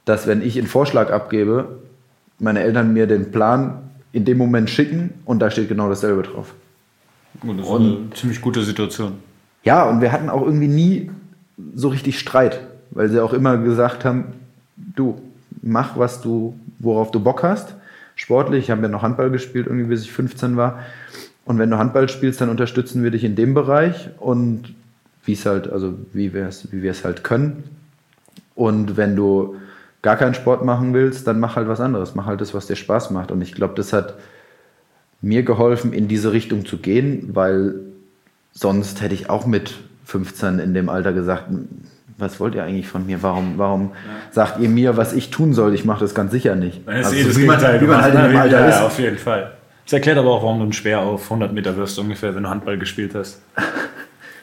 dass 0.04 0.26
wenn 0.26 0.42
ich 0.42 0.58
einen 0.58 0.66
Vorschlag 0.66 1.10
abgebe, 1.10 1.80
meine 2.38 2.60
Eltern 2.60 2.92
mir 2.92 3.06
den 3.06 3.30
Plan 3.32 3.78
in 4.12 4.24
dem 4.24 4.38
Moment 4.38 4.70
schicken 4.70 5.14
und 5.24 5.40
da 5.40 5.50
steht 5.50 5.68
genau 5.68 5.88
dasselbe 5.88 6.22
drauf. 6.22 6.54
Und 7.42 7.58
das 7.58 7.66
ist 7.66 7.72
und, 7.72 7.82
eine 7.82 8.10
ziemlich 8.10 8.40
gute 8.40 8.62
Situation. 8.62 9.14
Ja, 9.64 9.88
und 9.88 10.00
wir 10.00 10.12
hatten 10.12 10.28
auch 10.28 10.42
irgendwie 10.42 10.68
nie 10.68 11.10
so 11.74 11.88
richtig 11.88 12.18
Streit, 12.18 12.60
weil 12.90 13.08
sie 13.08 13.20
auch 13.20 13.32
immer 13.32 13.56
gesagt 13.58 14.04
haben, 14.04 14.26
du 14.76 15.20
mach 15.62 15.98
was 15.98 16.20
du, 16.20 16.54
worauf 16.78 17.10
du 17.10 17.20
Bock 17.20 17.42
hast. 17.42 17.74
Sportlich, 18.14 18.64
ich 18.64 18.70
habe 18.70 18.82
ja 18.82 18.88
noch 18.88 19.02
Handball 19.02 19.30
gespielt, 19.30 19.66
irgendwie 19.66 19.88
bis 19.88 20.02
ich 20.02 20.12
15 20.12 20.56
war. 20.56 20.80
Und 21.44 21.58
wenn 21.58 21.70
du 21.70 21.78
Handball 21.78 22.08
spielst, 22.08 22.40
dann 22.40 22.48
unterstützen 22.48 23.02
wir 23.02 23.10
dich 23.10 23.24
in 23.24 23.36
dem 23.36 23.54
Bereich 23.54 24.08
und 24.18 24.74
wie 25.24 25.32
es 25.32 25.46
halt, 25.46 25.70
also 25.70 25.94
wie 26.12 26.32
wir 26.32 26.46
es, 26.46 26.72
wie 26.72 26.82
wir 26.82 26.90
es 26.90 27.04
halt 27.04 27.24
können. 27.24 27.64
Und 28.54 28.96
wenn 28.96 29.16
du 29.16 29.56
gar 30.02 30.16
keinen 30.16 30.34
Sport 30.34 30.64
machen 30.64 30.94
willst, 30.94 31.26
dann 31.26 31.40
mach 31.40 31.56
halt 31.56 31.68
was 31.68 31.80
anderes. 31.80 32.14
Mach 32.14 32.26
halt 32.26 32.40
das, 32.40 32.54
was 32.54 32.66
dir 32.66 32.76
Spaß 32.76 33.10
macht. 33.10 33.30
Und 33.30 33.40
ich 33.40 33.54
glaube, 33.54 33.74
das 33.74 33.92
hat 33.92 34.14
mir 35.22 35.42
geholfen, 35.42 35.92
in 35.92 36.08
diese 36.08 36.32
Richtung 36.32 36.66
zu 36.66 36.76
gehen, 36.78 37.30
weil 37.32 37.74
sonst 38.52 39.00
hätte 39.00 39.14
ich 39.14 39.30
auch 39.30 39.46
mit 39.46 39.74
15 40.04 40.58
in 40.58 40.74
dem 40.74 40.88
Alter 40.88 41.12
gesagt, 41.12 41.44
was 42.18 42.38
wollt 42.38 42.54
ihr 42.54 42.62
eigentlich 42.62 42.86
von 42.86 43.06
mir? 43.06 43.22
Warum, 43.22 43.54
warum 43.56 43.90
ja. 43.90 44.32
sagt 44.32 44.60
ihr 44.60 44.68
mir, 44.68 44.96
was 44.96 45.12
ich 45.12 45.30
tun 45.30 45.52
soll? 45.52 45.74
Ich 45.74 45.84
mache 45.84 46.00
das 46.00 46.14
ganz 46.14 46.30
sicher 46.30 46.54
nicht. 46.54 46.86
Das 46.86 47.06
also, 47.06 47.16
ist 47.16 47.36
eh 47.36 47.42
wie, 47.42 47.46
man, 47.46 47.60
wie 47.80 47.86
man 47.86 48.02
halt 48.02 48.14
in 48.14 48.22
dem 48.22 48.36
Alter 48.36 48.60
ja, 48.60 48.68
ist. 48.68 48.82
Auf 48.82 48.98
jeden 48.98 49.18
Fall. 49.18 49.52
Das 49.84 49.92
erklärt 49.92 50.18
aber 50.18 50.30
auch, 50.30 50.42
warum 50.42 50.60
du 50.60 50.66
ein 50.66 50.72
Schwer 50.72 51.00
auf 51.00 51.24
100 51.24 51.52
Meter 51.52 51.76
wirst, 51.76 51.98
ungefähr, 51.98 52.34
wenn 52.34 52.44
du 52.44 52.48
Handball 52.48 52.78
gespielt 52.78 53.14
hast. 53.14 53.42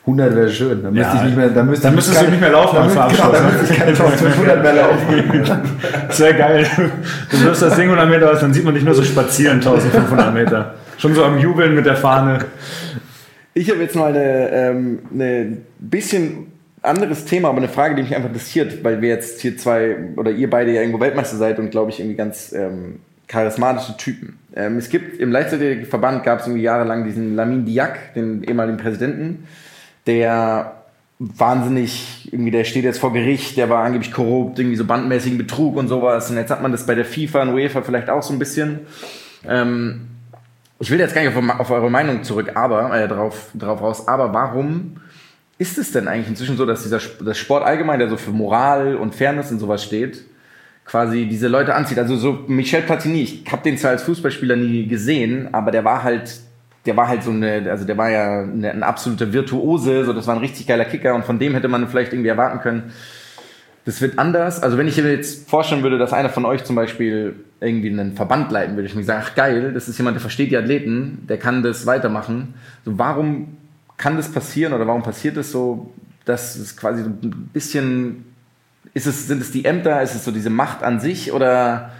100 0.02 0.36
wäre 0.36 0.50
schön. 0.50 0.84
Dann 0.84 0.94
müsste 0.94 1.16
ja, 1.16 1.22
ich 1.22 1.28
nicht 1.28 1.38
mehr, 1.38 1.50
dann 1.50 1.68
müsste 1.68 1.84
dann 1.88 1.96
müsstest 1.96 2.18
keine, 2.18 2.28
du 2.28 2.32
nicht 2.32 2.42
mehr 2.42 2.52
laufen 2.52 2.76
damit, 2.76 2.92
genau, 2.94 3.32
dann 3.32 3.46
müsste 3.46 3.74
ich 3.74 3.80
keine 3.80 3.92
1500 3.92 4.64
mehr 4.64 4.74
laufen. 4.74 5.44
das 6.08 6.20
wäre 6.20 6.36
geil. 6.36 6.68
Du 7.30 7.44
wirst 7.44 7.62
das 7.62 7.76
Ding 7.76 7.86
100 7.86 8.10
Meter 8.10 8.32
aus, 8.32 8.39
dann 8.39 8.54
sieht 8.54 8.64
man 8.64 8.74
dich 8.74 8.84
nur 8.84 8.96
so 8.96 9.04
spazieren 9.04 9.58
1500 9.58 10.34
Meter. 10.34 10.76
Schon 10.98 11.14
so 11.14 11.24
am 11.24 11.38
Jubeln 11.38 11.76
mit 11.76 11.86
der 11.86 11.96
Fahne. 11.96 12.46
Ich 13.54 13.70
habe 13.70 13.82
jetzt 13.82 13.96
mal 13.96 14.10
eine, 14.10 14.50
ähm, 14.50 15.00
eine 15.14 15.58
bisschen 15.78 16.52
anderes 16.82 17.26
Thema, 17.26 17.50
aber 17.50 17.58
eine 17.58 17.70
Frage, 17.70 17.96
die 17.96 18.04
mich 18.04 18.16
einfach 18.16 18.30
interessiert, 18.30 18.84
weil 18.84 19.02
wir 19.02 19.10
jetzt 19.10 19.42
hier 19.42 19.58
zwei 19.58 19.98
oder 20.16 20.32
ihr 20.32 20.50
beide 20.50 20.72
ja 20.72 20.82
irgendwo 20.82 21.00
Weltmeister 21.00 21.38
seid 21.38 21.60
und 21.60 21.70
glaube 21.70 21.92
ich 21.92 22.00
irgendwie 22.00 22.16
ganz 22.16 22.54
ähm, 22.54 23.00
charismatische 23.32 23.96
Typen. 23.96 24.38
Ähm, 24.54 24.78
es 24.78 24.90
gibt 24.90 25.20
im 25.20 25.32
Leichtathletikverband 25.32 26.24
gab 26.24 26.42
es 26.42 26.48
irgendwie 26.48 26.64
jahrelang 26.64 27.06
diesen 27.06 27.36
Lamin 27.36 27.66
Diak, 27.66 28.14
den 28.14 28.44
ehemaligen 28.44 28.78
Präsidenten, 28.78 29.48
der 30.06 30.84
wahnsinnig, 31.18 32.28
irgendwie, 32.32 32.52
der 32.52 32.66
steht 32.66 32.84
jetzt 32.84 33.00
vor 33.00 33.14
Gericht, 33.14 33.56
der 33.56 33.70
war 33.70 33.86
angeblich 33.86 34.12
korrupt, 34.12 34.60
irgendwie 34.60 34.76
so 34.76 34.84
bandmäßigen 34.84 35.38
Betrug 35.38 35.78
und 35.78 35.88
sowas. 35.88 36.30
Und 36.30 36.36
jetzt 36.36 36.52
hat 36.52 36.62
man 36.62 36.74
das 36.74 36.86
bei 36.86 36.94
der 36.94 37.06
FIFA 37.06 37.44
und 37.44 37.54
UEFA 37.54 37.84
vielleicht 37.84 38.10
auch 38.10 38.22
so 38.22 38.34
ein 38.34 38.40
bisschen. 38.40 38.80
Ähm, 39.48 40.08
ich 40.80 40.92
will 40.92 41.00
jetzt 41.00 41.16
gar 41.16 41.22
nicht 41.24 41.36
auf, 41.36 41.60
auf 41.60 41.72
eure 41.72 41.90
Meinung 41.90 42.24
zurück, 42.24 42.52
aber, 42.56 42.94
äh, 43.00 43.08
drauf, 43.08 43.52
drauf 43.54 43.82
raus, 43.82 44.08
aber 44.08 44.34
warum 44.34 44.98
ist 45.58 45.78
es 45.78 45.92
denn 45.92 46.08
eigentlich 46.08 46.28
inzwischen 46.28 46.58
so, 46.58 46.66
dass 46.66 46.84
dieser 46.84 47.00
das 47.24 47.38
Sport 47.38 47.64
allgemein, 47.64 48.00
der 48.00 48.10
so 48.10 48.18
für 48.18 48.32
Moral 48.32 48.96
und 48.96 49.16
Fairness 49.16 49.52
und 49.52 49.60
sowas 49.60 49.84
steht, 49.84 50.26
quasi 50.92 51.26
diese 51.26 51.48
Leute 51.48 51.74
anzieht. 51.74 51.98
Also 51.98 52.18
so 52.18 52.44
Michel 52.48 52.82
Platini, 52.82 53.22
ich 53.22 53.44
habe 53.50 53.64
den 53.64 53.78
zwar 53.78 53.92
als 53.92 54.04
Fußballspieler 54.04 54.58
nie 54.58 54.88
gesehen, 54.88 55.54
aber 55.54 55.72
der 55.72 55.86
war 55.86 56.04
halt, 56.04 56.42
der 56.86 56.98
war 56.98 57.08
halt 57.08 57.24
so 57.24 57.32
eine, 57.32 57.66
also 57.72 57.86
der 57.86 57.98
war 57.98 58.10
ja 58.10 58.42
eine, 58.42 58.72
eine 58.72 58.86
absolute 58.86 59.32
Virtuose, 59.32 60.04
so 60.04 60.12
das 60.12 60.28
war 60.28 60.36
ein 60.36 60.42
richtig 60.42 60.68
geiler 60.68 60.84
Kicker 60.84 61.16
und 61.16 61.24
von 61.24 61.39
dem 61.39 61.54
hätte 61.54 61.70
man 61.70 61.88
vielleicht 61.88 62.12
irgendwie 62.12 62.28
erwarten 62.28 62.60
können. 62.60 62.92
Das 63.86 64.02
wird 64.02 64.20
anders. 64.20 64.62
Also 64.62 64.78
wenn 64.78 64.88
ich 64.89 64.98
mir 64.98 65.14
jetzt 65.14 65.50
vorstellen 65.50 65.82
würde, 65.82 65.98
dass 65.98 66.12
einer 66.12 66.30
von 66.30 66.44
euch 66.44 66.66
zum 66.66 66.76
Beispiel 66.76 67.36
irgendwie 67.62 67.89
einen 67.89 68.18
Verband 68.18 68.52
leiten 68.52 68.76
würde, 68.76 68.88
ich 68.88 68.94
mir 68.94 69.06
sagen, 69.06 69.24
ach 69.26 69.34
geil, 69.34 69.72
das 69.74 69.88
ist 69.88 69.98
jemand, 69.98 70.16
der 70.16 70.22
versteht 70.22 70.52
die 70.52 70.58
Athleten, 70.58 71.26
der 71.30 71.38
kann 71.38 71.64
das 71.64 71.86
weitermachen. 71.86 72.56
So 72.84 73.00
warum 73.00 73.56
kann 73.96 74.18
das 74.18 74.30
passieren 74.30 74.74
oder 74.74 74.88
warum 74.88 75.04
passiert 75.04 75.38
es 75.38 75.48
das 75.48 75.52
so, 75.54 75.94
dass 76.26 76.58
es 76.58 76.76
quasi 76.76 77.04
so 77.04 77.10
ein 77.10 77.50
bisschen 77.54 78.26
ist 78.94 79.08
es, 79.08 79.28
sind 79.28 79.42
es 79.42 79.52
die 79.52 79.66
Ämter, 79.66 80.02
ist 80.02 80.16
es 80.16 80.26
so 80.26 80.32
diese 80.32 80.50
Macht 80.50 80.84
an 80.84 81.00
sich 81.00 81.32
oder, 81.32 81.92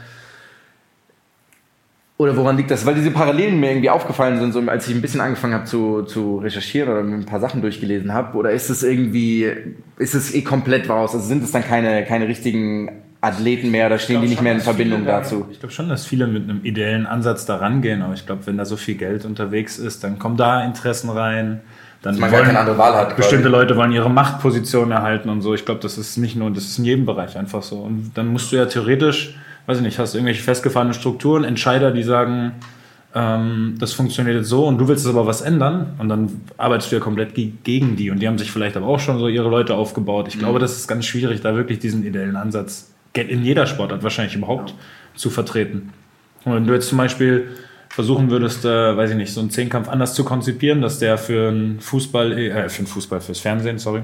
oder 2.18 2.36
woran 2.36 2.58
liegt 2.58 2.70
das? 2.70 2.86
Weil 2.86 2.96
diese 2.96 3.12
Parallelen 3.12 3.60
mir 3.60 3.72
irgendwie 3.72 3.90
aufgefallen 3.90 4.40
sind, 4.40 4.52
so 4.52 4.60
als 4.70 4.88
ich 4.88 4.96
ein 4.96 5.02
bisschen 5.02 5.22
angefangen 5.22 5.54
habe 5.54 5.66
zu, 5.66 6.04
zu 6.04 6.38
recherchieren 6.38 6.90
oder 6.90 7.04
mir 7.04 7.16
ein 7.16 7.26
paar 7.26 7.40
Sachen 7.40 7.62
durchgelesen 7.62 8.14
habe. 8.14 8.38
Oder 8.38 8.52
ist 8.52 8.70
es 8.70 8.84
irgendwie, 8.84 9.50
ist 9.98 10.14
es 10.14 10.34
eh 10.34 10.42
komplett 10.42 10.90
raus? 10.90 11.16
Also 11.16 11.26
sind 11.26 11.44
es 11.44 11.52
dann 11.52 11.64
keine, 11.64 12.06
keine 12.06 12.28
richtigen 12.28 12.92
Athleten 13.22 13.70
mehr 13.72 13.86
oder 13.86 14.00
stehen 14.00 14.22
die 14.22 14.28
nicht 14.28 14.42
mehr 14.42 14.54
in 14.54 14.62
Verbindung 14.62 15.06
dazu? 15.06 15.46
Ich 15.52 15.60
glaube 15.60 15.74
schon, 15.74 15.88
dass 15.90 16.06
viele 16.06 16.28
mit 16.28 16.44
einem 16.44 16.66
ideellen 16.66 17.06
Ansatz 17.06 17.46
da 17.46 17.58
rangehen, 17.58 18.02
aber 18.02 18.16
ich 18.16 18.26
glaube, 18.26 18.46
wenn 18.48 18.58
da 18.58 18.66
so 18.66 18.78
viel 18.78 18.96
Geld 18.96 19.26
unterwegs 19.26 19.78
ist, 19.78 20.04
dann 20.04 20.18
kommen 20.20 20.38
da 20.38 20.66
Interessen 20.66 21.10
rein 21.10 21.62
dann 22.02 22.20
man 22.20 22.32
wollen, 22.32 22.46
keine 22.46 22.60
andere 22.60 22.78
Wahl 22.78 22.96
hat. 22.96 23.16
Bestimmte 23.16 23.50
quasi. 23.50 23.62
Leute 23.62 23.78
wollen 23.78 23.92
ihre 23.92 24.10
Machtposition 24.10 24.92
erhalten 24.92 25.30
und 25.30 25.42
so. 25.42 25.54
Ich 25.54 25.66
glaube, 25.66 25.82
das 25.82 25.98
ist 25.98 26.18
nicht 26.18 26.36
nur, 26.36 26.50
das 26.52 26.66
ist 26.66 26.80
in 26.80 26.86
jedem 26.86 27.06
Bereich 27.06 27.38
einfach 27.38 27.62
so. 27.62 27.78
Und 27.78 28.12
dann 28.16 28.28
musst 28.28 28.52
du 28.52 28.56
ja 28.56 28.66
theoretisch, 28.66 29.38
weiß 29.68 29.78
ich 29.78 29.84
nicht, 29.84 30.00
hast 30.00 30.16
irgendwelche 30.16 30.42
festgefahrene 30.42 30.94
Strukturen, 30.94 31.44
Entscheider, 31.44 31.92
die 31.92 32.04
sagen, 32.04 32.54
ähm, 33.14 33.76
das 33.78 33.94
funktioniert 33.94 34.38
jetzt 34.38 34.48
so 34.48 34.66
und 34.66 34.78
du 34.78 34.88
willst 34.88 35.06
es 35.06 35.12
aber 35.12 35.28
was 35.28 35.42
ändern 35.42 35.94
und 36.00 36.10
dann 36.10 36.42
arbeitest 36.58 36.92
du 36.92 36.96
ja 36.96 37.02
komplett 37.02 37.36
gegen 37.36 37.96
die 37.96 38.10
und 38.10 38.20
die 38.20 38.28
haben 38.28 38.38
sich 38.38 38.52
vielleicht 38.52 38.78
aber 38.78 38.88
auch 38.88 39.00
schon 39.00 39.20
so 39.20 39.28
ihre 39.28 39.50
Leute 39.50 39.76
aufgebaut. 39.76 40.28
Ich 40.30 40.38
mhm. 40.38 40.40
glaube, 40.40 40.60
das 40.60 40.78
ist 40.78 40.88
ganz 40.88 41.06
schwierig, 41.06 41.42
da 41.42 41.56
wirklich 41.56 41.80
diesen 41.80 42.06
ideellen 42.06 42.36
Ansatz 42.36 42.92
in 43.14 43.44
jeder 43.44 43.68
Sportart 43.68 44.04
wahrscheinlich 44.04 44.36
überhaupt 44.36 44.70
ja. 44.70 44.76
zu 45.16 45.30
vertreten. 45.30 45.92
Und 46.46 46.56
wenn 46.56 46.66
du 46.66 46.74
jetzt 46.74 46.88
zum 46.88 46.98
Beispiel 46.98 47.50
versuchen 47.94 48.30
würdest, 48.30 48.64
äh, 48.64 48.96
weiß 48.96 49.12
ich 49.12 49.18
nicht, 49.18 49.34
so 49.34 49.42
einen 49.42 49.50
Zehnkampf 49.50 49.90
anders 49.90 50.14
zu 50.14 50.24
konzipieren, 50.24 50.82
dass 50.82 51.00
der 51.00 51.18
für 51.18 51.50
einen 51.50 51.82
Fußball, 51.82 52.32
äh, 52.32 52.70
für 52.70 52.80
einen 52.80 52.88
Fußball, 52.88 53.20
fürs 53.20 53.40
Fernsehen, 53.40 53.80
sorry, 53.80 54.02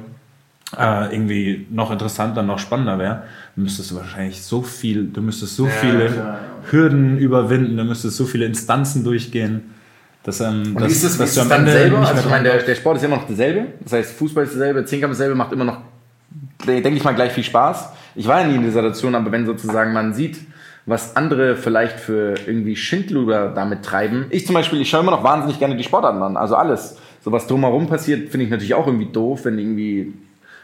äh, 0.77 1.13
irgendwie 1.13 1.65
noch 1.69 1.89
interessanter, 1.89 2.43
noch 2.43 2.59
spannender 2.59 2.99
wäre, 2.99 3.23
müsstest 3.55 3.91
du 3.91 3.95
wahrscheinlich 3.95 4.41
so 4.41 4.61
viel, 4.61 5.05
du 5.07 5.21
müsstest 5.21 5.55
so 5.55 5.67
ja, 5.67 5.71
viele 5.71 6.15
ja. 6.15 6.39
Hürden 6.69 7.17
überwinden, 7.17 7.77
du 7.77 7.85
müsstest 7.85 8.17
so 8.17 8.25
viele 8.25 8.45
Instanzen 8.45 9.05
durchgehen. 9.05 9.73
Dass, 10.23 10.41
ähm, 10.41 10.73
Und 10.75 10.81
dass, 10.81 10.91
ist 10.91 11.03
es, 11.03 11.17
dass 11.17 11.29
ist 11.29 11.38
es 11.38 11.47
dann 11.47 11.65
selber? 11.65 11.99
Also 11.99 12.19
ich 12.19 12.29
meine, 12.29 12.43
der, 12.43 12.63
der 12.63 12.75
Sport 12.75 12.97
ist 12.97 13.03
immer 13.03 13.15
noch 13.15 13.27
derselbe. 13.27 13.67
Das 13.79 13.93
heißt, 13.93 14.11
Fußball 14.17 14.43
ist 14.43 14.51
derselbe, 14.51 14.83
Zehnkampf 14.83 15.13
ist 15.13 15.19
derselbe, 15.19 15.38
macht 15.38 15.53
immer 15.53 15.63
noch, 15.63 15.77
denke 16.65 16.89
ich 16.89 17.03
mal, 17.05 17.15
gleich 17.15 17.31
viel 17.31 17.45
Spaß. 17.45 17.88
Ich 18.15 18.27
war 18.27 18.41
ja 18.41 18.47
nie 18.47 18.55
in 18.55 18.63
dieser 18.63 18.81
Situation, 18.81 19.15
aber 19.15 19.31
wenn 19.31 19.45
sozusagen 19.45 19.93
man 19.93 20.13
sieht, 20.13 20.38
was 20.88 21.17
andere 21.17 21.57
vielleicht 21.57 21.99
für 21.99 22.35
irgendwie 22.47 22.77
Schindluder 22.77 23.49
damit 23.49 23.83
treiben. 23.83 24.25
Ich 24.29 24.45
zum 24.45 24.55
Beispiel, 24.55 24.81
ich 24.81 24.89
schaue 24.89 25.01
immer 25.01 25.11
noch 25.11 25.23
wahnsinnig 25.23 25.59
gerne 25.59 25.75
die 25.75 25.83
Sportarten 25.83 26.23
an, 26.23 26.38
also 26.38 26.55
alles. 26.55 26.97
So 27.21 27.31
was 27.31 27.45
drumherum 27.45 27.88
passiert, 27.88 28.29
finde 28.29 28.45
ich 28.45 28.49
natürlich 28.49 28.73
auch 28.73 28.88
irgendwie 28.88 29.11
doof, 29.11 29.43
wenn 29.43 29.59
irgendwie 29.59 30.13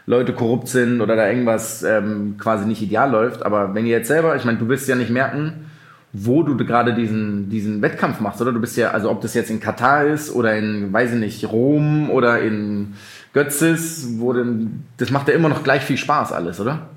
Leute 0.06 0.32
korrupt 0.32 0.68
sind 0.68 1.02
oder 1.02 1.14
da 1.14 1.28
irgendwas 1.28 1.82
ähm, 1.82 2.36
quasi 2.38 2.66
nicht 2.66 2.80
ideal 2.80 3.10
läuft. 3.10 3.44
Aber 3.44 3.74
wenn 3.74 3.84
ihr 3.84 3.98
jetzt 3.98 4.08
selber, 4.08 4.34
ich 4.34 4.46
meine, 4.46 4.58
du 4.58 4.66
wirst 4.68 4.88
ja 4.88 4.96
nicht 4.96 5.10
merken, 5.10 5.66
wo 6.14 6.42
du 6.42 6.56
gerade 6.56 6.94
diesen, 6.94 7.50
diesen 7.50 7.82
Wettkampf 7.82 8.20
machst, 8.20 8.40
oder? 8.40 8.52
Du 8.52 8.60
bist 8.60 8.78
ja, 8.78 8.92
also 8.92 9.10
ob 9.10 9.20
das 9.20 9.34
jetzt 9.34 9.50
in 9.50 9.60
Katar 9.60 10.06
ist 10.06 10.34
oder 10.34 10.56
in, 10.56 10.90
weiß 10.90 11.12
ich 11.12 11.18
nicht, 11.18 11.52
Rom 11.52 12.08
oder 12.08 12.40
in 12.40 12.94
Götzis, 13.34 14.06
wo 14.18 14.32
denn, 14.32 14.84
das 14.96 15.10
macht 15.10 15.28
ja 15.28 15.34
immer 15.34 15.50
noch 15.50 15.64
gleich 15.64 15.82
viel 15.82 15.98
Spaß 15.98 16.32
alles, 16.32 16.60
oder? 16.60 16.88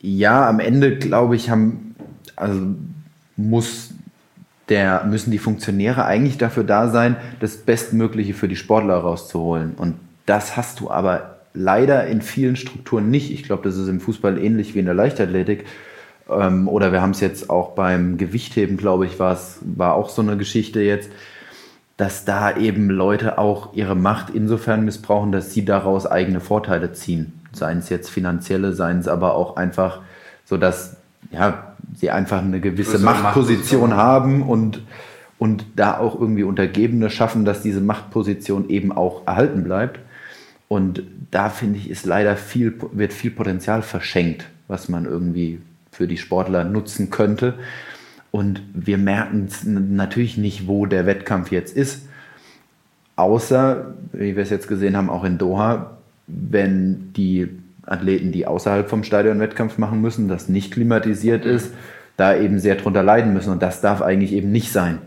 Ja, 0.00 0.48
am 0.48 0.60
Ende, 0.60 0.96
glaube 0.96 1.34
ich, 1.36 1.50
haben 1.50 1.87
also 2.36 2.60
muss 3.36 3.90
der, 4.68 5.04
müssen 5.04 5.30
die 5.30 5.38
Funktionäre 5.38 6.04
eigentlich 6.04 6.38
dafür 6.38 6.64
da 6.64 6.88
sein, 6.88 7.16
das 7.40 7.56
Bestmögliche 7.56 8.34
für 8.34 8.48
die 8.48 8.56
Sportler 8.56 8.96
rauszuholen. 8.96 9.74
Und 9.76 9.94
das 10.26 10.56
hast 10.56 10.80
du 10.80 10.90
aber 10.90 11.38
leider 11.54 12.06
in 12.06 12.20
vielen 12.20 12.56
Strukturen 12.56 13.10
nicht. 13.10 13.32
Ich 13.32 13.44
glaube, 13.44 13.62
das 13.62 13.76
ist 13.76 13.88
im 13.88 14.00
Fußball 14.00 14.38
ähnlich 14.38 14.74
wie 14.74 14.80
in 14.80 14.84
der 14.84 14.94
Leichtathletik. 14.94 15.64
Ähm, 16.28 16.68
oder 16.68 16.92
wir 16.92 17.00
haben 17.00 17.12
es 17.12 17.20
jetzt 17.20 17.48
auch 17.48 17.70
beim 17.70 18.18
Gewichtheben, 18.18 18.76
glaube 18.76 19.06
ich, 19.06 19.18
war 19.18 19.94
auch 19.94 20.10
so 20.10 20.22
eine 20.22 20.36
Geschichte 20.36 20.80
jetzt, 20.80 21.10
dass 21.96 22.24
da 22.24 22.56
eben 22.56 22.90
Leute 22.90 23.38
auch 23.38 23.74
ihre 23.74 23.96
Macht 23.96 24.30
insofern 24.30 24.84
missbrauchen, 24.84 25.32
dass 25.32 25.52
sie 25.52 25.64
daraus 25.64 26.06
eigene 26.06 26.40
Vorteile 26.40 26.92
ziehen. 26.92 27.40
Seien 27.52 27.78
es 27.78 27.88
jetzt 27.88 28.10
finanzielle, 28.10 28.72
seien 28.72 28.98
es 28.98 29.08
aber 29.08 29.34
auch 29.34 29.56
einfach 29.56 30.02
so, 30.44 30.58
dass 30.58 30.96
ja, 31.32 31.67
sie 31.94 32.10
einfach 32.10 32.42
eine 32.42 32.60
gewisse 32.60 32.98
Machtposition 32.98 33.94
haben 33.94 34.42
und, 34.42 34.82
und 35.38 35.64
da 35.76 35.98
auch 35.98 36.20
irgendwie 36.20 36.42
Untergebene 36.42 37.10
schaffen, 37.10 37.44
dass 37.44 37.62
diese 37.62 37.80
Machtposition 37.80 38.68
eben 38.68 38.92
auch 38.92 39.26
erhalten 39.26 39.64
bleibt. 39.64 40.00
Und 40.68 41.02
da 41.30 41.48
finde 41.48 41.78
ich, 41.78 41.90
ist 41.90 42.06
leider 42.06 42.36
viel, 42.36 42.74
wird 42.92 43.12
viel 43.12 43.30
Potenzial 43.30 43.82
verschenkt, 43.82 44.46
was 44.68 44.88
man 44.88 45.06
irgendwie 45.06 45.60
für 45.90 46.06
die 46.06 46.18
Sportler 46.18 46.64
nutzen 46.64 47.10
könnte. 47.10 47.54
Und 48.30 48.62
wir 48.74 48.98
merken 48.98 49.48
natürlich 49.96 50.36
nicht, 50.36 50.66
wo 50.66 50.86
der 50.86 51.06
Wettkampf 51.06 51.50
jetzt 51.50 51.74
ist. 51.74 52.02
Außer, 53.16 53.94
wie 54.12 54.36
wir 54.36 54.42
es 54.42 54.50
jetzt 54.50 54.68
gesehen 54.68 54.96
haben, 54.96 55.10
auch 55.10 55.24
in 55.24 55.38
Doha, 55.38 55.98
wenn 56.26 57.12
die 57.14 57.48
Athleten, 57.90 58.32
die 58.32 58.46
außerhalb 58.46 58.88
vom 58.88 59.04
Stadion 59.04 59.40
Wettkampf 59.40 59.78
machen 59.78 60.00
müssen, 60.00 60.28
das 60.28 60.48
nicht 60.48 60.72
klimatisiert 60.72 61.44
ist, 61.44 61.72
da 62.16 62.36
eben 62.36 62.58
sehr 62.58 62.76
drunter 62.76 63.02
leiden 63.02 63.32
müssen. 63.32 63.52
Und 63.52 63.62
das 63.62 63.80
darf 63.80 64.02
eigentlich 64.02 64.32
eben 64.32 64.52
nicht 64.52 64.72
sein. 64.72 64.98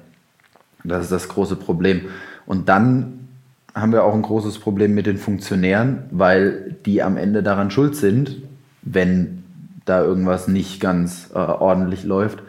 Das 0.84 1.04
ist 1.04 1.12
das 1.12 1.30
große 1.30 1.56
Problem. 1.56 2.02
Und 2.46 2.70
dann 2.70 3.28
haben 3.76 3.92
wir 3.92 4.04
auch 4.04 4.14
ein 4.14 4.22
großes 4.22 4.60
Problem 4.60 4.94
mit 4.94 5.06
den 5.06 5.18
Funktionären, 5.18 6.04
weil 6.12 6.76
die 6.86 7.04
am 7.04 7.18
Ende 7.18 7.44
daran 7.44 7.72
schuld 7.72 7.96
sind, 7.96 8.38
wenn 8.82 9.44
da 9.86 10.04
irgendwas 10.04 10.48
nicht 10.48 10.80
ganz 10.80 11.30
äh, 11.34 11.38
ordentlich 11.38 12.04
läuft, 12.04 12.40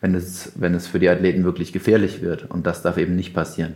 wenn 0.00 0.14
es, 0.14 0.52
wenn 0.56 0.74
es 0.74 0.86
für 0.86 0.98
die 0.98 1.08
Athleten 1.08 1.44
wirklich 1.44 1.72
gefährlich 1.72 2.22
wird. 2.22 2.50
Und 2.50 2.66
das 2.66 2.82
darf 2.82 2.96
eben 2.96 3.16
nicht 3.16 3.34
passieren. 3.34 3.74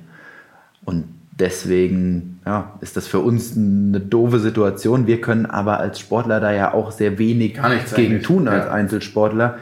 Und 0.84 1.04
deswegen 1.38 2.40
ja, 2.46 2.72
ist 2.80 2.96
das 2.96 3.06
für 3.06 3.20
uns 3.20 3.56
eine 3.56 4.00
doofe 4.00 4.38
Situation. 4.38 5.06
Wir 5.06 5.20
können 5.20 5.46
aber 5.46 5.80
als 5.80 5.98
Sportler 5.98 6.40
da 6.40 6.52
ja 6.52 6.72
auch 6.72 6.92
sehr 6.92 7.18
wenig 7.18 7.58
gegen 7.94 8.22
tun 8.22 8.48
als 8.48 8.66
ja. 8.66 8.72
Einzelsportler. 8.72 9.58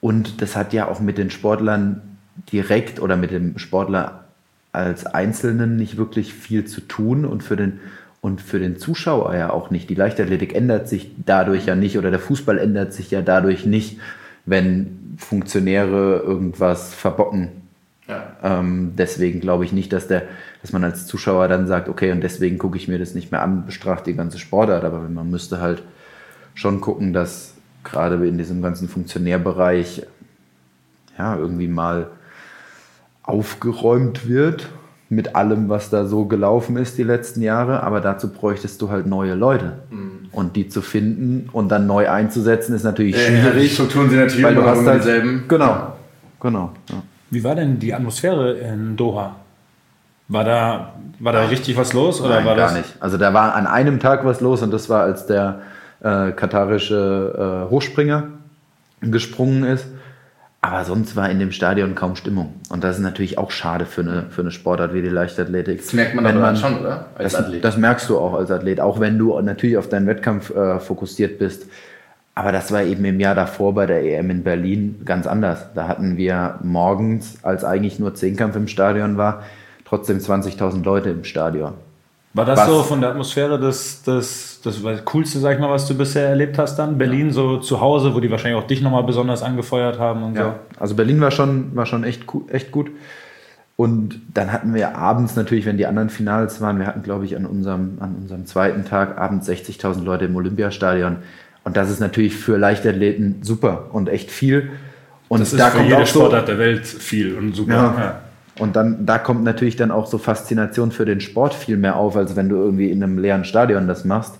Und 0.00 0.40
das 0.40 0.56
hat 0.56 0.72
ja 0.72 0.88
auch 0.88 1.00
mit 1.00 1.18
den 1.18 1.30
Sportlern 1.30 2.00
direkt 2.52 3.00
oder 3.00 3.16
mit 3.16 3.30
dem 3.30 3.58
Sportler 3.58 4.24
als 4.72 5.04
Einzelnen 5.04 5.76
nicht 5.76 5.96
wirklich 5.96 6.32
viel 6.32 6.64
zu 6.64 6.80
tun 6.80 7.24
und 7.24 7.42
für 7.42 7.56
den 7.56 7.80
und 8.22 8.42
für 8.42 8.58
den 8.58 8.76
Zuschauer 8.76 9.34
ja 9.34 9.50
auch 9.50 9.70
nicht. 9.70 9.88
Die 9.88 9.94
Leichtathletik 9.94 10.54
ändert 10.54 10.88
sich 10.88 11.10
dadurch 11.24 11.66
ja 11.66 11.74
nicht 11.74 11.96
oder 11.96 12.10
der 12.10 12.20
Fußball 12.20 12.58
ändert 12.58 12.92
sich 12.92 13.10
ja 13.10 13.22
dadurch 13.22 13.64
nicht, 13.64 13.98
wenn 14.44 15.16
Funktionäre 15.16 16.18
irgendwas 16.18 16.94
verbocken. 16.94 17.48
Ja. 18.08 18.36
Ähm, 18.42 18.92
deswegen 18.98 19.40
glaube 19.40 19.64
ich 19.64 19.72
nicht, 19.72 19.92
dass 19.92 20.06
der 20.06 20.24
dass 20.62 20.72
man 20.72 20.84
als 20.84 21.06
Zuschauer 21.06 21.48
dann 21.48 21.66
sagt, 21.66 21.88
okay, 21.88 22.12
und 22.12 22.22
deswegen 22.22 22.58
gucke 22.58 22.76
ich 22.76 22.88
mir 22.88 22.98
das 22.98 23.14
nicht 23.14 23.32
mehr 23.32 23.42
an, 23.42 23.64
bestraft 23.64 24.06
die 24.06 24.14
ganze 24.14 24.38
Sportart. 24.38 24.84
Aber 24.84 25.00
man 25.08 25.30
müsste 25.30 25.60
halt 25.60 25.82
schon 26.54 26.80
gucken, 26.80 27.12
dass 27.12 27.54
gerade 27.82 28.26
in 28.26 28.36
diesem 28.36 28.60
ganzen 28.60 28.88
Funktionärbereich 28.88 30.02
ja 31.18 31.36
irgendwie 31.36 31.68
mal 31.68 32.08
aufgeräumt 33.22 34.28
wird 34.28 34.68
mit 35.08 35.34
allem, 35.34 35.68
was 35.68 35.90
da 35.90 36.06
so 36.06 36.26
gelaufen 36.26 36.76
ist 36.76 36.98
die 36.98 37.02
letzten 37.02 37.42
Jahre. 37.42 37.82
Aber 37.82 38.00
dazu 38.00 38.28
bräuchtest 38.28 38.80
du 38.82 38.90
halt 38.90 39.06
neue 39.06 39.34
Leute. 39.34 39.78
Mhm. 39.90 40.28
Und 40.32 40.56
die 40.56 40.68
zu 40.68 40.82
finden 40.82 41.48
und 41.52 41.70
dann 41.70 41.86
neu 41.86 42.08
einzusetzen, 42.08 42.74
ist 42.74 42.84
natürlich 42.84 43.16
schwierig. 43.16 43.44
Ja, 43.44 43.50
die 43.50 43.68
Strukturen 43.68 44.10
sind 44.10 44.20
natürlich 44.20 44.44
weil 44.44 44.54
du 44.54 44.62
hast 44.62 44.86
halt, 44.86 45.02
dieselben. 45.02 45.44
Genau, 45.48 45.94
genau. 46.38 46.72
Ja. 46.88 47.02
Wie 47.30 47.42
war 47.42 47.54
denn 47.56 47.78
die 47.78 47.92
Atmosphäre 47.92 48.52
in 48.58 48.96
Doha? 48.96 49.34
War 50.30 50.44
da, 50.44 50.94
war 51.18 51.32
da 51.32 51.46
richtig 51.46 51.76
was 51.76 51.92
los? 51.92 52.20
Oder 52.20 52.36
Nein, 52.36 52.44
war 52.46 52.54
gar 52.54 52.68
das? 52.68 52.76
nicht. 52.76 52.94
Also 53.00 53.18
da 53.18 53.34
war 53.34 53.56
an 53.56 53.66
einem 53.66 53.98
Tag 53.98 54.24
was 54.24 54.40
los 54.40 54.62
und 54.62 54.72
das 54.72 54.88
war, 54.88 55.02
als 55.02 55.26
der 55.26 55.62
äh, 56.02 56.30
katarische 56.30 57.66
äh, 57.66 57.70
Hochspringer 57.70 58.28
gesprungen 59.00 59.64
ist. 59.64 59.86
Aber 60.60 60.84
sonst 60.84 61.16
war 61.16 61.28
in 61.30 61.40
dem 61.40 61.50
Stadion 61.50 61.96
kaum 61.96 62.14
Stimmung. 62.14 62.54
Und 62.68 62.84
das 62.84 62.96
ist 62.96 63.02
natürlich 63.02 63.38
auch 63.38 63.50
schade 63.50 63.86
für 63.86 64.02
eine, 64.02 64.26
für 64.30 64.42
eine 64.42 64.52
Sportart 64.52 64.94
wie 64.94 65.02
die 65.02 65.08
Leichtathletik. 65.08 65.78
Das 65.78 65.92
merkt 65.94 66.14
man 66.14 66.24
aber 66.26 66.54
schon, 66.54 66.78
oder? 66.78 67.06
Als 67.16 67.32
das, 67.32 67.42
Athlet. 67.46 67.64
das 67.64 67.76
merkst 67.76 68.08
du 68.08 68.18
auch 68.18 68.34
als 68.34 68.52
Athlet. 68.52 68.80
Auch 68.80 69.00
wenn 69.00 69.18
du 69.18 69.40
natürlich 69.40 69.78
auf 69.78 69.88
deinen 69.88 70.06
Wettkampf 70.06 70.54
äh, 70.54 70.78
fokussiert 70.78 71.40
bist. 71.40 71.66
Aber 72.36 72.52
das 72.52 72.70
war 72.70 72.82
eben 72.82 73.04
im 73.04 73.18
Jahr 73.18 73.34
davor 73.34 73.74
bei 73.74 73.86
der 73.86 74.04
EM 74.04 74.30
in 74.30 74.44
Berlin 74.44 75.02
ganz 75.04 75.26
anders. 75.26 75.66
Da 75.74 75.88
hatten 75.88 76.16
wir 76.16 76.60
morgens, 76.62 77.38
als 77.42 77.64
eigentlich 77.64 77.98
nur 77.98 78.14
Zehnkampf 78.14 78.54
im 78.54 78.68
Stadion 78.68 79.16
war, 79.16 79.42
trotzdem 79.90 80.18
20.000 80.18 80.84
Leute 80.84 81.10
im 81.10 81.24
Stadion. 81.24 81.74
War 82.32 82.44
das 82.44 82.60
Was? 82.60 82.68
so 82.68 82.82
von 82.84 83.00
der 83.00 83.10
Atmosphäre 83.10 83.58
das, 83.58 84.02
das, 84.04 84.60
das 84.62 84.80
Coolste, 85.04 85.40
sag 85.40 85.54
ich 85.54 85.58
mal, 85.58 85.68
was 85.68 85.88
du 85.88 85.96
bisher 85.96 86.28
erlebt 86.28 86.58
hast 86.58 86.76
dann? 86.76 86.96
Berlin 86.96 87.32
so 87.32 87.58
zu 87.58 87.80
Hause, 87.80 88.14
wo 88.14 88.20
die 88.20 88.30
wahrscheinlich 88.30 88.62
auch 88.62 88.68
dich 88.68 88.82
nochmal 88.82 89.02
besonders 89.02 89.42
angefeuert 89.42 89.98
haben 89.98 90.22
und 90.22 90.36
Ja. 90.36 90.60
Also 90.78 90.94
Berlin 90.94 91.20
war 91.20 91.32
schon, 91.32 91.74
war 91.74 91.86
schon 91.86 92.04
echt, 92.04 92.22
echt 92.52 92.70
gut. 92.70 92.92
Und 93.74 94.20
dann 94.32 94.52
hatten 94.52 94.74
wir 94.74 94.96
abends 94.96 95.34
natürlich, 95.34 95.66
wenn 95.66 95.76
die 95.76 95.86
anderen 95.86 96.08
Finals 96.08 96.60
waren, 96.60 96.78
wir 96.78 96.86
hatten, 96.86 97.02
glaube 97.02 97.24
ich, 97.24 97.34
an 97.34 97.46
unserem, 97.46 97.98
an 97.98 98.14
unserem 98.14 98.46
zweiten 98.46 98.84
Tag 98.84 99.18
abends 99.18 99.48
60.000 99.48 100.04
Leute 100.04 100.26
im 100.26 100.36
Olympiastadion. 100.36 101.16
Und 101.64 101.76
das 101.76 101.90
ist 101.90 101.98
natürlich 101.98 102.36
für 102.36 102.58
Leichtathleten 102.58 103.42
super 103.42 103.88
und 103.90 104.08
echt 104.08 104.30
viel. 104.30 104.70
Und 105.28 105.44
so. 105.44 105.56
Das 105.56 105.72
ist 105.72 105.78
für 105.78 105.82
jede 105.82 106.06
Sportart 106.06 106.46
der 106.46 106.58
Welt 106.58 106.86
viel 106.86 107.36
und 107.36 107.56
super. 107.56 107.72
Ja. 107.72 108.20
Und 108.60 108.76
dann, 108.76 109.06
da 109.06 109.18
kommt 109.18 109.42
natürlich 109.42 109.76
dann 109.76 109.90
auch 109.90 110.06
so 110.06 110.18
Faszination 110.18 110.92
für 110.92 111.06
den 111.06 111.20
Sport 111.20 111.54
viel 111.54 111.78
mehr 111.78 111.96
auf, 111.96 112.14
als 112.14 112.36
wenn 112.36 112.50
du 112.50 112.56
irgendwie 112.56 112.90
in 112.90 113.02
einem 113.02 113.18
leeren 113.18 113.44
Stadion 113.44 113.88
das 113.88 114.04
machst. 114.04 114.38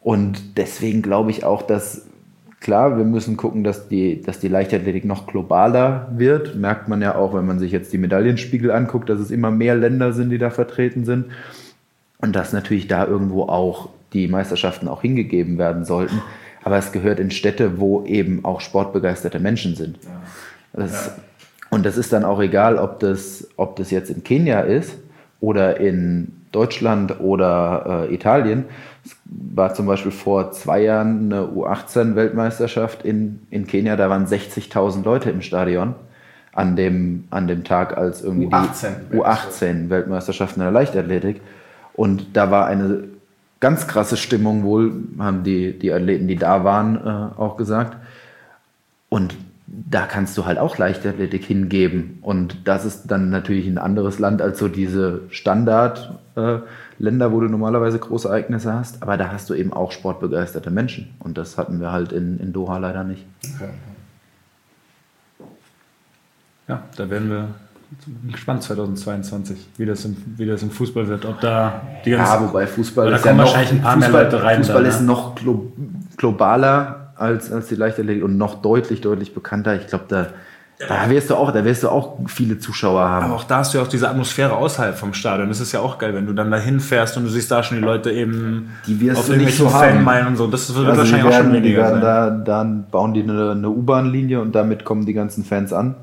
Und 0.00 0.58
deswegen 0.58 1.00
glaube 1.00 1.30
ich 1.30 1.44
auch, 1.44 1.62
dass, 1.62 2.06
klar, 2.60 2.98
wir 2.98 3.04
müssen 3.04 3.36
gucken, 3.36 3.62
dass 3.62 3.88
die, 3.88 4.20
dass 4.20 4.40
die 4.40 4.48
Leichtathletik 4.48 5.04
noch 5.04 5.28
globaler 5.28 6.08
wird. 6.16 6.56
Merkt 6.56 6.88
man 6.88 7.00
ja 7.00 7.14
auch, 7.14 7.34
wenn 7.34 7.46
man 7.46 7.60
sich 7.60 7.70
jetzt 7.70 7.92
die 7.92 7.98
Medaillenspiegel 7.98 8.72
anguckt, 8.72 9.08
dass 9.08 9.20
es 9.20 9.30
immer 9.30 9.52
mehr 9.52 9.76
Länder 9.76 10.12
sind, 10.12 10.30
die 10.30 10.38
da 10.38 10.50
vertreten 10.50 11.04
sind. 11.04 11.26
Und 12.20 12.34
dass 12.34 12.52
natürlich 12.52 12.88
da 12.88 13.06
irgendwo 13.06 13.44
auch 13.44 13.90
die 14.12 14.26
Meisterschaften 14.26 14.88
auch 14.88 15.02
hingegeben 15.02 15.56
werden 15.56 15.84
sollten. 15.84 16.20
Aber 16.64 16.78
es 16.78 16.90
gehört 16.90 17.20
in 17.20 17.30
Städte, 17.30 17.78
wo 17.78 18.04
eben 18.04 18.44
auch 18.44 18.60
sportbegeisterte 18.60 19.38
Menschen 19.38 19.76
sind. 19.76 20.00
Das, 20.72 21.12
Und 21.70 21.84
das 21.84 21.96
ist 21.96 22.12
dann 22.12 22.24
auch 22.24 22.40
egal, 22.40 22.76
ob 22.76 23.00
das, 23.00 23.46
ob 23.56 23.76
das 23.76 23.90
jetzt 23.90 24.10
in 24.10 24.24
Kenia 24.24 24.60
ist 24.60 24.96
oder 25.40 25.78
in 25.78 26.32
Deutschland 26.52 27.20
oder 27.20 28.06
äh, 28.08 28.14
Italien. 28.14 28.64
Es 29.04 29.16
war 29.24 29.74
zum 29.74 29.86
Beispiel 29.86 30.12
vor 30.12 30.52
zwei 30.52 30.82
Jahren 30.82 31.32
eine 31.32 31.42
U18-Weltmeisterschaft 31.44 33.04
in, 33.04 33.40
in 33.50 33.66
Kenia, 33.66 33.96
da 33.96 34.08
waren 34.08 34.26
60.000 34.26 35.04
Leute 35.04 35.30
im 35.30 35.42
Stadion 35.42 35.94
an 36.52 36.74
dem, 36.74 37.24
an 37.30 37.46
dem 37.46 37.64
Tag, 37.64 37.96
als 37.96 38.22
irgendwie 38.22 38.48
U18 38.48 38.88
die 39.12 39.16
U18-Weltmeisterschaft 39.16 40.56
in 40.56 40.62
der 40.62 40.72
Leichtathletik. 40.72 41.40
Und 41.94 42.36
da 42.36 42.50
war 42.50 42.66
eine 42.66 43.04
ganz 43.60 43.86
krasse 43.86 44.16
Stimmung 44.16 44.64
wohl, 44.64 44.92
haben 45.18 45.42
die, 45.44 45.78
die 45.78 45.92
Athleten, 45.92 46.28
die 46.28 46.36
da 46.36 46.64
waren, 46.64 46.96
äh, 46.96 47.40
auch 47.40 47.56
gesagt. 47.56 47.96
Und 49.08 49.34
da 49.70 50.06
kannst 50.06 50.36
du 50.38 50.46
halt 50.46 50.58
auch 50.58 50.78
Leichtathletik 50.78 51.44
hingeben. 51.44 52.18
Und 52.22 52.66
das 52.66 52.84
ist 52.84 53.06
dann 53.08 53.28
natürlich 53.30 53.66
ein 53.66 53.78
anderes 53.78 54.18
Land 54.18 54.40
als 54.40 54.58
so 54.58 54.68
diese 54.68 55.22
Standardländer, 55.28 57.26
äh, 57.26 57.32
wo 57.32 57.40
du 57.40 57.48
normalerweise 57.48 57.98
große 57.98 58.28
Ereignisse 58.28 58.72
hast. 58.72 59.02
Aber 59.02 59.16
da 59.18 59.30
hast 59.30 59.50
du 59.50 59.54
eben 59.54 59.72
auch 59.72 59.92
sportbegeisterte 59.92 60.70
Menschen. 60.70 61.14
Und 61.18 61.36
das 61.36 61.58
hatten 61.58 61.80
wir 61.80 61.92
halt 61.92 62.12
in, 62.12 62.38
in 62.40 62.52
Doha 62.52 62.78
leider 62.78 63.04
nicht. 63.04 63.26
Ja, 66.66 66.82
da 66.96 67.10
werden 67.10 67.30
wir 67.30 67.48
gespannt 68.30 68.62
2022, 68.62 69.68
wie 69.76 69.86
das 69.86 70.04
im, 70.04 70.16
wie 70.36 70.46
das 70.46 70.62
im 70.62 70.70
Fußball 70.70 71.08
wird. 71.08 71.24
Ob 71.26 71.40
da 71.40 71.82
die 72.04 72.10
ganze, 72.10 72.32
Ja, 72.32 72.40
wobei 72.40 72.66
Fußball 72.66 73.10
da 73.10 73.16
ist 73.16 73.22
kommen 73.22 73.38
ja 73.38 73.44
noch, 73.44 73.50
wahrscheinlich 73.50 73.72
ein 73.72 73.82
paar 73.82 73.96
mehr 73.96 74.08
Fußball, 74.08 74.24
Leute 74.24 74.42
rein 74.42 74.58
Fußball 74.58 74.82
dann, 74.82 74.90
ist 74.90 75.00
ne? 75.00 75.06
noch 75.06 75.34
glo 75.34 75.72
globaler 76.16 77.07
als, 77.18 77.50
als 77.52 77.68
die 77.68 77.74
Leichtathletik 77.74 78.24
und 78.24 78.36
noch 78.38 78.62
deutlich, 78.62 79.00
deutlich 79.00 79.34
bekannter. 79.34 79.76
Ich 79.76 79.86
glaube, 79.88 80.04
da, 80.08 80.26
da 80.86 81.10
wirst 81.10 81.30
du 81.30 81.34
auch, 81.34 81.50
da 81.52 81.64
wirst 81.64 81.82
du 81.82 81.88
auch 81.88 82.18
viele 82.28 82.58
Zuschauer 82.58 83.00
haben. 83.00 83.26
Aber 83.26 83.34
auch 83.34 83.44
da 83.44 83.58
hast 83.58 83.74
du 83.74 83.78
ja 83.78 83.84
auch 83.84 83.88
diese 83.88 84.08
Atmosphäre 84.08 84.54
außerhalb 84.56 84.96
vom 84.96 85.12
Stadion. 85.14 85.48
Das 85.48 85.60
ist 85.60 85.72
ja 85.72 85.80
auch 85.80 85.98
geil, 85.98 86.14
wenn 86.14 86.26
du 86.26 86.32
dann 86.32 86.50
dahin 86.50 86.78
fährst 86.80 87.16
und 87.16 87.24
du 87.24 87.28
siehst 87.30 87.50
da 87.50 87.62
schon 87.62 87.78
die 87.78 87.82
Leute 87.84 88.10
eben 88.12 88.70
Die 88.86 89.00
wirst 89.00 89.18
auf 89.20 89.26
du 89.26 89.36
nicht 89.36 89.56
so. 89.56 89.68
Fanmeilen 89.68 90.28
und 90.28 90.36
so. 90.36 90.46
Das 90.46 90.72
wird 90.74 90.86
Also 90.86 91.00
wahrscheinlich 91.00 91.26
auch 91.26 91.32
schon 91.32 91.52
werden, 91.52 91.64
weniger 91.64 91.82
werden 91.82 91.94
sein. 91.94 92.00
da, 92.02 92.30
dann 92.30 92.86
bauen 92.90 93.12
die 93.14 93.22
eine, 93.22 93.50
eine 93.52 93.68
U-Bahn-Linie 93.68 94.40
und 94.40 94.54
damit 94.54 94.84
kommen 94.84 95.04
die 95.04 95.14
ganzen 95.14 95.44
Fans 95.44 95.72
an. 95.72 95.96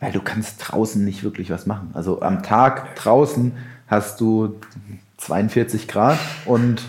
Weil 0.00 0.12
du 0.12 0.20
kannst 0.20 0.56
draußen 0.66 1.04
nicht 1.04 1.22
wirklich 1.24 1.50
was 1.50 1.66
machen. 1.66 1.90
Also 1.94 2.20
am 2.22 2.42
Tag 2.42 2.96
draußen 2.96 3.52
hast 3.86 4.20
du 4.20 4.56
42 5.18 5.88
Grad 5.88 6.18
und 6.44 6.82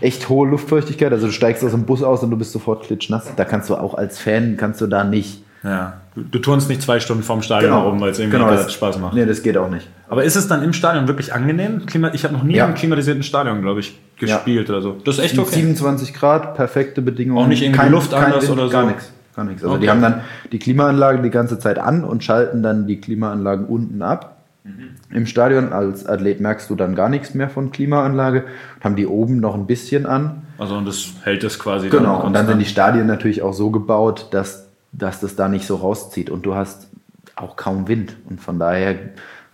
echt 0.00 0.28
hohe 0.28 0.48
Luftfeuchtigkeit. 0.48 1.12
Also 1.12 1.26
du 1.26 1.32
steigst 1.32 1.64
aus 1.64 1.72
dem 1.72 1.84
Bus 1.84 2.02
aus 2.02 2.22
und 2.22 2.30
du 2.30 2.36
bist 2.36 2.52
sofort 2.52 2.84
klitschnass. 2.84 3.32
Da 3.36 3.44
kannst 3.44 3.70
du 3.70 3.76
auch 3.76 3.94
als 3.94 4.18
Fan, 4.18 4.56
kannst 4.56 4.80
du 4.80 4.86
da 4.86 5.04
nicht. 5.04 5.42
Ja. 5.62 5.94
Du, 6.14 6.22
du 6.22 6.38
turnst 6.38 6.68
nicht 6.70 6.80
zwei 6.80 7.00
Stunden 7.00 7.22
vorm 7.22 7.42
Stadion 7.42 7.72
herum, 7.72 8.00
weil 8.00 8.10
es 8.10 8.18
irgendwie 8.18 8.38
Genau, 8.38 8.50
das- 8.50 8.72
Spaß 8.72 8.98
macht. 8.98 9.14
Nee, 9.14 9.26
das 9.26 9.42
geht 9.42 9.56
auch 9.58 9.68
nicht. 9.68 9.86
Aber 10.08 10.24
ist 10.24 10.34
es 10.34 10.48
dann 10.48 10.62
im 10.62 10.72
Stadion 10.72 11.06
wirklich 11.06 11.34
angenehm? 11.34 11.84
Klima 11.86 12.10
ich 12.14 12.24
habe 12.24 12.32
noch 12.34 12.42
nie 12.42 12.54
Ja. 12.56 12.64
im 12.66 12.74
klimatisierten 12.74 13.22
Stadion, 13.22 13.60
glaube 13.60 13.80
ich, 13.80 13.98
gespielt 14.18 14.70
oder 14.70 14.80
so. 14.80 14.96
Das 15.04 15.18
ist 15.18 15.24
echt 15.24 15.38
okay. 15.38 15.54
27 15.56 16.14
Grad, 16.14 16.54
perfekte 16.54 17.02
Bedingungen. 17.02 17.44
Auch 17.44 17.46
nicht 17.46 17.62
irgendwie 17.62 17.82
die 17.84 17.88
Luft 17.90 18.14
anders 18.14 18.42
Wind, 18.48 18.52
oder 18.52 18.66
so? 18.66 18.72
Gar 18.72 18.86
nichts. 18.86 19.12
Gar 19.36 19.44
nichts. 19.44 19.62
Also 19.62 19.74
Okay. 19.74 19.84
die 19.84 19.90
haben 19.90 20.00
dann 20.02 20.22
die 20.50 20.58
Klimaanlagen 20.58 21.22
die 21.22 21.30
ganze 21.30 21.58
Zeit 21.58 21.78
an 21.78 22.04
und 22.04 22.24
schalten 22.24 22.62
dann 22.62 22.86
die 22.86 23.00
Klimaanlagen 23.00 23.66
unten 23.66 24.00
ab. 24.02 24.36
Mhm. 24.64 24.90
Im 25.14 25.26
Stadion 25.26 25.72
als 25.72 26.04
Athlet 26.06 26.40
merkst 26.40 26.68
du 26.68 26.74
dann 26.74 26.94
gar 26.94 27.08
nichts 27.08 27.34
mehr 27.34 27.48
von 27.48 27.72
Klimaanlage. 27.72 28.44
Haben 28.82 28.94
die 28.96 29.06
oben 29.06 29.40
noch 29.40 29.54
ein 29.54 29.66
bisschen 29.66 30.04
an. 30.06 30.42
Also 30.58 30.76
und 30.76 30.84
das 30.86 31.14
hält 31.24 31.42
es 31.44 31.58
quasi. 31.58 31.88
Genau. 31.88 32.22
Und 32.22 32.34
dann 32.34 32.46
sind 32.46 32.58
die. 32.58 32.66
Stadien 32.66 33.06
natürlich 33.06 33.40
auch 33.42 33.54
so 33.54 33.70
gebaut, 33.70 34.28
dass, 34.32 34.66
dass 34.92 35.20
das 35.20 35.34
da 35.36 35.48
nicht 35.48 35.66
so 35.66 35.76
rauszieht. 35.76 36.28
Und 36.28 36.44
du 36.44 36.54
hast 36.54 36.88
auch 37.36 37.56
kaum 37.56 37.88
Wind. 37.88 38.16
Und 38.28 38.40
von 38.42 38.58
daher 38.58 38.96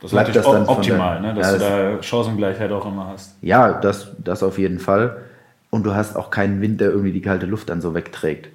das 0.00 0.10
bleibt 0.10 0.34
das 0.34 0.44
dann 0.44 0.66
optimal, 0.66 1.22
der- 1.22 1.32
ne? 1.34 1.40
dass 1.40 1.46
Ja, 1.46 1.52
du 1.52 1.58
das- 1.60 1.68
da 1.98 2.02
Chancengleichheit 2.02 2.72
auch 2.72 2.84
immer 2.86 3.06
hast. 3.08 3.36
ja, 3.42 3.72
das, 3.72 4.08
das 4.18 4.42
auf 4.42 4.58
jeden 4.58 4.78
Fall. 4.80 5.18
Und 5.70 5.84
du 5.86 5.94
hast 5.94 6.16
auch 6.16 6.30
keinen 6.30 6.60
Wind, 6.60 6.80
der 6.80 6.90
irgendwie 6.90 7.12
die 7.12 7.20
kalte 7.22 7.46
Luft 7.46 7.68
dann 7.68 7.80
so 7.80 7.94
wegträgt. 7.94 8.48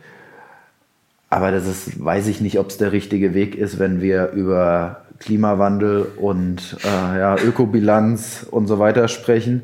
Aber 1.30 1.52
das 1.52 1.66
ist, 1.66 2.04
weiß 2.04 2.28
ich 2.28 2.42
nicht, 2.42 2.60
ob 2.60 2.68
es 2.70 2.78
der 2.78 2.92
richtige 2.92 3.34
Weg 3.34 3.56
ist, 3.56 3.80
wenn 3.80 4.02
wir 4.02 4.32
über 4.32 5.01
Klimawandel 5.22 6.08
und 6.18 6.78
äh, 6.84 7.20
ja, 7.20 7.36
Ökobilanz 7.38 8.46
und 8.50 8.68
so 8.68 8.80
weiter 8.80 9.08
sprechen. 9.08 9.62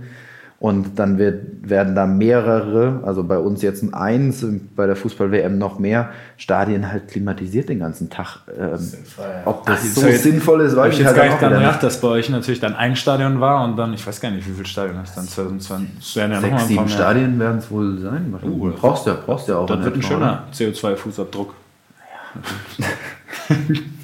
Und 0.60 0.98
dann 0.98 1.20
wird, 1.20 1.70
werden 1.70 1.94
da 1.94 2.08
mehrere, 2.08 3.02
also 3.06 3.24
bei 3.24 3.38
uns 3.38 3.62
jetzt 3.62 3.84
ein 3.84 3.94
eins, 3.94 4.44
bei 4.76 4.88
der 4.88 4.96
Fußball-WM 4.96 5.60
noch 5.60 5.78
mehr, 5.78 6.10
Stadien 6.36 6.92
halt 6.92 7.10
klimatisiert 7.10 7.70
den 7.70 7.78
ganzen 7.78 8.10
Tag. 8.10 8.40
Ähm, 8.60 8.80
ob 9.46 9.68
das 9.68 9.82
Ach, 9.82 9.86
so 10.02 10.08
jetzt- 10.08 10.24
sinnvoll 10.24 10.62
ist, 10.62 10.76
weiß 10.76 10.88
ich 10.88 10.94
ich 10.94 11.00
jetzt 11.06 11.08
halt 11.10 11.16
gar 11.18 11.26
auch 11.26 11.30
nicht 11.30 11.42
wieder 11.42 11.50
gedacht, 11.60 11.74
nicht. 11.74 11.84
dass 11.84 12.02
bei 12.02 12.08
euch 12.08 12.30
natürlich 12.32 12.60
dann 12.60 12.76
ein 12.76 12.96
Stadion 12.96 13.40
war 13.40 13.64
und 13.66 13.78
dann, 13.78 13.94
ich 13.94 14.06
weiß 14.08 14.20
gar 14.20 14.32
nicht, 14.32 14.48
wie 14.50 14.54
viel 14.54 14.66
Stadion 14.66 14.98
das 15.00 15.14
dann 15.14 15.28
2020. 15.28 15.90
Es 16.00 16.16
werden 16.16 16.32
ja 16.32 16.42
Sechs, 16.42 16.68
sieben. 16.68 16.90
Stadien 16.90 17.40
werden 17.40 17.60
es 17.60 17.70
wohl 17.70 18.00
sein. 18.00 18.34
Uh, 18.44 18.72
brauchst 18.72 19.06
du 19.06 19.12
ja, 19.12 19.18
brauchst 19.24 19.48
du 19.48 19.52
ja 19.52 19.58
auch. 19.60 19.68
Das 19.68 19.78
in 19.78 19.84
wird 19.86 19.96
ein 19.98 20.02
schöner 20.02 20.44
CO2-Fußabdruck. 20.56 21.50
Ja? 22.80 22.86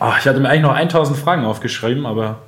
Oh, 0.00 0.12
ich 0.18 0.26
hatte 0.26 0.40
mir 0.40 0.48
eigentlich 0.48 0.62
noch 0.62 0.74
1000 0.74 1.18
Fragen 1.18 1.44
aufgeschrieben, 1.44 2.06
aber 2.06 2.38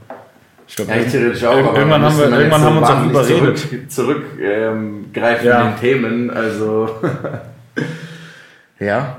ich 0.68 0.76
glaube, 0.76 0.92
Ja, 0.92 0.96
ich 0.98 1.10
theoretisch 1.12 1.44
auch. 1.44 1.74
Irgendwann 1.74 2.02
haben 2.02 2.16
wir, 2.16 2.24
irgendwann 2.24 2.42
jetzt 2.42 2.60
haben 2.60 2.74
wir 2.74 2.80
uns 2.80 2.90
auch 2.90 3.04
überredet. 3.04 3.58
Zurück, 3.58 3.90
zurück 3.90 4.22
ähm, 4.40 5.04
Ja. 5.14 5.60
in 5.62 5.66
den 5.68 5.80
Themen. 5.80 6.30
Also, 6.30 6.88
ja, 8.78 9.16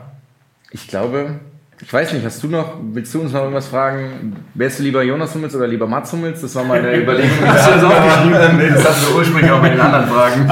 ich 0.71 0.87
glaube, 0.87 1.39
ich 1.81 1.91
weiß 1.91 2.13
nicht, 2.13 2.25
hast 2.25 2.41
du 2.41 2.47
noch, 2.47 2.75
willst 2.93 3.13
du 3.13 3.19
uns 3.21 3.33
noch 3.33 3.41
irgendwas 3.41 3.67
fragen? 3.67 4.35
Wärst 4.53 4.79
du 4.79 4.83
lieber 4.83 5.03
Jonas 5.03 5.35
Hummels 5.35 5.53
oder 5.55 5.67
lieber 5.67 5.85
Mats 5.85 6.13
Hummels? 6.13 6.41
Das 6.41 6.55
war 6.55 6.63
meine 6.63 6.95
Überlegung. 7.01 7.29
Das. 7.45 7.67
Nee, 8.57 8.69
das 8.69 8.87
hast 8.87 9.09
du 9.09 9.17
ursprünglich 9.17 9.51
auch 9.51 9.61
bei 9.61 9.69
den 9.69 9.79
anderen 9.81 10.07
Fragen. 10.07 10.47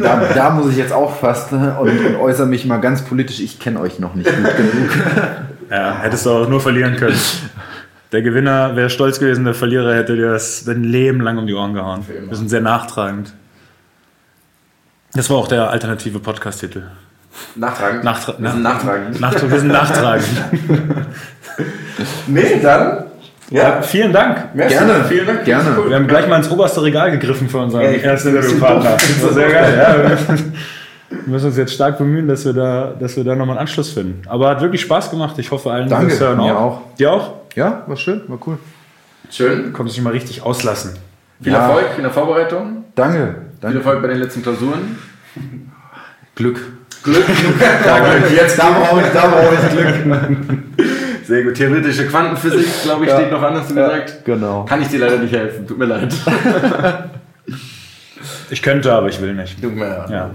Da, 0.00 0.20
da 0.34 0.50
muss 0.50 0.70
ich 0.72 0.76
jetzt 0.78 0.92
auch 0.92 1.14
fast 1.16 1.52
und, 1.52 1.60
und 1.68 2.16
äußere 2.16 2.46
mich 2.46 2.64
mal 2.66 2.78
ganz 2.78 3.02
politisch. 3.02 3.40
Ich 3.40 3.58
kenne 3.60 3.80
euch 3.80 3.98
noch 3.98 4.14
nicht 4.14 4.28
gut 4.28 4.56
genug. 4.56 4.90
Ja, 5.70 5.98
hättest 6.00 6.26
du 6.26 6.30
auch 6.30 6.48
nur 6.48 6.60
verlieren 6.60 6.96
können. 6.96 7.18
Der 8.12 8.22
Gewinner 8.22 8.74
wäre 8.74 8.90
stolz 8.90 9.20
gewesen, 9.20 9.44
der 9.44 9.54
Verlierer 9.54 9.94
hätte 9.94 10.16
dir 10.16 10.32
das 10.32 10.64
dein 10.64 10.82
Leben 10.82 11.20
lang 11.20 11.38
um 11.38 11.46
die 11.46 11.54
Ohren 11.54 11.74
gehauen. 11.74 12.04
Wir 12.08 12.36
sind 12.36 12.48
sehr 12.48 12.60
nachtragend. 12.60 13.32
Das 15.12 15.30
war 15.30 15.36
auch 15.36 15.46
der 15.46 15.70
alternative 15.70 16.18
Podcast-Titel. 16.18 16.82
Nachtragend. 17.54 18.02
Nachtra 18.02 18.34
Wir 18.36 18.50
sind 18.50 18.62
nachtragend. 18.64 19.20
Nachtra 19.20 19.48
wir 19.48 19.58
sind 19.60 19.68
nachtragend. 19.72 20.26
Nee, 22.26 22.60
dann. 22.60 23.04
Ja, 23.50 23.82
Vielen 23.82 24.12
Dank. 24.12 24.54
merci. 24.54 24.74
Gerne. 24.76 25.04
Vielen 25.08 25.26
Dank. 25.26 25.44
Gerne. 25.44 25.76
Wir 25.88 25.96
haben 25.96 26.06
gleich 26.08 26.26
mal 26.28 26.36
ins 26.36 26.50
oberste 26.50 26.82
Regal 26.82 27.10
gegriffen 27.12 27.48
für 27.48 27.58
unseren 27.58 27.82
Ja, 27.82 27.90
ersten 27.90 28.28
Interviewpartner. 28.34 28.90
Das 28.92 29.22
war 29.22 29.32
sehr 29.32 29.50
geil. 29.50 29.74
Ja, 29.76 30.36
wir 31.10 31.18
müssen 31.26 31.46
uns 31.46 31.56
jetzt 31.56 31.74
stark 31.74 31.98
bemühen, 31.98 32.28
dass 32.28 32.44
wir 32.44 32.52
da, 32.52 32.94
dass 32.98 33.16
wir 33.16 33.24
da 33.24 33.34
nochmal 33.34 33.56
einen 33.56 33.66
Anschluss 33.66 33.90
finden. 33.90 34.22
Aber 34.28 34.48
hat 34.48 34.60
wirklich 34.60 34.80
Spaß 34.82 35.10
gemacht. 35.10 35.36
Ich 35.38 35.50
hoffe 35.50 35.70
allen, 35.70 35.84
die 35.84 35.90
Danke, 35.90 36.08
das 36.10 36.20
hören 36.20 36.36
mir 36.38 36.56
auch. 36.56 36.60
auch. 36.60 36.80
Dir 36.98 37.12
auch? 37.12 37.32
Ja, 37.56 37.82
war 37.86 37.96
schön, 37.96 38.22
war 38.28 38.38
cool. 38.46 38.58
Schön. 39.30 39.72
Konntest 39.72 39.96
dich 39.96 40.04
mal 40.04 40.10
richtig 40.12 40.42
auslassen. 40.42 40.92
Viel 41.42 41.52
Ja. 41.52 41.66
Erfolg 41.66 41.86
in 41.96 42.02
der 42.04 42.12
Vorbereitung. 42.12 42.84
Danke. 42.94 43.16
Viel 43.18 43.34
Danke. 43.60 43.78
Erfolg 43.78 44.02
bei 44.02 44.08
den 44.08 44.18
letzten 44.18 44.42
Klausuren. 44.42 44.98
Glück. 46.34 46.60
Glück. 47.02 47.24
da, 47.84 47.98
Glück. 47.98 48.30
Jetzt, 48.36 48.58
da 48.58 48.70
brauche 48.70 49.00
ich, 49.00 49.06
da 49.12 49.26
brauche 49.26 49.54
ich 49.54 49.70
Glück. 49.72 50.86
Sehr 51.24 51.42
gut. 51.44 51.54
Theoretische 51.54 52.06
Quantenphysik, 52.06 52.66
glaube 52.84 53.04
ich, 53.04 53.10
Ja. 53.10 53.18
steht 53.20 53.30
noch 53.32 53.42
an, 53.42 53.54
hast 53.54 53.70
du 53.70 53.74
Ja, 53.76 53.88
gesagt. 53.88 54.24
genau. 54.24 54.64
Kann 54.64 54.82
ich 54.82 54.88
dir 54.88 54.98
leider 55.00 55.18
nicht 55.18 55.32
helfen. 55.34 55.66
Tut 55.66 55.78
mir 55.78 55.86
leid. 55.86 56.12
Ich 58.50 58.62
könnte, 58.62 58.92
aber 58.92 59.08
ich 59.08 59.20
will 59.20 59.34
nicht. 59.34 59.60
Tut 59.62 59.74
mir 59.74 59.88
leid. 59.88 60.10
Ja. 60.10 60.30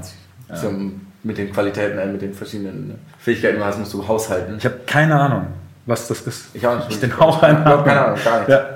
So, 0.54 0.72
mit 1.24 1.38
den 1.38 1.52
Qualitäten, 1.52 1.98
äh, 1.98 2.06
mit 2.06 2.22
den 2.22 2.34
verschiedenen 2.34 3.00
Fähigkeiten, 3.18 3.60
was 3.60 3.78
musst 3.78 3.94
du 3.94 4.08
haushalten. 4.08 4.58
Ich 4.58 4.66
habe 4.66 4.80
keine 4.86 5.20
Ahnung, 5.20 5.48
was 5.86 6.08
das 6.08 6.22
ist. 6.22 6.56
Ich 6.56 6.66
auch 6.66 6.88
nicht. 6.88 7.04
Ich 7.04 7.20
Hauch 7.20 7.42
einer 7.42 7.60
Ich 7.60 7.66
hab 7.66 7.86
keine 7.86 8.06
Ahnung, 8.06 8.20
gar 8.24 8.40
nicht. 8.40 8.50
Ja. 8.50 8.70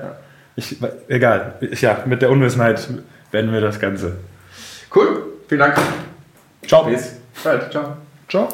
Ich, 0.56 0.76
egal. 1.08 1.54
Ich, 1.60 1.80
ja, 1.80 2.02
mit 2.06 2.22
der 2.22 2.30
Unwissenheit 2.30 2.88
werden 3.30 3.52
wir 3.52 3.60
das 3.60 3.78
Ganze. 3.78 4.16
Cool. 4.94 5.22
Vielen 5.48 5.60
Dank. 5.60 5.78
Ciao. 6.66 6.84
Bis 6.84 7.18
bald. 7.42 7.70
Ciao. 7.70 7.96
Ciao. 8.28 8.48